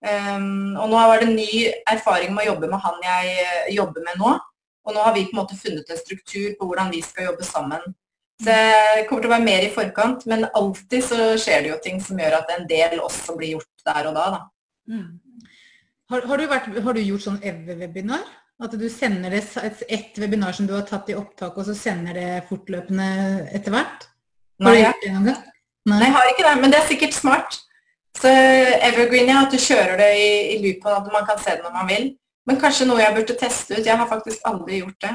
Um, 0.02 0.74
og 0.82 0.90
nå 0.90 0.98
var 0.98 1.22
det 1.22 1.30
ny 1.30 1.48
erfaring 1.88 2.34
med 2.34 2.44
å 2.44 2.48
jobbe 2.50 2.68
med 2.68 2.82
han 2.82 3.04
jeg 3.06 3.34
eh, 3.38 3.68
jobber 3.76 4.04
med 4.04 4.18
nå. 4.20 4.34
Og 4.82 4.96
nå 4.96 5.02
har 5.06 5.14
vi 5.14 5.28
på 5.28 5.36
en 5.36 5.40
måte 5.44 5.56
funnet 5.56 5.88
en 5.94 6.00
struktur 6.00 6.56
på 6.58 6.66
hvordan 6.66 6.90
vi 6.92 7.00
skal 7.06 7.30
jobbe 7.30 7.46
sammen. 7.46 7.84
Så 8.42 8.50
jeg 8.50 9.04
kommer 9.06 9.22
til 9.22 9.30
å 9.30 9.34
være 9.36 9.46
mer 9.46 9.64
i 9.64 9.70
forkant, 9.70 10.24
men 10.26 10.48
alltid 10.58 11.04
så 11.06 11.18
skjer 11.38 11.62
det 11.62 11.70
jo 11.70 11.82
ting 11.84 12.00
som 12.02 12.18
gjør 12.18 12.40
at 12.40 12.50
en 12.50 12.64
del 12.66 12.98
også 12.98 13.36
blir 13.38 13.54
gjort 13.54 13.86
der 13.86 14.08
og 14.10 14.16
da. 14.18 14.24
da. 14.34 14.40
Har, 16.12 16.26
har, 16.28 16.38
du 16.38 16.48
vært, 16.50 16.66
har 16.84 16.96
du 16.96 17.00
gjort 17.00 17.24
sånn 17.24 17.40
EV-webinar? 17.40 18.24
At 18.62 18.74
du 18.78 18.84
sender 18.92 19.32
det 19.32 19.42
et, 19.62 19.80
et 19.90 20.18
webinar 20.20 20.54
som 20.54 20.68
du 20.68 20.74
har 20.76 20.84
tatt 20.86 21.08
i 21.10 21.16
opptak, 21.16 21.56
og 21.56 21.64
så 21.66 21.74
sender 21.74 22.18
det 22.18 22.28
fortløpende 22.50 23.06
etter 23.56 23.72
hvert? 23.74 24.04
Har 24.62 24.68
Nei, 24.68 24.74
du 24.76 24.82
gjort 24.84 25.04
det 25.06 25.12
noen 25.14 25.28
gang? 25.30 25.40
nei, 25.90 26.00
jeg 26.04 26.14
har 26.14 26.28
ikke 26.30 26.44
det, 26.46 26.52
men 26.60 26.74
det 26.74 26.78
er 26.78 26.90
sikkert 26.90 27.16
smart. 27.16 27.56
Så 28.20 28.28
Evergreen, 28.28 29.30
ja, 29.32 29.40
at 29.46 29.54
du 29.54 29.58
kjører 29.58 29.96
det 29.98 30.10
i, 30.20 30.28
i 30.52 30.58
loopen, 30.62 30.92
at 30.94 31.08
man 31.14 31.24
kan 31.26 31.40
se 31.40 31.56
det 31.56 31.64
når 31.64 31.74
man 31.78 31.88
vil. 31.88 32.06
Men 32.46 32.60
kanskje 32.60 32.86
noe 32.90 33.00
jeg 33.00 33.16
burde 33.16 33.38
teste 33.40 33.78
ut. 33.78 33.86
Jeg 33.86 33.98
har 33.98 34.10
faktisk 34.10 34.44
aldri 34.50 34.82
gjort 34.82 34.98
det. 35.06 35.14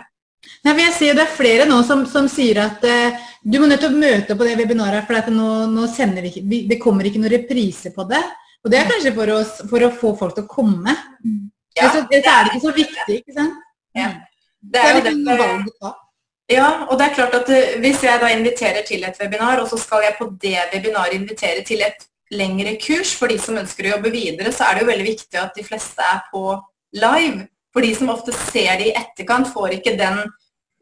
Nei, 0.66 0.74
for 0.74 0.82
jeg 0.82 0.96
ser 0.96 1.12
jo 1.12 1.16
det 1.20 1.24
er 1.28 1.38
flere 1.38 1.70
nå 1.70 1.78
som, 1.86 2.04
som 2.10 2.28
sier 2.32 2.60
at 2.64 2.84
eh, 2.88 3.22
du 3.44 3.58
må 3.62 3.70
nettopp 3.70 3.96
møte 4.00 4.36
på 4.38 4.48
det 4.48 4.58
webinaret, 4.60 5.06
for 5.08 5.32
nå, 5.34 5.48
nå 5.72 5.88
vi 6.18 6.32
ikke, 6.32 6.44
det 6.74 6.82
kommer 6.82 7.08
ikke 7.08 7.22
noen 7.22 7.36
reprise 7.38 7.94
på 7.96 8.06
det. 8.10 8.24
Og 8.66 8.72
det 8.74 8.80
er 8.80 8.90
kanskje 8.90 9.14
for 9.16 9.34
å, 9.34 9.38
for 9.70 9.86
å 9.86 9.94
få 9.94 10.16
folk 10.20 10.36
til 10.38 10.46
å 10.48 10.52
komme. 10.52 10.96
Ja, 11.78 11.92
så, 11.94 12.04
det, 12.10 12.24
er 12.26 12.50
ikke 12.50 12.64
så 12.66 12.74
viktig, 12.76 13.22
ikke 13.22 13.36
sant? 13.36 13.64
Ja. 13.96 14.12
Det 14.60 14.74
Det 14.74 14.84
er 14.84 14.98
jo 14.98 15.04
det, 15.06 15.74
ta. 15.82 15.94
Ja, 16.50 16.68
og 16.88 16.98
det 17.00 17.10
er 17.10 17.16
klart 17.16 17.36
at 17.36 17.50
eh, 17.52 17.76
hvis 17.84 18.04
jeg 18.04 18.22
da 18.22 18.30
inviterer 18.32 18.86
til 18.88 19.04
et 19.04 19.18
webinar, 19.20 19.60
og 19.60 19.68
så 19.68 19.78
skal 19.80 20.06
jeg 20.06 20.16
på 20.18 20.30
det 20.42 20.58
webinaret 20.74 21.18
invitere 21.18 21.64
til 21.68 21.84
et 21.84 22.08
lengre 22.32 22.78
kurs 22.82 23.14
for 23.16 23.32
de 23.32 23.38
som 23.40 23.60
ønsker 23.60 23.88
å 23.88 23.94
jobbe 23.96 24.12
videre, 24.12 24.52
så 24.56 24.68
er 24.68 24.76
det 24.76 24.84
jo 24.86 24.90
veldig 24.92 25.08
viktig 25.10 25.40
at 25.42 25.56
de 25.56 25.66
fleste 25.68 26.04
er 26.04 26.24
på 26.32 26.44
live. 26.96 27.48
For 27.76 27.84
de 27.84 27.92
som 27.96 28.12
ofte 28.12 28.34
ser 28.48 28.80
det 28.80 28.90
i 28.90 28.96
etterkant, 28.96 29.52
får 29.52 29.78
ikke 29.78 29.98
den 30.00 30.24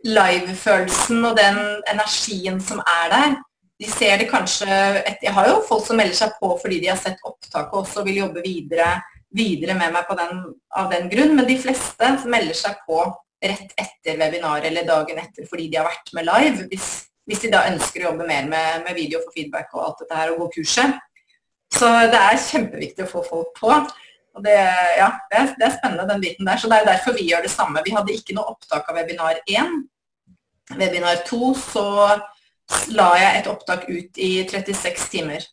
live-følelsen 0.05 1.25
og 1.25 1.37
den 1.37 1.59
energien 1.91 2.61
som 2.61 2.81
er 2.85 3.09
der. 3.11 3.35
De 3.81 3.89
ser 3.91 4.21
det 4.21 4.29
kanskje 4.31 4.69
et, 5.01 5.19
Jeg 5.23 5.33
har 5.35 5.49
jo 5.49 5.63
folk 5.67 5.83
som 5.83 5.99
melder 5.99 6.15
seg 6.15 6.37
på 6.39 6.53
fordi 6.61 6.79
de 6.83 6.91
har 6.93 6.99
sett 6.99 7.19
opptaket 7.27 7.75
også 7.75 8.01
og 8.01 8.07
vil 8.07 8.21
jobbe 8.21 8.43
videre, 8.45 8.93
videre 9.35 9.75
med 9.75 9.91
meg 9.95 10.13
den, 10.19 10.45
av 10.79 10.91
den 10.93 11.09
grunn, 11.11 11.35
men 11.35 11.47
de 11.49 11.57
fleste 11.59 12.11
melder 12.31 12.55
seg 12.55 12.79
på 12.87 13.01
rett 13.45 13.75
etter 13.81 14.15
webinaret 14.21 14.69
eller 14.69 14.87
dagen 14.87 15.19
etter 15.19 15.47
fordi 15.49 15.67
de 15.71 15.81
har 15.81 15.89
vært 15.89 16.13
med 16.15 16.27
live. 16.29 16.69
Hvis, 16.71 16.87
hvis 17.27 17.43
de 17.43 17.51
da 17.53 17.65
ønsker 17.71 18.03
å 18.03 18.09
jobbe 18.11 18.29
mer 18.29 18.47
med, 18.49 18.85
med 18.85 18.95
video 18.97 19.21
for 19.25 19.35
feedback 19.35 19.73
og 19.75 19.83
alt 19.83 20.01
dette 20.03 20.21
her 20.21 20.33
og 20.33 20.45
gå 20.45 20.49
kurset. 20.59 20.95
Så 21.75 21.89
det 22.11 22.21
er 22.21 22.39
kjempeviktig 22.39 23.05
å 23.05 23.11
få 23.11 23.23
folk 23.27 23.51
på. 23.59 23.73
Og 24.35 24.43
det, 24.43 24.55
ja, 24.99 25.09
det, 25.31 25.39
er, 25.39 25.51
det 25.59 25.67
er 25.67 25.75
spennende 25.77 26.07
den 26.09 26.23
biten 26.23 26.47
der. 26.47 26.59
Så 26.59 26.71
det 26.71 26.79
er 26.79 26.89
derfor 26.89 27.15
vi 27.17 27.27
gjør 27.29 27.43
det 27.45 27.51
samme. 27.51 27.83
Vi 27.85 27.93
hadde 27.95 28.15
ikke 28.15 28.35
noe 28.37 28.55
opptak 28.55 28.87
av 28.91 28.99
webinar 28.99 29.39
1. 29.47 29.75
Webinar 30.75 31.21
2 31.27 31.51
så 31.59 31.85
la 32.95 33.09
jeg 33.19 33.39
et 33.39 33.47
opptak 33.51 33.85
ut 33.89 34.17
i 34.17 34.31
36 34.47 35.09
timer. 35.11 35.45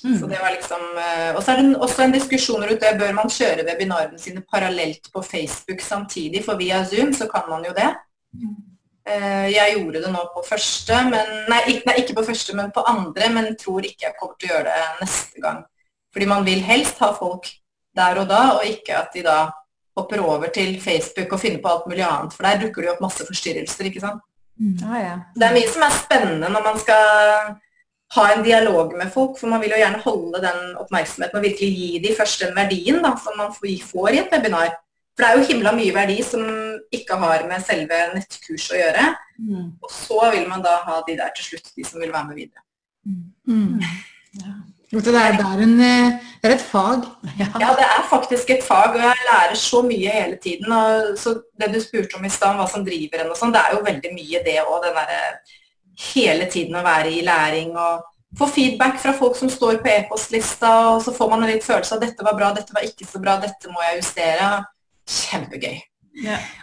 Så 0.00 0.26
det 0.26 0.38
var 0.40 0.54
liksom, 0.54 0.80
eh, 0.96 1.34
og 1.36 1.42
så 1.44 1.52
er 1.52 1.60
det 1.60 1.76
også 1.76 2.02
en 2.06 2.14
diskusjon 2.14 2.62
rundt 2.64 2.80
det. 2.80 2.94
Bør 2.98 3.12
man 3.12 3.28
kjøre 3.28 3.66
webinarene 3.68 4.18
sine 4.18 4.40
parallelt 4.52 5.10
på 5.12 5.22
Facebook 5.22 5.82
samtidig? 5.84 6.44
For 6.46 6.56
via 6.56 6.84
Zoom 6.88 7.12
så 7.12 7.28
kan 7.28 7.44
man 7.50 7.64
jo 7.64 7.74
det. 7.76 7.90
Eh, 9.06 9.52
Jeg 9.52 9.74
gjorde 9.76 10.00
det 10.00 10.12
nå 10.12 10.22
på 10.34 10.44
første, 10.48 11.02
men, 11.10 11.44
nei, 11.50 11.60
ikke, 11.66 11.86
nei, 11.86 11.96
ikke 12.00 12.16
på 12.16 12.24
første, 12.24 12.56
men 12.56 12.72
på 12.72 12.84
andre, 12.86 13.28
men 13.28 13.56
tror 13.60 13.84
ikke 13.84 14.06
jeg 14.06 14.16
kommer 14.20 14.36
til 14.38 14.48
å 14.48 14.54
gjøre 14.54 14.72
det 14.72 14.88
neste 15.02 15.40
gang. 15.44 15.64
Fordi 16.12 16.26
man 16.26 16.44
vil 16.46 16.60
helst 16.64 16.98
ha 16.98 17.12
folk 17.12 17.50
der 17.96 18.22
og 18.22 18.28
da, 18.28 18.42
og 18.56 18.64
ikke 18.64 18.96
at 18.96 19.12
de 19.12 19.22
da 19.26 19.50
hopper 19.98 20.22
over 20.24 20.48
til 20.54 20.80
Facebook 20.80 21.32
og 21.32 21.40
finner 21.40 21.60
på 21.60 21.68
alt 21.68 21.86
mulig 21.90 22.04
annet, 22.06 22.32
for 22.32 22.46
der 22.46 22.60
dukker 22.62 22.80
det 22.80 22.88
jo 22.88 22.92
opp 22.94 23.04
masse 23.04 23.26
forstyrrelser, 23.26 23.84
ikke 23.90 24.00
sant. 24.00 24.22
Ah, 24.84 25.00
ja. 25.00 25.16
Det 25.36 25.46
er 25.46 25.56
mye 25.56 25.72
som 25.72 25.84
er 25.86 25.96
spennende 25.96 26.50
når 26.52 26.64
man 26.66 26.78
skal 26.82 27.04
ha 28.16 28.26
en 28.34 28.44
dialog 28.44 28.92
med 28.98 29.12
folk, 29.14 29.38
for 29.38 29.50
man 29.50 29.62
vil 29.62 29.72
jo 29.72 29.80
gjerne 29.80 30.02
holde 30.02 30.42
den 30.42 30.60
oppmerksomheten 30.82 31.38
og 31.38 31.44
virkelig 31.46 31.70
gi 31.76 31.90
de 32.02 32.14
først 32.18 32.42
den 32.44 32.56
verdien 32.56 32.98
da, 33.04 33.14
som 33.22 33.38
man 33.38 33.52
får 33.54 34.10
i 34.16 34.22
et 34.24 34.32
webinar. 34.34 34.74
For 35.14 35.24
det 35.24 35.28
er 35.28 35.38
jo 35.38 35.48
himla 35.50 35.72
mye 35.76 35.94
verdi 35.94 36.18
som 36.24 36.42
ikke 36.96 37.18
har 37.22 37.44
med 37.48 37.62
selve 37.66 38.00
nettkurset 38.14 38.74
å 38.74 38.80
gjøre. 38.80 39.06
Mm. 39.38 39.66
Og 39.84 39.94
så 39.94 40.20
vil 40.34 40.46
man 40.50 40.64
da 40.64 40.78
ha 40.86 40.98
de 41.06 41.16
der 41.18 41.32
til 41.36 41.50
slutt, 41.50 41.72
de 41.76 41.86
som 41.86 42.02
vil 42.02 42.12
være 42.14 42.30
med 42.30 42.40
videre. 42.40 42.64
Mm. 43.50 43.80
Så 44.40 44.52
det 44.90 45.14
er, 45.14 45.36
det, 45.38 45.46
er 45.46 45.60
en, 45.62 45.74
eh, 45.86 46.14
det 46.42 46.50
er 46.50 46.56
et 46.56 46.64
fag. 46.66 47.04
Ja, 47.62 47.70
det 47.78 47.86
er 47.86 48.08
faktisk 48.10 48.50
et 48.50 48.64
fag, 48.66 48.96
og 48.96 49.04
jeg 49.04 49.26
lærer 49.28 49.54
så 49.54 49.82
mye 49.86 50.14
hele 50.16 50.38
tiden. 50.42 50.72
Og 50.72 51.18
så 51.18 51.36
det 51.60 51.70
du 51.74 51.78
spurte 51.82 52.18
om 52.18 52.26
i 52.26 52.32
stad, 52.32 52.58
hva 52.58 52.66
som 52.70 52.84
driver 52.86 53.22
en 53.22 53.30
og 53.30 53.38
sånn, 53.38 53.54
det 53.54 53.62
er 53.62 53.76
jo 53.76 53.84
veldig 53.86 54.12
mye 54.16 54.42
det 54.46 54.56
òg. 54.64 54.80
Den 54.82 54.98
derre 54.98 55.20
hele 56.14 56.48
tiden 56.50 56.78
å 56.80 56.82
være 56.86 57.12
i 57.12 57.22
læring 57.22 57.76
og 57.78 58.08
få 58.38 58.48
feedback 58.50 58.98
fra 59.02 59.14
folk 59.14 59.38
som 59.38 59.50
står 59.50 59.78
på 59.84 59.92
e-postlista, 59.92 60.72
og 60.94 61.04
så 61.04 61.14
får 61.14 61.30
man 61.30 61.44
en 61.44 61.52
litt 61.52 61.66
følelse 61.66 61.96
av 61.96 62.02
dette 62.02 62.26
var 62.26 62.38
bra, 62.38 62.52
dette 62.56 62.74
var 62.74 62.86
ikke 62.86 63.06
så 63.06 63.22
bra, 63.22 63.38
dette 63.42 63.70
må 63.70 63.82
jeg 63.86 64.02
justere. 64.02 64.50
Kjempegøy. 65.10 65.80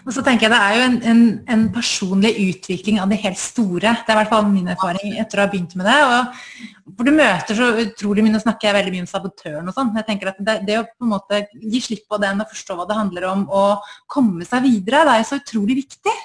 Og 0.05 0.11
så 0.13 0.21
tenker 0.25 0.47
jeg 0.47 0.51
Det 0.53 0.59
er 0.59 0.75
jo 0.75 0.85
en, 0.85 0.97
en, 1.11 1.21
en 1.49 1.63
personlig 1.73 2.33
utvikling 2.43 2.99
av 3.01 3.09
det 3.11 3.19
helt 3.23 3.39
store. 3.39 3.93
Det 4.03 4.11
er 4.11 4.17
i 4.17 4.19
hvert 4.19 4.33
fall 4.33 4.49
min 4.51 4.67
erfaring 4.73 5.15
etter 5.21 5.39
å 5.39 5.45
ha 5.45 5.51
begynt 5.51 5.75
med 5.79 5.87
det. 5.87 5.97
Og 6.03 6.93
for 6.97 7.07
Du 7.07 7.13
møter 7.15 7.57
så 7.57 7.71
utrolig 7.83 8.25
mye, 8.25 8.35
nå 8.35 8.43
snakker 8.43 8.69
jeg 8.69 8.77
veldig 8.77 8.93
mye 8.95 9.05
om 9.05 9.09
sabotøren 9.09 9.71
og 9.71 9.75
sånn. 9.75 9.93
Jeg 9.97 10.07
tenker 10.09 10.33
at 10.33 10.39
det, 10.43 10.59
det 10.67 10.79
å 10.81 10.85
på 10.87 11.07
en 11.07 11.13
måte 11.15 11.41
gi 11.63 11.83
slipp 11.83 12.05
på 12.11 12.21
den 12.21 12.43
og 12.43 12.51
forstå 12.51 12.77
hva 12.77 12.87
det 12.89 12.99
handler 12.99 13.27
om, 13.31 13.43
og 13.47 13.91
komme 14.11 14.47
seg 14.47 14.65
videre, 14.67 15.03
det 15.07 15.15
er 15.15 15.23
jo 15.23 15.29
så 15.31 15.41
utrolig 15.41 15.81
viktig. 15.81 16.15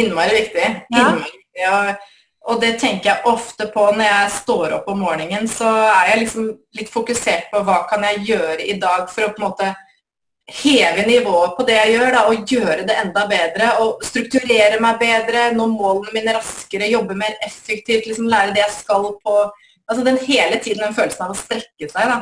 Innmari 0.00 0.42
viktig. 0.42 0.68
Ja. 0.94 1.08
Innmari 1.08 1.30
viktig. 1.30 1.70
Og, 1.70 2.10
og 2.44 2.60
det 2.60 2.74
tenker 2.82 3.10
jeg 3.10 3.30
ofte 3.30 3.70
på 3.74 3.86
når 3.94 4.06
jeg 4.06 4.34
står 4.38 4.78
opp 4.78 4.90
om 4.92 5.02
morgenen. 5.02 5.50
Så 5.50 5.68
er 5.68 6.12
jeg 6.12 6.24
liksom 6.24 6.52
litt 6.78 6.92
fokusert 6.92 7.50
på 7.52 7.62
hva 7.66 7.82
kan 7.90 8.06
jeg 8.10 8.28
gjøre 8.34 8.62
i 8.62 8.78
dag 8.82 9.08
for 9.10 9.26
å 9.26 9.34
på 9.34 9.42
en 9.42 9.48
måte 9.48 9.74
heve 10.50 11.06
nivået 11.08 11.54
på 11.56 11.64
det 11.66 11.76
jeg 11.78 11.92
gjør, 11.94 12.10
da, 12.12 12.22
og 12.28 12.50
gjøre 12.52 12.84
det 12.88 12.96
enda 13.00 13.24
bedre. 13.30 13.68
Og 13.84 14.02
strukturere 14.04 14.80
meg 14.82 14.98
bedre, 15.00 15.46
nå 15.56 15.66
målene 15.72 16.12
mine 16.16 16.34
raskere, 16.36 16.90
jobbe 16.92 17.16
mer 17.16 17.36
effektivt, 17.46 18.06
liksom 18.10 18.28
lære 18.28 18.52
det 18.56 18.64
jeg 18.66 18.74
skal 18.82 19.12
på 19.24 19.36
Altså 19.84 20.00
den 20.00 20.16
hele 20.16 20.56
tiden 20.64 20.80
den 20.80 20.94
følelsen 20.96 21.26
av 21.26 21.34
å 21.34 21.36
strekke 21.36 21.88
seg, 21.90 22.06
da. 22.08 22.14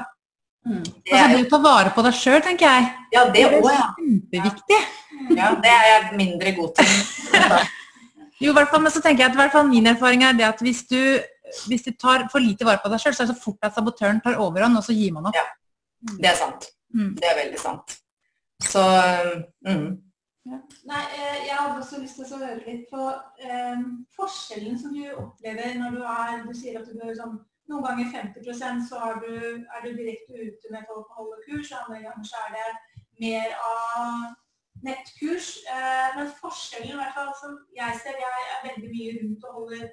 Mm. 0.66 0.80
Det 0.82 1.12
Altså 1.14 1.28
du 1.30 1.36
Det 1.36 1.46
å 1.46 1.50
ta 1.52 1.60
vare 1.62 1.92
på 1.94 2.02
deg 2.02 2.16
sjøl, 2.18 2.40
tenker 2.42 2.66
jeg. 2.66 2.88
ja, 3.12 3.22
det 3.28 3.32
Det 3.36 3.44
er 3.44 3.52
er 3.52 3.68
ja. 3.76 3.84
kjempeviktig. 4.00 4.80
ja. 5.38 5.50
Det 5.62 5.70
er 5.70 5.86
jeg 5.86 6.16
mindre 6.18 6.52
god 6.56 6.74
til. 6.74 6.90
Jo, 8.42 8.50
i 8.50 8.56
hvert 8.56 8.68
fall, 8.74 8.82
men 8.82 8.90
så 8.90 9.00
tenker 9.00 9.28
jeg 9.28 9.38
at 9.38 9.66
min 9.70 9.86
erfaring 9.86 10.24
er 10.26 10.32
det 10.34 10.48
at 10.48 10.58
hvis 10.58 10.82
du, 10.90 10.98
hvis 11.70 11.86
du 11.86 11.92
tar 11.94 12.26
for 12.32 12.42
lite 12.42 12.66
vare 12.66 12.82
på 12.82 12.90
deg 12.90 12.98
sjøl, 12.98 13.14
så 13.14 13.22
er 13.22 13.30
det 13.30 13.36
så 13.36 13.44
fort 13.44 13.62
at 13.62 13.78
sabotøren 13.78 14.18
tar 14.24 14.42
overhånd, 14.42 14.76
og 14.76 14.82
så 14.82 14.92
gir 14.92 15.12
man 15.14 15.30
opp. 15.30 15.38
Det 16.18 16.32
er 16.32 16.34
sant. 16.34 16.66
Mm. 16.92 17.14
Det 17.14 17.30
er 17.30 17.38
veldig 17.44 17.62
sant. 17.62 18.01
Så 18.70 18.82
mm. 19.66 19.90
Nei, 20.90 21.02
eh, 21.14 21.38
jeg 21.46 21.54
hadde 21.54 21.78
også 21.78 22.00
lyst 22.02 22.18
til 22.18 22.34
å 22.34 22.40
høre 22.40 22.64
litt 22.66 22.88
på 22.90 23.02
eh, 23.46 23.82
forskjellen 24.16 24.78
som 24.78 24.94
du 24.96 25.04
opplever 25.14 25.76
når 25.78 25.98
du 25.98 26.02
er 26.02 26.42
Du 26.48 26.54
sier 26.58 26.80
at 26.80 26.88
du 26.88 26.98
bør 26.98 27.14
sånn 27.18 27.36
Noen 27.70 27.84
ganger 27.86 28.08
50% 28.10 28.88
så 28.88 29.12
du, 29.22 29.30
er 29.62 29.84
du 29.84 29.92
direkte 29.94 30.34
ute 30.34 30.72
med 30.74 30.82
folk 30.88 31.06
og 31.12 31.18
holder 31.20 31.44
kurs, 31.46 31.70
andre 31.78 32.00
ganger 32.02 32.26
så 32.26 32.40
er 32.42 32.56
det 32.56 32.64
mer 33.22 33.54
av 33.54 34.32
nettkurs. 34.82 35.48
Eh, 35.70 36.08
men 36.16 36.32
forskjellen, 36.40 36.90
i 36.90 36.98
hvert 36.98 37.14
fall 37.16 37.30
som 37.38 37.54
jeg 37.76 38.00
ser, 38.02 38.18
jeg 38.18 38.48
er 38.56 38.66
veldig 38.66 38.90
mye 38.96 39.14
rundt 39.20 39.46
og 39.46 39.56
holder 39.60 39.86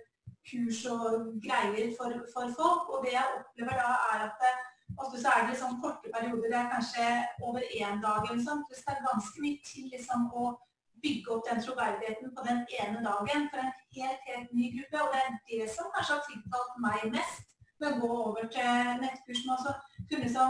kurs 0.49 0.81
og 0.89 1.05
greier 1.45 1.93
for, 1.97 2.17
for 2.33 2.51
folk. 2.57 2.89
Og 2.93 3.05
det 3.05 3.13
jeg 3.15 3.37
opplever 3.37 3.81
da, 3.83 3.93
er 4.13 4.25
at 4.27 4.43
det, 4.43 4.53
ofte 5.01 5.21
så 5.21 5.31
er 5.31 5.41
det 5.41 5.51
liksom 5.53 5.77
korte 5.83 6.11
perioder. 6.15 6.47
Det 6.51 6.59
er 6.61 6.73
kanskje 6.75 7.05
over 7.47 7.61
én 7.81 8.01
dag 8.05 8.19
eller 8.29 8.43
sånt. 8.47 8.69
Det 8.69 8.77
skal 8.79 9.05
ganske 9.09 9.43
mye 9.43 9.59
til 9.69 9.85
liksom, 9.93 10.27
å 10.41 10.55
bygge 11.03 11.31
opp 11.33 11.45
den 11.49 11.61
troverdigheten 11.63 12.33
på 12.35 12.45
den 12.49 12.59
ene 12.79 13.03
dagen 13.09 13.47
for 13.51 13.63
en 13.63 13.71
helt, 13.97 14.21
helt 14.29 14.49
ny 14.57 14.65
gruppe. 14.75 15.03
Og 15.03 15.13
det 15.13 15.21
er 15.25 15.37
det 15.51 15.69
som 15.75 15.93
kanskje 15.95 16.17
har 16.17 16.25
tiltalt 16.27 16.81
meg 16.85 17.07
mest 17.15 17.47
med 17.79 17.95
å 17.95 17.99
gå 18.03 18.11
over 18.27 18.51
til 18.55 18.99
nettkursen. 19.03 19.55
Altså 19.55 19.75
kunne 20.09 20.25
liksom 20.27 20.49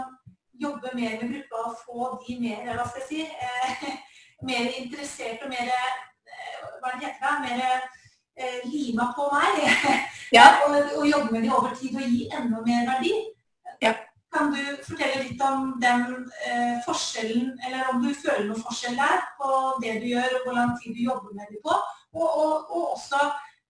jobbe 0.64 0.94
mer 0.94 1.16
med 1.20 1.32
gruppa 1.32 1.64
og 1.68 1.76
få 1.84 2.08
de 2.24 2.36
mer, 2.40 2.74
hva 2.76 2.86
skal 2.88 3.02
jeg 3.02 3.08
si, 3.08 3.20
eh, 3.46 3.84
mer 4.50 4.70
interessert 4.82 5.44
og 5.44 5.52
mer 5.54 5.70
eh, 5.70 5.98
hva 6.80 6.92
det 6.94 7.06
heter 7.06 7.22
det, 7.26 7.36
mer 7.46 7.62
eh, 8.36 8.58
lima 8.72 9.12
på 9.16 9.30
meg. 9.34 9.62
Ja. 10.30 10.44
og, 10.62 10.76
og, 10.94 11.06
jobbe 11.10 11.32
med 11.32 11.42
de 11.42 11.48
over 11.50 11.72
tid 11.74 11.96
og 11.98 12.04
gi 12.06 12.28
enda 12.30 12.60
mer 12.62 12.84
verdi. 12.86 13.08
Kan 14.30 14.52
du 14.54 14.62
fortelle 14.86 15.24
litt 15.24 15.40
om 15.42 15.72
den 15.82 16.04
eh, 16.46 16.76
forskjellen, 16.86 17.56
eller 17.66 17.88
om 17.90 18.02
du 18.04 18.12
føler 18.14 18.44
noen 18.46 18.62
forskjell 18.62 18.98
der 18.98 19.24
på 19.40 19.54
det 19.82 19.96
du 20.02 20.06
gjør, 20.12 20.36
og 20.38 20.44
hvor 20.44 20.58
lang 20.58 20.76
tid 20.78 20.94
du 20.94 21.00
jobber 21.02 21.34
med 21.34 21.50
det 21.50 21.58
på? 21.64 21.74
Og, 22.14 22.28
og, 22.28 22.70
og 22.70 22.84
også 22.94 23.18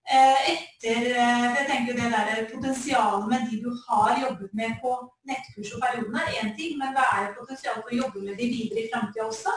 eh, 0.05 0.51
etter 0.53 1.09
eh, 1.15 1.47
jeg 1.57 1.67
tenker 1.71 1.97
det 1.97 2.11
der 2.13 2.45
potensialet 2.53 3.31
med 3.33 3.49
de 3.49 3.63
du 3.65 3.71
har 3.87 4.21
jobbet 4.21 4.53
med 4.61 4.77
på 4.85 4.93
nettkurs 5.31 5.73
og 5.77 5.83
perioden 5.87 6.21
er 6.21 6.37
én 6.43 6.53
ting, 6.61 6.77
men 6.83 6.93
hva 6.97 7.09
er 7.23 7.33
potensialet 7.39 7.81
for 7.81 7.97
å 7.97 8.03
jobbe 8.03 8.27
med 8.29 8.37
de 8.37 8.53
videre 8.53 8.85
i 8.85 8.93
framtida 8.93 9.27
også? 9.31 9.57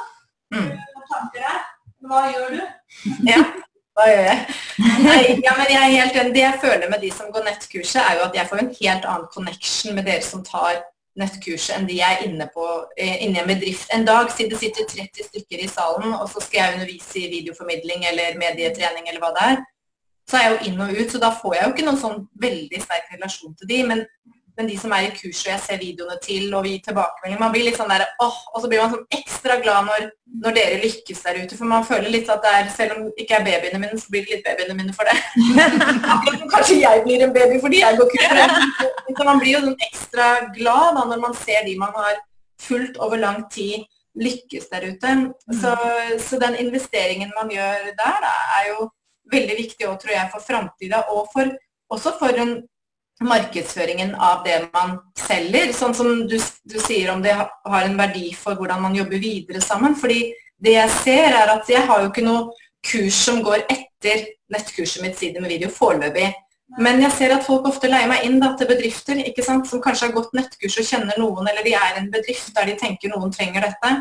Mm. 0.55 0.71
tanker 1.11 1.43
der? 1.43 1.61
Hva 2.07 2.23
gjør 2.31 2.55
du? 2.55 2.63
Ja. 3.33 3.43
Hva 3.93 4.07
gjør 4.09 4.23
jeg? 4.25 4.39
Ja, 5.45 5.51
men 5.53 5.67
jeg 5.69 5.77
er 5.77 5.91
helt 5.99 6.15
enig. 6.17 6.33
Det 6.33 6.41
jeg 6.41 6.61
føler 6.63 6.89
med 6.89 7.03
de 7.03 7.11
som 7.13 7.29
går 7.33 7.43
nettkurset, 7.45 8.01
er 8.01 8.17
jo 8.17 8.23
at 8.25 8.37
jeg 8.39 8.49
får 8.49 8.61
en 8.63 8.71
helt 8.79 9.05
annen 9.05 9.27
connection 9.35 9.93
med 9.93 10.07
dere 10.09 10.25
som 10.25 10.41
tar 10.47 10.79
nettkurset 11.19 11.75
enn 11.77 11.85
de 11.89 11.99
er 12.01 12.23
inne 12.25 12.47
på 12.53 12.65
eh, 12.97 13.21
inne 13.25 13.43
en 13.43 13.49
bedrift. 13.49 13.89
En 13.93 14.05
dag 14.07 14.31
siden 14.33 14.53
det 14.53 14.61
sitter 14.61 14.87
30 14.89 15.27
stykker 15.29 15.61
i 15.61 15.69
salen, 15.69 16.15
og 16.17 16.25
så 16.31 16.41
skal 16.41 16.59
jeg 16.59 16.77
undervise 16.77 17.19
i 17.21 17.29
videoformidling 17.35 18.07
eller 18.09 18.39
medietrening 18.41 19.09
eller 19.09 19.21
hva 19.21 19.33
det 19.35 19.45
er, 19.51 19.61
så 20.29 20.39
er 20.39 20.45
jeg 20.45 20.53
jo 20.53 20.71
inn 20.71 20.81
og 20.85 20.97
ut, 20.97 21.11
så 21.11 21.19
da 21.21 21.33
får 21.35 21.55
jeg 21.55 21.65
jo 21.65 21.73
ikke 21.73 21.85
noen 21.89 22.01
sånn 22.01 22.21
veldig 22.41 22.81
sterk 22.81 23.11
relasjon 23.13 23.55
til 23.59 23.69
de, 23.69 23.79
men 23.91 24.05
men 24.57 24.67
de 24.69 24.75
som 24.77 24.91
er 24.93 25.07
i 25.07 25.13
kurs 25.15 25.39
og 25.45 25.49
jeg 25.49 25.61
ser 25.63 25.79
videoene 25.81 26.15
til 26.21 26.51
og 26.53 26.65
vi 26.67 26.75
tilbakemeldinger 26.85 27.41
Man 27.41 27.53
blir 27.53 27.65
litt 27.65 27.77
sånn 27.79 27.89
der 27.89 28.03
åh, 28.21 28.35
Og 28.53 28.61
så 28.61 28.69
blir 28.69 28.83
man 28.83 28.91
sånn 28.93 29.17
ekstra 29.17 29.57
glad 29.63 29.87
når, 29.87 30.05
når, 30.43 30.55
dere 30.57 30.81
lykkes 30.83 31.23
der 31.25 31.39
ute. 31.41 31.57
For 31.57 31.69
man 31.69 31.87
føler 31.87 32.13
litt 32.13 32.29
at 32.29 32.43
det 32.45 32.51
er 32.59 32.69
Selv 32.73 32.97
om 32.97 33.07
det 33.07 33.25
ikke 33.25 33.39
er 33.39 33.47
babyene 33.47 33.81
mine, 33.81 33.97
så 34.01 34.13
blir 34.13 34.27
det 34.27 34.37
litt 34.37 34.45
babyene 34.45 34.77
mine 34.77 34.93
for 34.93 35.09
det. 35.09 35.17
Kanskje 36.53 36.79
jeg 36.83 37.01
blir 37.07 37.25
en 37.25 37.33
baby 37.35 37.57
fordi 37.63 37.81
jeg 37.81 37.99
går 37.99 38.13
kurs. 38.13 38.85
Så 39.17 39.25
man 39.25 39.41
blir 39.41 39.57
jo 39.57 39.63
sånn 39.65 39.87
ekstra 39.89 40.29
glad 40.53 40.99
da, 40.99 41.07
når 41.09 41.25
man 41.25 41.35
ser 41.37 41.65
de 41.65 41.75
man 41.79 41.97
har 41.97 42.21
fulgt 42.61 42.99
over 43.03 43.19
lang 43.19 43.43
tid, 43.53 43.87
lykkes 44.19 44.69
der 44.71 44.85
ute. 44.91 45.15
Så, 45.61 45.73
så 46.21 46.39
den 46.41 46.59
investeringen 46.61 47.33
man 47.37 47.49
gjør 47.51 47.89
der, 47.97 48.19
da, 48.23 48.33
er 48.59 48.69
jo 48.71 48.89
veldig 49.33 49.57
viktig 49.57 49.87
også, 49.87 50.03
tror 50.05 50.15
jeg, 50.15 50.29
for 50.33 50.45
framtida. 50.45 51.01
Og 51.13 51.27
for, 51.33 51.49
også 51.93 52.13
for 52.19 52.43
en 52.43 52.55
markedsføringen 53.21 54.15
av 54.15 54.43
det 54.45 54.59
man 54.73 54.97
selger. 55.19 55.73
Sånn 55.75 55.95
som 55.95 56.23
du, 56.27 56.37
du, 56.39 56.77
sier 56.81 57.11
om 57.13 57.21
det 57.23 57.35
har 57.35 57.85
en 57.85 57.97
verdi 57.99 58.31
for 58.37 58.57
hvordan 58.59 58.81
man 58.83 58.95
jobber 58.97 59.21
videre 59.21 59.61
sammen. 59.61 59.95
Fordi 59.99 60.31
det 60.63 60.77
jeg 60.77 60.93
ser 61.03 61.35
er 61.37 61.53
at 61.57 61.69
jeg 61.69 61.85
har 61.87 62.03
jo 62.03 62.11
ikke 62.11 62.25
noe 62.25 62.53
kurs 62.83 63.19
som 63.25 63.43
går 63.43 63.65
etter 63.71 64.25
nettkurset 64.53 65.03
mitt 65.03 65.19
side 65.19 65.41
med 65.41 65.53
video 65.53 65.71
foreløpig. 65.71 66.31
Men 66.81 67.03
jeg 67.03 67.13
ser 67.13 67.33
at 67.35 67.45
folk 67.45 67.67
ofte 67.69 67.89
leier 67.89 68.09
meg 68.09 68.23
inn 68.25 68.39
da, 68.41 68.53
til 68.57 68.69
bedrifter 68.69 69.19
ikke 69.21 69.43
sant? 69.45 69.67
som 69.69 69.81
kanskje 69.83 70.07
har 70.07 70.15
gått 70.15 70.33
nettkurs 70.33 70.79
og 70.81 70.87
kjenner 70.87 71.19
noen, 71.21 71.45
eller 71.49 71.65
de 71.65 71.75
er 71.77 71.99
en 71.99 72.09
bedrift 72.11 72.49
der 72.55 72.71
de 72.71 72.77
tenker 72.79 73.13
noen 73.13 73.33
trenger 73.33 73.67
dette. 73.67 73.93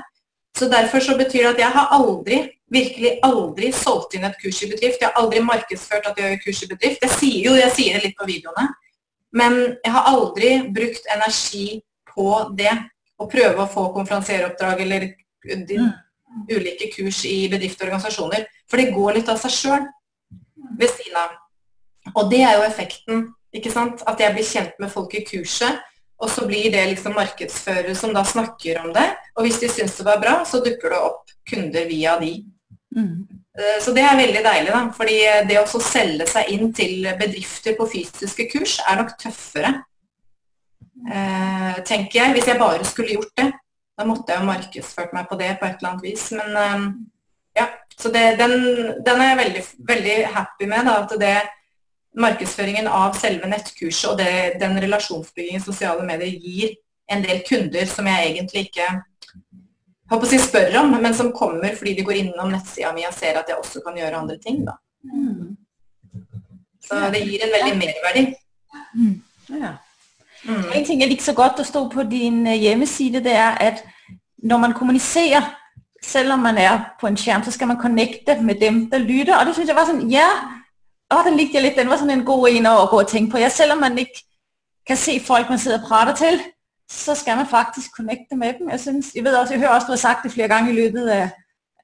Så 0.57 0.69
Derfor 0.69 1.01
så 1.01 1.17
betyr 1.17 1.43
det 1.43 1.53
at 1.53 1.61
jeg 1.63 1.75
har 1.75 1.93
aldri, 1.97 2.39
virkelig 2.73 3.13
aldri 3.25 3.73
solgt 3.77 4.17
inn 4.17 4.25
et 4.29 4.39
kurs 4.41 4.63
i 4.65 4.69
bedrift. 4.71 5.01
Jeg 5.01 5.09
har 5.09 5.21
aldri 5.21 5.41
markedsført 5.45 6.09
at 6.09 6.19
jeg 6.19 6.29
gjør 6.29 6.43
kurs 6.47 6.63
i 6.63 6.69
bedrift. 6.71 7.05
Jeg 7.05 7.19
sier 7.19 7.49
jo, 7.49 7.55
jeg 7.61 7.75
sier 7.77 7.97
det 7.97 8.07
litt 8.07 8.19
på 8.19 8.29
videoene. 8.29 8.69
Men 9.37 9.59
jeg 9.81 9.93
har 9.95 10.09
aldri 10.11 10.53
brukt 10.75 11.09
energi 11.15 11.81
på 12.13 12.29
det. 12.59 12.73
Å 13.23 13.29
prøve 13.31 13.63
å 13.63 13.71
få 13.71 13.87
konferansieroppdrag 13.95 14.81
eller 14.83 15.05
mm. 15.47 15.91
ulike 16.51 16.91
kurs 16.95 17.23
i 17.29 17.47
bedrifter 17.53 17.87
og 17.87 17.93
organisasjoner. 17.93 18.49
For 18.71 18.81
det 18.81 18.95
går 18.97 19.19
litt 19.19 19.31
av 19.31 19.39
seg 19.41 19.55
sjøl 19.55 19.87
ved 20.81 20.91
siden 20.91 21.21
av. 21.21 21.39
Og 22.17 22.29
det 22.33 22.43
er 22.43 22.59
jo 22.59 22.67
effekten. 22.67 23.25
ikke 23.55 23.71
sant? 23.73 24.03
At 24.09 24.21
jeg 24.21 24.35
blir 24.35 24.49
kjent 24.49 24.79
med 24.83 24.93
folk 24.93 25.15
i 25.15 25.25
kurset. 25.29 25.81
Og 26.23 26.31
så 26.31 26.47
blir 26.47 26.71
det 26.71 26.85
liksom 26.93 27.17
markedsførere 27.19 27.95
som 27.99 28.13
da 28.15 28.23
snakker 28.27 28.79
om 28.85 28.93
det. 28.95 29.09
Og 29.37 29.47
hvis 29.47 29.59
de 29.63 29.71
syns 29.71 29.97
det 29.99 30.07
var 30.07 30.21
bra, 30.23 30.35
så 30.47 30.61
dukker 30.63 30.95
det 30.95 31.01
opp 31.03 31.33
kunder 31.51 31.89
via 31.89 32.15
de. 32.21 32.37
Mm. 32.97 33.29
Eh, 33.59 33.79
så 33.85 33.93
det 33.97 34.05
er 34.05 34.19
veldig 34.19 34.43
deilig, 34.45 34.73
da. 34.73 34.83
Fordi 34.97 35.17
det 35.49 35.61
å 35.61 35.81
selge 35.83 36.29
seg 36.31 36.53
inn 36.55 36.73
til 36.77 37.09
bedrifter 37.21 37.77
på 37.79 37.89
fysiske 37.95 38.49
kurs 38.53 38.79
er 38.87 39.01
nok 39.01 39.15
tøffere, 39.21 39.73
eh, 41.09 41.81
tenker 41.89 42.21
jeg. 42.21 42.37
Hvis 42.37 42.51
jeg 42.53 42.61
bare 42.63 42.89
skulle 42.89 43.17
gjort 43.19 43.35
det. 43.37 43.51
Da 43.99 44.07
måtte 44.09 44.33
jeg 44.33 44.41
jo 44.41 44.49
markedsført 44.49 45.13
meg 45.13 45.27
på 45.29 45.37
det 45.37 45.51
på 45.61 45.67
et 45.69 45.81
eller 45.81 45.91
annet 45.91 46.07
vis. 46.07 46.29
Men 46.37 46.61
eh, 46.65 46.87
ja, 47.61 47.67
så 47.97 48.13
det, 48.13 48.39
den, 48.41 48.55
den, 49.05 49.21
er 49.21 49.33
jeg 49.33 49.43
veldig, 49.43 49.65
veldig 49.91 50.17
happy 50.37 50.69
med. 50.71 50.89
Da, 50.89 51.03
at 51.05 51.19
det 51.21 51.37
markedsføringen 52.23 52.89
av 52.93 53.17
selve 53.17 53.49
nettkurset 53.49 54.11
og 54.11 54.19
det, 54.21 54.33
den 54.61 54.77
relasjonsbyggingen 54.85 55.63
sosiale 55.65 56.05
medier 56.05 56.35
gir 56.45 56.75
en 57.13 57.25
del 57.25 57.41
kunder 57.47 57.89
som 57.89 58.09
jeg 58.09 58.33
egentlig 58.33 58.67
ikke 58.69 58.89
håper 60.13 60.29
å 60.29 60.31
si 60.31 60.41
spør 60.43 60.79
om, 60.83 60.95
men 61.03 61.15
som 61.17 61.33
kommer 61.35 61.77
fordi 61.79 61.97
de 61.99 62.07
går 62.07 62.21
innom 62.21 62.53
nettsida 62.53 62.93
mi 62.97 63.07
og 63.09 63.15
ser 63.17 63.39
at 63.41 63.49
jeg 63.51 63.59
også 63.59 63.83
kan 63.85 63.97
gjøre 63.99 64.21
andre 64.23 64.39
ting. 64.43 64.63
Da. 64.67 64.77
Mm. 65.09 65.57
Så 66.83 67.01
det 67.15 67.25
gir 67.27 67.47
en 67.47 67.55
veldig 67.57 67.75
merverdi. 67.81 68.27
Mm. 68.97 69.17
Ja. 69.63 69.73
Mm. 70.45 70.69
En 70.75 70.85
ting 70.85 71.01
jeg 71.01 71.11
liker 71.13 71.25
så 71.25 71.35
godt 71.39 71.61
å 71.63 71.67
stå 71.67 71.85
på 71.93 72.05
din 72.11 72.43
øh, 72.47 72.59
hjemmeside, 72.59 73.23
det 73.23 73.35
er 73.39 73.59
at 73.63 73.85
når 74.43 74.59
man 74.59 74.75
kommuniserer, 74.75 75.53
selv 76.03 76.35
om 76.35 76.43
man 76.43 76.59
er 76.59 76.81
på 77.01 77.07
en 77.07 77.17
skjerm, 77.17 77.45
så 77.47 77.53
skal 77.55 77.71
man 77.71 77.79
connecte 77.79 78.35
med 78.43 78.59
dem 78.61 78.89
der 78.91 78.99
lytter. 78.99 79.37
Og 79.39 79.47
det 79.47 79.55
syns 79.55 79.71
jeg 79.71 79.79
var 79.79 79.87
sånn 79.87 80.09
Ja, 80.11 80.27
å, 81.13 81.21
den 81.23 81.39
likte 81.39 81.61
jeg 81.61 81.69
litt. 81.69 81.79
Den 81.79 81.93
var 81.93 82.01
sånn 82.01 82.11
en 82.11 82.25
god 82.27 82.49
en 82.51 82.67
å 82.73 82.89
gå 82.91 82.99
og 83.05 83.11
tenke 83.11 83.37
på. 83.37 83.43
Ja, 83.43 83.53
selv 83.55 83.77
om 83.77 83.85
man 83.85 83.99
ikke 84.03 84.25
kan 84.89 84.99
se 84.99 85.15
folk 85.23 85.53
man 85.53 85.63
sitter 85.63 85.79
og 85.79 85.87
prater 85.87 86.19
til, 86.19 86.41
så 86.91 87.15
skal 87.15 87.37
man 87.37 87.47
faktisk 87.47 87.97
connecte 87.97 88.37
med 88.37 88.53
dem. 88.59 88.71
Jeg, 88.71 88.81
synes, 88.81 89.07
jeg 89.15 89.25
ved 89.25 89.37
også, 89.37 89.53
jeg 89.55 89.61
hører 89.61 89.75
også, 89.75 89.87
du 89.87 89.93
har 89.93 90.07
sagt 90.09 90.23
det 90.23 90.33
flere 90.33 90.49
gange 90.49 90.73
i 90.73 90.75
løbet 90.75 91.09
af, 91.09 91.31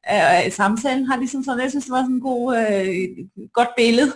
af 0.04 0.52
samtalen, 0.52 1.06
har 1.06 1.16
ligesom 1.16 1.44
sådan, 1.44 1.60
jeg 1.60 1.70
synes, 1.70 1.84
det 1.84 1.92
var 1.92 2.02
sådan 2.02 2.14
en 2.14 2.20
god, 2.20 2.56
øh, 2.56 2.96
godt 3.52 3.68
billede. 3.76 4.12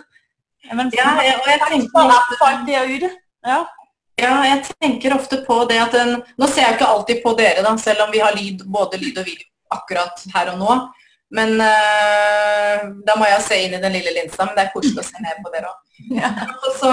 At 0.69 0.75
man, 0.77 0.91
ja, 0.97 1.09
jeg, 1.09 1.35
og 1.43 1.47
jeg 1.53 1.59
tenker 1.71 1.99
ofte, 2.19 2.35
folk 2.43 2.59
der 2.67 2.95
ute. 2.95 3.09
Ja. 3.47 3.59
Ja, 4.19 4.33
jeg 4.51 4.63
tenker 4.81 5.15
ofte 5.15 5.45
på 5.47 5.55
det 5.69 5.77
at 5.85 5.91
den, 5.91 6.21
Nå 6.37 6.47
ser 6.47 6.61
jeg 6.61 6.71
ikke 6.71 6.85
alltid 6.85 7.17
på 7.25 7.35
dere, 7.39 7.63
da, 7.65 7.77
selv 7.77 8.01
om 8.05 8.13
vi 8.13 8.19
har 8.25 8.33
lyd, 8.39 8.59
både 8.75 8.97
lyd 9.03 9.17
og 9.17 9.25
video 9.25 9.47
akkurat 9.77 10.17
her 10.35 10.51
og 10.51 10.57
nå. 10.63 10.73
Men 11.37 11.49
øh, 11.71 12.79
da 13.07 13.15
må 13.17 13.25
jeg 13.25 13.41
se 13.47 13.57
inn 13.65 13.73
i 13.77 13.81
den 13.83 13.95
lille 13.97 14.11
linsa, 14.17 14.45
men 14.45 14.55
det 14.57 14.63
er 14.63 14.73
koselig 14.75 15.01
å 15.01 15.07
se 15.07 15.23
ned 15.23 15.39
på 15.45 15.53
dere 15.53 15.71
òg. 15.71 15.79
Ja. 16.19 16.29
Så, 16.81 16.91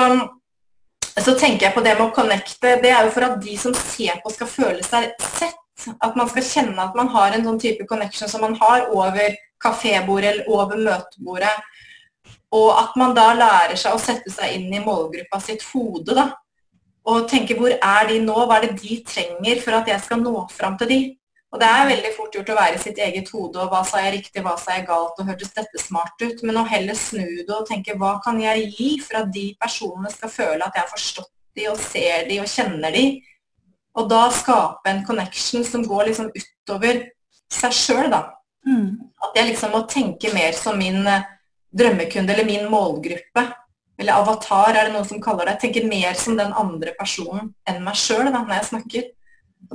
så 1.25 1.35
tenker 1.39 1.67
jeg 1.67 1.75
på 1.75 1.83
det 1.85 1.97
med 1.99 2.09
å 2.09 2.15
connecte. 2.15 2.77
Det 2.83 2.91
er 2.93 3.07
jo 3.07 3.13
for 3.15 3.27
at 3.27 3.39
de 3.43 3.57
som 3.59 3.75
ser 3.77 4.21
på, 4.23 4.33
skal 4.35 4.51
føle 4.51 4.85
seg 4.87 5.11
sett. 5.37 5.57
At 6.05 6.17
man 6.19 6.29
skal 6.29 6.45
kjenne 6.45 6.83
at 6.83 6.97
man 6.97 7.09
har 7.09 7.33
en 7.33 7.47
sånn 7.47 7.61
type 7.61 7.87
connection 7.89 8.29
som 8.29 8.43
man 8.45 8.57
har 8.61 8.91
over 8.93 9.37
kafébordet 9.65 10.35
eller 10.35 10.51
over 10.53 10.81
møtebordet. 10.81 11.55
Og 12.57 12.69
at 12.75 12.97
man 13.01 13.15
da 13.17 13.31
lærer 13.37 13.79
seg 13.79 13.95
å 13.95 14.03
sette 14.03 14.33
seg 14.33 14.59
inn 14.59 14.75
i 14.75 14.83
målgruppa 14.85 15.41
sitt 15.43 15.65
hode. 15.71 16.15
da. 16.15 16.29
Og 17.09 17.29
tenke 17.31 17.57
hvor 17.57 17.73
er 17.73 18.11
de 18.11 18.19
nå, 18.23 18.37
hva 18.45 18.59
er 18.59 18.69
det 18.69 18.83
de 18.83 19.01
trenger 19.07 19.63
for 19.65 19.79
at 19.79 19.89
jeg 19.89 20.05
skal 20.05 20.21
nå 20.21 20.45
fram 20.53 20.77
til 20.81 20.91
de. 20.91 21.01
Og 21.51 21.59
det 21.59 21.67
er 21.67 21.89
veldig 21.89 22.11
fort 22.15 22.37
gjort 22.37 22.51
å 22.53 22.57
være 22.61 22.77
i 22.79 22.83
sitt 22.83 22.99
eget 23.03 23.31
hode, 23.35 23.59
og 23.59 23.73
hva 23.73 23.81
sa 23.87 24.05
jeg 24.05 24.15
riktig, 24.21 24.43
hva 24.45 24.55
sa 24.61 24.77
jeg 24.77 24.87
galt, 24.87 25.19
og 25.19 25.27
hørtes 25.27 25.51
dette 25.57 25.83
smart 25.83 26.23
ut? 26.23 26.45
Men 26.47 26.61
å 26.61 26.67
heller 26.69 26.95
snu 26.99 27.27
det 27.43 27.51
og 27.51 27.67
tenke 27.67 27.97
hva 27.99 28.13
kan 28.23 28.39
jeg 28.39 28.69
gi 28.77 28.91
for 29.03 29.25
at 29.25 29.33
de 29.35 29.49
personene 29.59 30.13
skal 30.15 30.31
føle 30.31 30.63
at 30.63 30.79
jeg 30.79 30.85
har 30.85 30.93
forstått 30.93 31.33
de 31.59 31.67
og 31.73 31.81
ser 31.83 32.29
de 32.31 32.39
og 32.39 32.51
kjenner 32.51 32.95
de? 32.95 33.05
Og 33.99 34.07
da 34.11 34.29
skape 34.31 34.93
en 34.93 35.03
connection 35.07 35.67
som 35.67 35.83
går 35.83 36.13
liksom 36.13 36.31
utover 36.31 37.03
seg 37.51 37.75
sjøl, 37.75 38.07
da. 38.13 38.23
Mm. 38.67 39.01
At 39.27 39.39
jeg 39.41 39.51
liksom 39.51 39.75
må 39.75 39.83
tenke 39.91 40.31
mer 40.35 40.55
som 40.55 40.79
min 40.79 41.03
eh, 41.03 41.27
drømmekunde 41.75 42.35
eller 42.35 42.47
min 42.47 42.71
målgruppe. 42.71 43.47
Eller 44.01 44.17
avatar, 44.17 44.71
er 44.73 44.87
det 44.87 44.95
noen 44.95 45.09
som 45.09 45.21
kaller 45.23 45.51
det. 45.51 45.59
Tenke 45.65 45.83
mer 45.85 46.15
som 46.17 46.39
den 46.39 46.55
andre 46.57 46.95
personen 46.99 47.51
enn 47.69 47.83
meg 47.85 47.99
sjøl 47.99 48.31
når 48.31 48.55
jeg 48.55 48.69
snakker. 48.71 49.11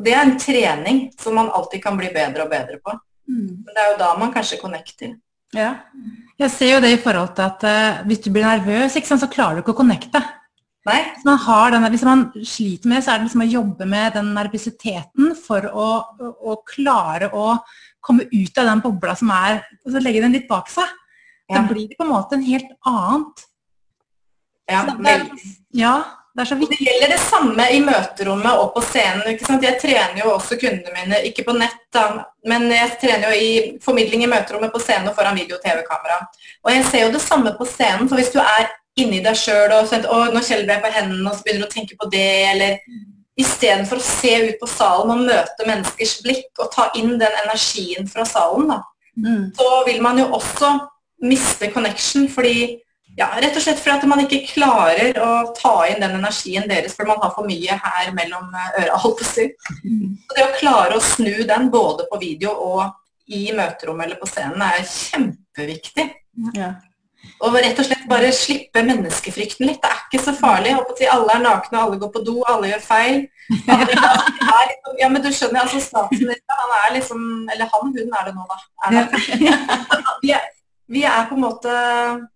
Det 0.06 0.14
er 0.14 0.24
en 0.24 0.38
trening 0.40 1.06
som 1.20 1.38
man 1.38 1.52
alltid 1.54 1.84
kan 1.84 1.98
bli 2.00 2.10
bedre 2.14 2.46
og 2.46 2.52
bedre 2.52 2.80
på. 2.84 2.96
Mm. 3.30 3.66
Men 3.66 3.72
det 3.72 3.84
er 3.84 3.92
jo 3.92 4.00
da 4.02 4.10
man 4.20 4.34
kanskje 4.34 4.60
connecter. 4.62 5.16
Ja. 5.56 5.72
Jeg 6.42 6.52
ser 6.52 6.74
jo 6.74 6.82
det 6.84 6.92
i 6.96 7.02
forhold 7.02 7.36
til 7.38 7.46
at 7.46 7.64
uh, 7.64 8.02
hvis 8.10 8.24
du 8.26 8.32
blir 8.34 8.44
nervøs, 8.46 8.98
sant, 8.98 9.22
så 9.22 9.32
klarer 9.32 9.58
du 9.58 9.64
ikke 9.64 9.76
å 9.76 9.80
connecte. 9.80 10.22
Nei? 10.86 11.00
Hvis 11.16 11.26
man, 11.26 11.40
har 11.42 11.72
denne, 11.74 11.90
hvis 11.94 12.04
man 12.06 12.28
sliter 12.46 12.92
med 12.92 13.00
det, 13.00 13.06
så 13.06 13.14
er 13.14 13.22
det 13.22 13.28
liksom 13.30 13.46
å 13.46 13.50
jobbe 13.50 13.88
med 13.90 14.18
den 14.20 14.28
nervøsiteten 14.36 15.32
for 15.40 15.66
å, 15.72 15.88
å, 16.22 16.34
å 16.52 16.58
klare 16.68 17.32
å 17.34 17.56
komme 18.06 18.28
ut 18.30 18.62
av 18.62 18.70
den 18.70 18.84
bobla 18.84 19.16
som 19.18 19.32
er, 19.34 19.64
og 19.82 19.96
så 19.96 20.04
legge 20.04 20.22
den 20.22 20.36
litt 20.38 20.46
bak 20.50 20.70
seg. 20.70 20.92
Da 21.50 21.62
blir 21.66 21.88
det 21.90 21.98
på 21.98 22.06
en 22.06 22.14
måte 22.14 22.38
en 22.38 22.46
helt 22.46 22.70
annet. 22.90 23.44
Ja, 24.70 24.82
Så 24.82 24.94
det 24.98 25.10
er, 25.10 25.26
veldig. 25.26 25.50
ja, 25.78 25.96
det 26.36 26.68
det 26.70 26.78
gjelder 26.84 27.12
det 27.14 27.20
samme 27.24 27.66
i 27.72 27.80
møterommet 27.80 28.60
og 28.60 28.74
på 28.76 28.82
scenen. 28.84 29.24
ikke 29.32 29.46
sant? 29.46 29.64
Jeg 29.64 29.80
trener 29.80 30.20
jo 30.20 30.34
også 30.34 30.58
kundene 30.60 30.92
mine, 30.92 31.22
ikke 31.30 31.46
på 31.48 31.56
nett, 31.56 31.78
da, 31.96 32.26
men 32.46 32.68
jeg 32.72 32.98
trener 33.00 33.32
jo 33.32 33.40
i 33.40 33.78
formidling 33.84 34.24
i 34.26 34.28
møterommet 34.28 34.74
på 34.74 34.82
scenen 34.84 35.08
og 35.08 35.16
foran 35.16 35.38
video- 35.40 35.56
og 35.56 35.64
TV-kamera. 35.64 36.18
Og 36.66 36.72
jeg 36.74 36.86
ser 36.90 37.06
jo 37.06 37.12
det 37.14 37.22
samme 37.24 37.56
på 37.58 37.66
scenen, 37.66 38.10
for 38.10 38.20
hvis 38.20 38.34
du 38.36 38.40
er 38.44 38.68
inni 38.98 39.22
deg 39.24 39.36
sjøl 39.36 39.72
og 39.78 39.88
sånn, 39.88 40.04
nå 40.34 40.42
skjelver 40.44 40.74
jeg 40.76 40.84
på 40.84 40.92
hendene, 40.98 41.30
og 41.30 41.36
så 41.38 41.44
begynner 41.44 41.64
du 41.64 41.68
å 41.70 41.76
tenke 41.76 41.96
på 42.00 42.10
det, 42.12 42.28
eller 42.52 42.78
istedenfor 43.40 44.00
å 44.00 44.06
se 44.08 44.34
ut 44.50 44.60
på 44.60 44.68
salen 44.72 45.12
og 45.12 45.26
møte 45.28 45.68
menneskers 45.68 46.22
blikk 46.24 46.60
og 46.64 46.70
ta 46.72 46.90
inn 46.96 47.18
den 47.20 47.40
energien 47.46 48.08
fra 48.12 48.26
salen, 48.28 48.68
da, 48.72 48.82
Mm. 49.18 49.54
så 49.56 49.86
vil 49.86 50.02
man 50.02 50.18
jo 50.20 50.26
også 50.36 50.74
miste 51.24 51.72
connection, 51.72 52.28
fordi 52.28 52.82
ja, 53.16 53.30
rett 53.40 53.56
og 53.56 53.64
slett 53.64 53.80
fordi 53.80 54.10
man 54.12 54.24
ikke 54.26 54.42
klarer 54.50 55.18
å 55.24 55.32
ta 55.56 55.76
inn 55.88 56.02
den 56.04 56.18
energien 56.18 56.68
deres, 56.68 56.96
fordi 56.96 57.14
man 57.14 57.22
har 57.24 57.32
for 57.36 57.48
mye 57.48 57.78
her 57.86 58.12
mellom 58.16 58.50
eh, 58.52 58.82
øra, 58.84 59.00
å. 59.00 59.14
Så 59.16 59.48
det 60.36 60.44
å 60.44 60.56
klare 60.60 60.98
å 60.98 61.04
snu 61.04 61.46
den 61.48 61.70
både 61.72 62.08
på 62.12 62.20
video 62.22 62.52
og 62.52 63.32
i 63.32 63.48
møterommet 63.56 64.10
eller 64.10 64.20
på 64.20 64.28
scenen 64.30 64.62
er 64.62 64.84
kjempeviktig. 64.86 66.10
Ja. 66.58 66.76
Og 67.42 67.56
rett 67.58 67.80
og 67.82 67.88
slett 67.88 68.04
bare 68.10 68.30
slippe 68.36 68.84
menneskefrykten 68.86 69.66
litt. 69.68 69.80
Det 69.82 69.90
er 69.90 70.04
ikke 70.06 70.22
så 70.28 70.34
farlig. 70.38 70.76
Si, 71.00 71.08
alle 71.10 71.38
er 71.38 71.42
nakne, 71.42 71.82
alle 71.82 71.98
går 72.02 72.12
på 72.14 72.22
do, 72.28 72.36
alle 72.52 72.70
gjør 72.70 72.84
feil. 72.86 73.24
Liksom, 73.50 75.00
ja, 75.02 75.10
men 75.10 75.24
du 75.24 75.32
skjønner, 75.32 75.64
altså 75.64 75.82
statsministeren, 75.84 76.62
han 76.62 76.76
er 76.80 76.94
liksom 76.96 77.20
Eller 77.54 77.70
han, 77.70 77.92
hun 77.94 78.16
er 78.20 78.30
det 78.30 78.34
nå, 78.34 78.46
da. 78.50 78.60
Er 78.88 78.96
det? 78.96 80.32
er, 80.34 80.48
vi 80.92 81.02
er 81.08 81.26
på 81.30 81.38
en 81.38 81.46
måte 81.46 81.72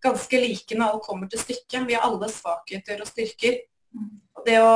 ganske 0.02 0.42
like 0.42 0.78
når 0.78 0.96
alt 0.96 1.06
kommer 1.06 1.30
til 1.30 1.42
stykket. 1.42 1.86
Vi 1.88 1.98
har 1.98 2.08
alle 2.08 2.30
svakheter 2.34 3.04
og 3.04 3.10
styrker. 3.10 3.60
Og 4.40 4.46
det 4.48 4.58
å 4.64 4.74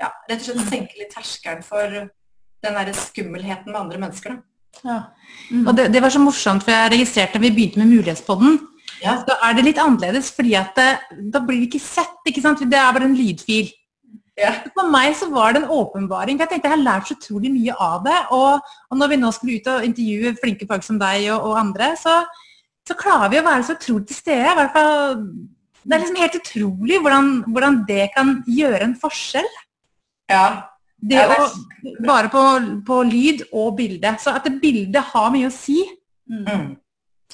ja, 0.00 0.10
rett 0.28 0.42
og 0.42 0.46
slett 0.48 0.68
senke 0.68 1.00
litt 1.00 1.14
terskelen 1.14 1.64
for 1.64 1.88
den 1.88 2.78
der 2.80 2.92
skummelheten 2.96 3.72
med 3.72 3.80
andre 3.80 4.02
mennesker. 4.02 4.38
Ja. 4.84 4.98
Og 5.64 5.72
det, 5.76 5.88
det 5.94 6.02
var 6.04 6.12
så 6.12 6.20
morsomt, 6.22 6.64
for 6.66 6.74
jeg 6.74 6.92
registrerte 6.96 7.38
da 7.38 7.44
vi 7.46 7.54
begynte 7.54 7.80
med 7.80 7.92
Mulighetspodden. 7.94 8.58
Ja. 9.02 9.20
Da 9.26 9.38
er 9.46 9.56
det 9.56 9.66
litt 9.68 9.80
annerledes, 9.80 10.32
fordi 10.34 10.56
at 10.58 10.74
det, 10.76 10.88
da 11.32 11.42
blir 11.44 11.62
vi 11.62 11.68
ikke 11.70 11.82
sett. 11.82 12.18
ikke 12.28 12.42
sant? 12.44 12.64
Det 12.66 12.78
er 12.78 12.94
bare 12.94 13.08
en 13.08 13.16
lydfil. 13.16 13.70
Ja. 14.38 14.52
For 14.74 14.90
meg 14.90 15.16
så 15.18 15.30
var 15.32 15.54
det 15.54 15.64
en 15.64 15.72
åpenbaring. 15.74 16.38
for 16.38 16.44
Jeg 16.44 16.52
tenkte 16.52 16.70
jeg 16.70 16.76
har 16.76 16.84
lært 16.84 17.08
så 17.08 17.16
utrolig 17.16 17.50
mye 17.54 17.74
av 17.74 18.04
det. 18.04 18.18
Og, 18.34 18.74
og 18.90 19.00
når 19.00 19.14
vi 19.14 19.20
nå 19.22 19.32
skulle 19.34 19.58
ut 19.58 19.72
og 19.72 19.86
intervjue 19.86 20.36
flinke 20.42 20.68
folk 20.68 20.86
som 20.86 21.00
deg 21.00 21.30
og, 21.32 21.48
og 21.48 21.58
andre, 21.62 21.94
så, 21.98 22.20
så 22.88 22.96
klarer 22.98 23.32
vi 23.32 23.40
å 23.40 23.46
være 23.46 23.66
så 23.68 23.76
utrolig 23.76 24.08
til 24.08 24.20
stede. 24.22 24.48
I 24.48 24.58
hvert 24.58 24.74
fall, 24.74 25.22
det 25.84 25.94
er 25.94 26.02
liksom 26.02 26.20
helt 26.22 26.40
utrolig 26.40 26.98
hvordan, 27.04 27.30
hvordan 27.52 27.78
det 27.88 28.08
kan 28.16 28.34
gjøre 28.48 28.82
en 28.88 28.98
forskjell. 29.04 29.54
ja. 30.32 30.48
Det 30.98 31.20
å, 31.30 31.44
bare 32.02 32.26
på, 32.26 32.40
på 32.82 32.94
lyd 33.06 33.44
og 33.54 33.76
bilde. 33.78 34.16
Så 34.18 34.32
at 34.34 34.48
det 34.48 34.56
bildet 34.58 35.12
har 35.12 35.28
mye 35.30 35.46
å 35.46 35.54
si. 35.54 35.84
Mm. 36.26 36.72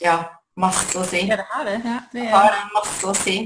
ja. 0.04 0.18
Masse 0.60 0.94
å 1.00 1.02
si. 1.08 1.24
Det 1.26 1.46
har 1.50 1.64
det. 1.66 1.78
det 2.12 2.26
har 2.30 2.58
masse 2.74 3.08
å 3.10 3.14
si. 3.18 3.38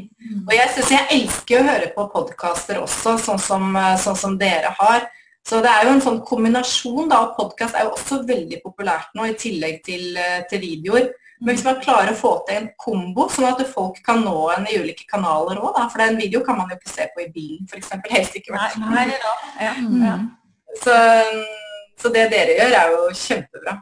Og 0.43 0.51
jeg 0.53 0.73
synes 0.75 0.91
jeg 0.93 1.07
elsker 1.15 1.63
å 1.63 1.69
høre 1.71 1.87
på 1.95 2.05
podkaster 2.13 2.83
også, 2.83 3.15
sånn 3.23 3.41
som, 3.41 3.79
sånn 4.03 4.19
som 4.19 4.35
dere 4.41 4.75
har. 4.77 5.07
Så 5.49 5.63
det 5.65 5.71
er 5.73 5.87
jo 5.87 5.95
en 5.95 6.05
sånn 6.05 6.19
kombinasjon 6.29 7.09
da, 7.09 7.23
og 7.25 7.39
podkast 7.39 7.79
er 7.79 7.87
jo 7.87 7.95
også 7.95 8.21
veldig 8.29 8.59
populært 8.61 9.15
nå, 9.17 9.25
i 9.31 9.39
tillegg 9.41 9.81
til, 9.87 10.11
eh, 10.21 10.43
til 10.51 10.61
videoer. 10.61 11.09
Men 11.41 11.55
hvis 11.55 11.65
man 11.65 11.79
klarer 11.83 12.11
å 12.11 12.19
få 12.19 12.33
til 12.49 12.57
en 12.59 12.71
kombo, 12.81 13.29
sånn 13.31 13.47
at 13.53 13.61
folk 13.71 14.01
kan 14.07 14.25
nå 14.27 14.35
en 14.57 14.67
i 14.67 14.79
ulike 14.81 15.07
kanaler 15.11 15.61
òg, 15.63 15.77
for 15.93 16.03
en 16.03 16.19
video 16.19 16.43
kan 16.47 16.59
man 16.59 16.73
jo 16.73 16.79
ikke 16.79 16.91
se 16.91 17.07
på 17.15 17.23
i 17.23 17.29
bilen, 17.35 17.69
f.eks. 17.71 17.93
Helst 18.11 18.39
ikke. 18.41 18.57
fall. 18.57 18.89
Nei, 18.91 19.05
er. 19.13 19.29
Ja. 19.69 19.75
Mm. 19.79 20.03
Ja. 20.03 20.17
Så, 20.83 20.97
så 22.03 22.11
det 22.15 22.27
dere 22.35 22.59
gjør, 22.59 22.75
er 22.81 22.97
jo 22.97 23.05
kjempebra. 23.21 23.79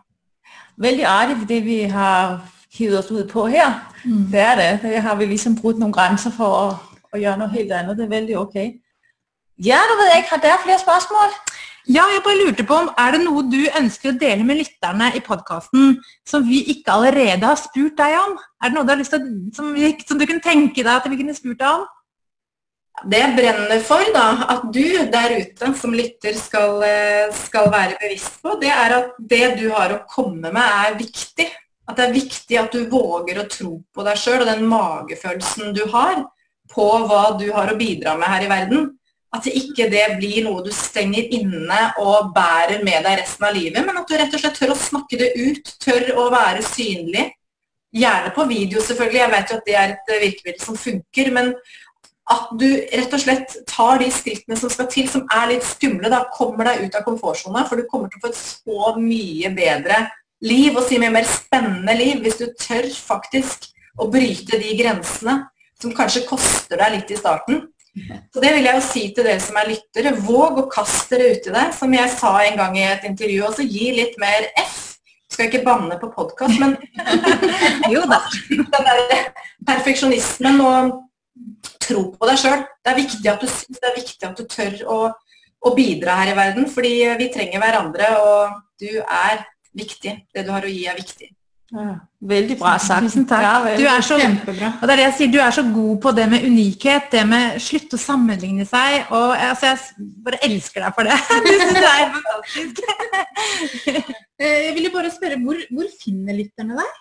Veldig 0.84 1.08
artig 1.08 1.48
det 1.48 1.62
vi 1.64 1.78
har 1.88 2.36
hivet 2.76 2.98
oss 2.98 3.10
ut 3.10 3.32
på 3.32 3.46
her. 3.48 3.72
Mm. 4.04 4.26
Det 4.32 4.40
er 4.40 4.60
det. 4.60 4.70
Det 4.82 5.00
har 5.02 5.16
vi 5.16 5.32
liksom 5.32 5.56
brutt 5.56 5.80
noen 5.80 5.94
grenser 5.96 6.34
for 6.36 6.60
å, 6.60 6.66
å 7.12 7.20
gjøre 7.20 7.40
noe 7.40 7.54
helt 7.56 7.72
annet. 7.72 7.96
Det 7.96 8.04
er 8.04 8.12
veldig 8.12 8.36
ok. 8.42 8.56
Ja, 9.64 9.80
da 9.88 9.96
vet 9.96 10.12
jeg 10.12 10.24
ikke. 10.24 10.34
Har 10.34 10.42
dere 10.44 10.64
flere 10.66 10.82
spørsmål? 10.84 11.36
Ja, 11.86 12.02
jeg 12.10 12.22
bare 12.24 12.38
lurte 12.40 12.64
på 12.66 12.76
om 12.82 12.88
Er 12.98 13.14
det 13.14 13.20
noe 13.22 13.44
du 13.46 13.60
ønsker 13.78 14.10
å 14.10 14.18
dele 14.18 14.42
med 14.46 14.58
lytterne 14.58 15.12
i 15.14 15.20
podkasten 15.22 16.00
som 16.26 16.42
vi 16.46 16.64
ikke 16.72 16.96
allerede 16.96 17.46
har 17.46 17.60
spurt 17.60 17.94
deg 18.00 18.16
om? 18.18 18.32
Er 18.58 18.72
det 18.72 18.74
noe 18.74 18.86
du 18.86 18.90
har 18.90 18.98
lyst 18.98 19.14
til 19.14 19.28
som, 19.54 19.70
som 20.02 20.18
du 20.18 20.26
kunne 20.26 20.42
tenke 20.42 20.82
deg 20.82 20.90
at 20.90 21.06
vi 21.06 21.20
kunne 21.20 21.36
spurt 21.36 21.60
deg 21.60 21.68
om? 21.70 21.84
Det 23.06 23.20
jeg 23.20 23.36
brenner 23.36 23.84
for, 23.84 24.02
da, 24.14 24.24
at 24.56 24.66
du 24.72 24.82
der 25.12 25.36
ute 25.36 25.70
som 25.78 25.94
lytter 25.94 26.34
skal, 26.40 26.80
eh, 26.82 27.26
skal 27.44 27.68
være 27.70 27.98
bevisst 28.00 28.40
på, 28.42 28.56
det 28.58 28.72
er 28.72 28.94
at 28.96 29.18
det 29.20 29.50
du 29.60 29.66
har 29.74 29.92
å 29.92 30.02
komme 30.08 30.48
med, 30.48 30.62
er 30.64 30.96
viktig. 30.98 31.46
At 31.86 32.00
det 32.00 32.06
er 32.06 32.16
viktig 32.16 32.58
at 32.58 32.72
du 32.72 32.88
våger 32.90 33.38
å 33.38 33.48
tro 33.52 33.76
på 33.94 34.06
deg 34.06 34.18
sjøl 34.18 34.40
og 34.40 34.48
den 34.48 34.64
magefølelsen 34.66 35.76
du 35.76 35.84
har 35.92 36.24
på 36.72 36.86
hva 37.06 37.26
du 37.38 37.50
har 37.52 37.70
å 37.70 37.78
bidra 37.78 38.16
med 38.18 38.32
her 38.32 38.46
i 38.48 38.50
verden. 38.50 38.88
At 39.34 39.48
ikke 39.50 39.88
det 39.90 40.04
blir 40.20 40.44
noe 40.46 40.62
du 40.64 40.70
stenger 40.74 41.32
inne 41.34 41.80
og 41.98 42.30
bærer 42.36 42.84
med 42.86 43.02
deg 43.04 43.18
resten 43.20 43.48
av 43.48 43.56
livet, 43.56 43.82
men 43.84 43.98
at 43.98 44.06
du 44.06 44.14
rett 44.16 44.36
og 44.36 44.42
slett 44.42 44.60
tør 44.60 44.74
å 44.76 44.78
snakke 44.78 45.18
det 45.20 45.32
ut, 45.34 45.72
tør 45.82 46.12
å 46.22 46.28
være 46.32 46.62
synlig. 46.66 47.26
Gjerne 47.96 48.30
på 48.36 48.44
video, 48.48 48.80
selvfølgelig. 48.84 49.20
Jeg 49.22 49.32
vet 49.32 49.50
jo 49.50 49.58
at 49.58 49.66
det 49.66 49.76
er 49.80 49.92
et 49.94 50.14
virkemiddel 50.22 50.62
som 50.62 50.78
funker. 50.78 51.32
men 51.34 51.52
at 52.26 52.48
du 52.58 52.66
rett 52.66 53.12
og 53.14 53.22
slett 53.22 53.52
tar 53.70 54.00
de 54.02 54.08
skrittene 54.10 54.56
som 54.58 54.70
skal 54.72 54.88
til, 54.90 55.06
som 55.10 55.22
er 55.30 55.52
litt 55.52 55.66
skumle, 55.66 56.10
da 56.10 56.24
kommer 56.34 56.66
deg 56.66 56.86
ut 56.86 56.96
av 56.98 57.04
komfortsona, 57.06 57.62
for 57.68 57.78
du 57.78 57.86
kommer 57.90 58.10
til 58.10 58.18
å 58.18 58.24
få 58.24 58.32
et 58.32 58.40
så 58.40 58.94
mye 58.98 59.52
bedre 59.54 60.00
liv, 60.42 60.74
og 60.74 60.82
si 60.88 60.98
mye 60.98 61.14
mer 61.14 61.28
spennende 61.30 61.94
liv, 61.96 62.18
hvis 62.24 62.40
du 62.40 62.48
tør 62.58 62.88
faktisk 62.90 63.68
å 64.02 64.08
bryte 64.10 64.58
de 64.58 64.74
grensene 64.78 65.38
som 65.80 65.94
kanskje 65.94 66.26
koster 66.26 66.80
deg 66.82 66.96
litt 66.96 67.14
i 67.14 67.20
starten. 67.20 67.62
Så 68.32 68.42
det 68.42 68.52
vil 68.52 68.66
jeg 68.66 68.76
jo 68.76 68.82
si 68.84 69.02
til 69.14 69.24
dere 69.24 69.40
som 69.40 69.56
er 69.60 69.70
lyttere. 69.70 70.12
Våg 70.26 70.60
å 70.60 70.66
kaste 70.72 71.16
dere 71.16 71.38
uti 71.38 71.54
det. 71.54 71.64
Som 71.76 71.94
jeg 71.96 72.12
sa 72.12 72.32
en 72.44 72.58
gang 72.60 72.76
i 72.76 72.84
et 72.84 73.06
intervju, 73.08 73.40
også 73.46 73.64
gi 73.64 73.88
litt 73.96 74.18
mer 74.20 74.50
F. 74.60 74.76
Skal 75.32 75.48
ikke 75.48 75.64
banne 75.66 75.96
på 76.00 76.10
podkast, 76.12 76.60
men 76.62 76.76
Jo 77.94 78.04
da. 78.08 78.20
den 78.74 78.90
der 78.90 79.30
perfeksjonismen 79.66 80.60
og 80.64 80.94
tro 81.82 82.10
på 82.14 82.28
deg 82.28 82.40
sjøl. 82.40 82.66
Det 82.84 82.92
er 82.92 83.00
viktig 83.00 83.32
at 83.32 83.42
du 83.42 83.48
syns, 83.50 83.80
det 83.80 83.90
er 83.90 83.98
viktig 83.98 84.28
at 84.28 84.38
du 84.38 84.44
tør 84.50 84.78
å, 84.92 85.00
å 85.66 85.74
bidra 85.76 86.20
her 86.20 86.34
i 86.34 86.38
verden. 86.38 86.68
Fordi 86.72 86.94
vi 87.20 87.32
trenger 87.34 87.64
hverandre, 87.64 88.12
og 88.20 88.60
du 88.82 89.00
er 89.00 89.42
viktig. 89.76 90.18
Det 90.32 90.44
du 90.46 90.52
har 90.54 90.64
å 90.64 90.72
gi, 90.72 90.84
er 90.88 91.00
viktig. 91.00 91.32
Ja, 91.74 91.96
veldig 92.22 92.56
bra 92.60 92.76
sagt. 92.78 93.02
Tusen 93.08 93.24
takk. 93.26 93.42
Ja, 93.42 93.76
Du 93.76 93.84
er 93.90 94.00
så, 94.06 94.16
Kjempebra. 94.20 94.68
og 94.80 94.82
det 94.86 94.92
er 94.92 94.96
det 95.00 95.04
jeg 95.06 95.14
sier, 95.18 95.32
du 95.32 95.38
er 95.42 95.50
så 95.56 95.62
god 95.74 95.96
på 96.04 96.12
det 96.14 96.26
med 96.30 96.44
unikhet, 96.46 97.08
det 97.10 97.24
med 97.26 97.56
slutte 97.60 97.98
å 97.98 98.02
sammenligne 98.02 98.64
seg. 98.66 99.08
Og 99.10 99.34
jeg- 99.34 99.48
altså, 99.50 99.66
jeg 99.66 99.78
bare 100.24 100.38
elsker 100.46 100.80
deg 100.86 100.94
for 100.94 101.02
det. 101.02 101.16
Du 101.46 101.50
syns 101.58 101.80
det 101.80 101.90
er 101.90 102.14
fantastisk. 102.14 102.76
Eh, 104.38 104.66
Jeg 104.66 104.74
ville 104.76 104.90
bare 104.92 105.08
spørre, 105.10 105.38
hvor, 105.40 105.56
hvor 105.72 105.86
finner 106.04 106.34
lytterne 106.36 106.76
deg? 106.76 106.96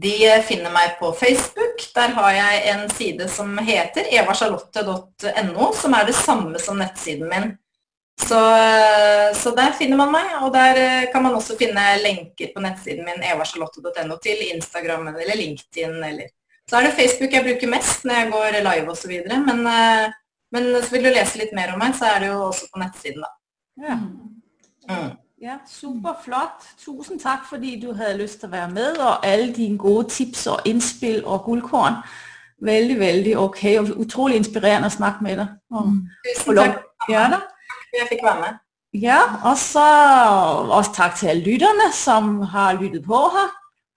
De 0.00 0.12
finner 0.48 0.70
meg 0.72 0.94
på 0.98 1.10
Facebook. 1.18 1.82
Der 1.94 2.14
har 2.16 2.30
jeg 2.32 2.62
en 2.72 2.88
side 2.90 3.26
som 3.28 3.58
heter 3.58 4.06
evacharlotte.no, 4.16 5.72
som 5.76 5.92
er 5.98 6.06
det 6.08 6.14
samme 6.14 6.58
som 6.62 6.78
nettsiden 6.80 7.28
min. 7.28 7.50
Så, 8.18 8.38
så 9.38 9.52
der 9.54 9.76
finner 9.78 9.96
man 10.00 10.10
meg, 10.12 10.32
og 10.42 10.50
der 10.54 10.78
eh, 10.82 11.04
kan 11.12 11.22
man 11.22 11.36
også 11.38 11.54
finne 11.60 11.84
lenker 12.02 12.50
på 12.54 12.62
nettsiden 12.64 13.06
min 13.06 13.22
evarsalotto.no 13.30 14.16
til 14.24 14.42
Instagram 14.54 15.06
eller 15.12 15.38
LinkedIn 15.38 15.94
eller 16.02 16.26
Så 16.68 16.76
er 16.76 16.88
det 16.88 16.96
Facebook 16.98 17.32
jeg 17.32 17.46
bruker 17.46 17.70
mest 17.70 18.04
når 18.04 18.18
jeg 18.18 18.32
går 18.32 18.58
live 18.66 18.90
osv. 18.92 19.14
Men, 19.46 19.62
eh, 19.70 20.10
men 20.52 20.66
så 20.82 20.90
vil 20.92 21.06
du 21.06 21.12
lese 21.14 21.38
litt 21.40 21.54
mer 21.56 21.72
om 21.72 21.78
meg, 21.80 21.94
så 21.96 22.10
er 22.10 22.18
det 22.24 22.28
jo 22.32 22.42
også 22.50 22.66
på 22.74 22.82
nettsiden, 22.82 23.22
da. 23.24 23.30
Ja. 23.86 23.96
Mm. 24.90 25.14
Ja, 25.40 25.58
superflott. 25.70 26.64
Tusen 26.82 27.20
takk 27.22 27.44
fordi 27.46 27.76
du 27.80 27.92
hadde 27.94 28.18
lyst 28.18 28.40
til 28.42 28.48
å 28.50 28.56
være 28.56 28.70
med, 28.74 28.96
og 28.98 29.24
alle 29.26 29.52
dine 29.54 29.78
gode 29.78 30.08
tips 30.10 30.46
og 30.50 30.66
innspill 30.66 31.20
og 31.24 31.44
gullkorn. 31.46 32.00
Veldig, 32.66 32.96
veldig 32.98 33.36
ok, 33.38 33.60
og 33.78 33.92
utrolig 34.02 34.40
inspirerende 34.40 34.90
å 34.90 34.96
snakke 34.96 35.22
med 35.22 35.38
deg. 35.38 35.52
Og, 35.70 35.92
Tusen 36.26 36.50
og 36.50 36.58
lov- 36.58 36.72
takk 36.74 37.12
ja 37.12 37.28
da. 37.30 37.38
Jeg 37.92 38.08
fikk 38.08 38.24
være 38.24 38.40
med. 38.40 38.58
Ja, 38.94 39.20
og 39.44 39.58
så 39.58 39.88
også 40.70 40.92
takk 40.94 41.16
til 41.16 41.26
alle 41.26 41.42
lytterne, 41.42 41.92
som 41.92 42.40
har 42.40 42.72
lyttet 42.72 43.04
på 43.04 43.14
her. 43.14 43.48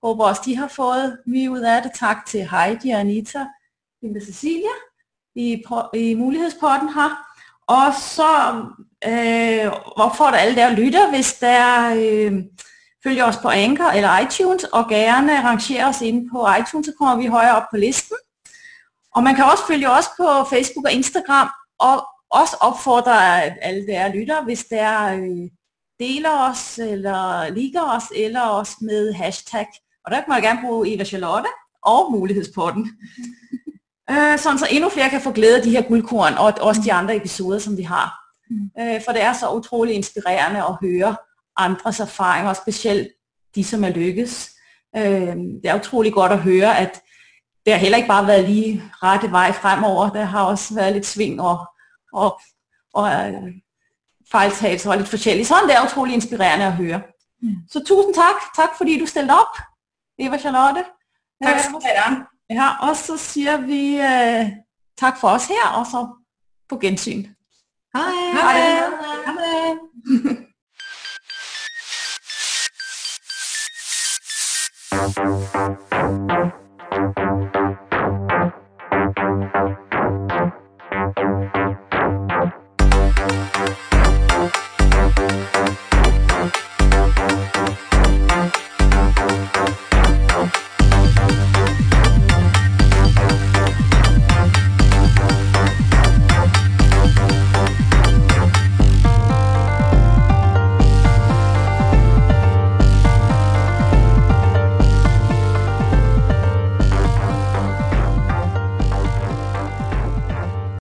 Håper 0.03 0.25
også, 0.25 0.41
de 0.45 0.57
har 0.57 0.67
fått 0.67 1.19
mye 1.27 1.51
ut 1.51 1.63
av 1.63 1.83
det. 1.83 1.91
Takk 1.95 2.25
til 2.27 2.47
Heidi 2.49 2.91
og 2.91 2.99
Anita, 2.99 3.45
Linda 4.01 4.19
Cecilia 4.19 4.75
i, 5.35 5.63
i 5.93 6.13
mulighedspotten 6.13 6.89
her. 6.93 7.15
Og 7.67 7.93
så 7.93 8.31
øh, 9.07 9.71
oppfordrer 9.95 10.37
alle 10.37 10.55
der 10.55 10.69
lytter, 10.69 11.09
hvis 11.09 11.33
der 11.33 11.93
øh, 11.95 12.43
følger 13.03 13.23
oss 13.25 13.37
på 13.37 13.49
Anchor 13.49 13.85
eller 13.85 14.19
iTunes, 14.19 14.63
og 14.63 14.89
gerne 14.89 15.43
rangerer 15.43 15.87
oss 15.87 16.01
ind 16.01 16.29
på 16.31 16.47
iTunes, 16.59 16.85
så 16.85 16.93
kommer 16.97 17.15
vi 17.15 17.25
højere 17.27 17.55
opp 17.55 17.69
på 17.71 17.77
listen. 17.77 18.17
Og 19.15 19.23
man 19.23 19.35
kan 19.35 19.45
også 19.45 19.63
følge 19.67 19.89
oss 19.89 20.07
på 20.17 20.27
Facebook 20.49 20.85
og 20.85 20.91
Instagram, 20.91 21.49
og 21.79 22.07
også 22.31 22.57
opfordre 22.61 23.41
alle 23.63 23.87
der 23.87 24.13
lytter, 24.13 24.43
hvis 24.43 24.65
der 24.65 25.15
øh, 25.15 25.49
deler 25.99 26.49
os, 26.49 26.79
eller 26.79 27.49
liker 27.49 27.81
os, 27.81 28.03
eller 28.15 28.41
os 28.41 28.75
med 28.81 29.13
hashtag. 29.13 29.67
Og 30.05 30.11
der 30.11 30.17
kan 30.17 30.29
man 30.29 30.41
gerne 30.41 30.59
bruge 30.63 30.93
Eva 30.93 31.03
Charlotte 31.03 31.49
og 31.83 32.11
mulighedsporten. 32.11 32.91
øh, 34.11 34.37
sådan 34.37 34.59
så 34.59 34.67
endnu 34.71 34.89
flere 34.89 35.09
kan 35.09 35.21
få 35.21 35.31
glæde 35.31 35.57
af 35.57 35.63
de 35.63 35.69
her 35.69 35.81
guldkorn, 35.81 36.33
og 36.33 36.53
også 36.61 36.81
de 36.85 36.93
andre 36.93 37.15
episoder, 37.15 37.59
som 37.59 37.77
vi 37.77 37.83
har. 37.83 38.21
Mm. 38.49 38.71
Øh, 38.79 39.01
for 39.05 39.11
det 39.11 39.21
er 39.21 39.33
så 39.33 39.51
utrolig 39.53 39.95
inspirerende 39.95 40.63
at 40.63 40.77
høre 40.81 41.15
andres 41.57 41.99
erfaringer, 41.99 42.49
og 42.49 42.55
specielt 42.55 43.07
de, 43.55 43.63
som 43.63 43.83
er 43.83 43.89
lykkes. 43.89 44.51
Det 44.95 45.65
er 45.65 45.79
utrolig 45.79 46.13
godt 46.13 46.31
at 46.31 46.39
høre, 46.39 46.77
at 46.77 47.01
det 47.65 47.73
har 47.73 47.79
heller 47.79 47.97
ikke 47.97 48.07
bare 48.07 48.27
været 48.27 48.49
lige 48.49 48.83
rette 49.03 49.31
vej 49.31 49.51
fremover. 49.51 50.09
Der 50.09 50.23
har 50.23 50.43
også 50.43 50.75
været 50.75 50.93
lidt 50.93 51.05
sving 51.05 51.41
og, 51.41 51.67
og, 52.13 52.41
og 52.93 53.09
øh, 53.11 53.53
fejltagelser 54.31 54.91
og 54.91 54.97
lidt 54.97 55.09
forskelligt. 55.09 55.47
Sådan 55.47 55.69
det 55.69 55.75
er 55.75 55.85
utrolig 55.85 56.13
inspirerende 56.13 56.65
at 56.65 56.73
høre. 56.73 57.01
Mm. 57.41 57.55
Så 57.69 57.83
tusind 57.87 58.15
tak. 58.15 58.35
Tak 58.55 58.69
fordi 58.77 58.99
du 58.99 59.05
stillede 59.05 59.33
op, 59.33 59.57
Eva 60.19 60.37
Charlotte. 60.37 60.85
Tak 61.43 61.59
skal 61.59 61.73
du 61.73 61.81
have. 61.83 62.25
Ja, 62.49 62.87
og 62.89 62.95
så 62.95 63.17
siger 63.17 63.57
vi 63.57 63.95
uh, 63.95 64.51
tak 64.97 65.17
for 65.19 65.27
os 65.27 65.47
her, 65.47 65.67
og 65.75 65.85
så 65.85 66.07
på 66.69 66.77
gensyn. 66.77 67.25
Hej. 67.95 68.11
Hej. 68.33 68.51
Hej. 68.51 68.89
Hej. 76.45 76.51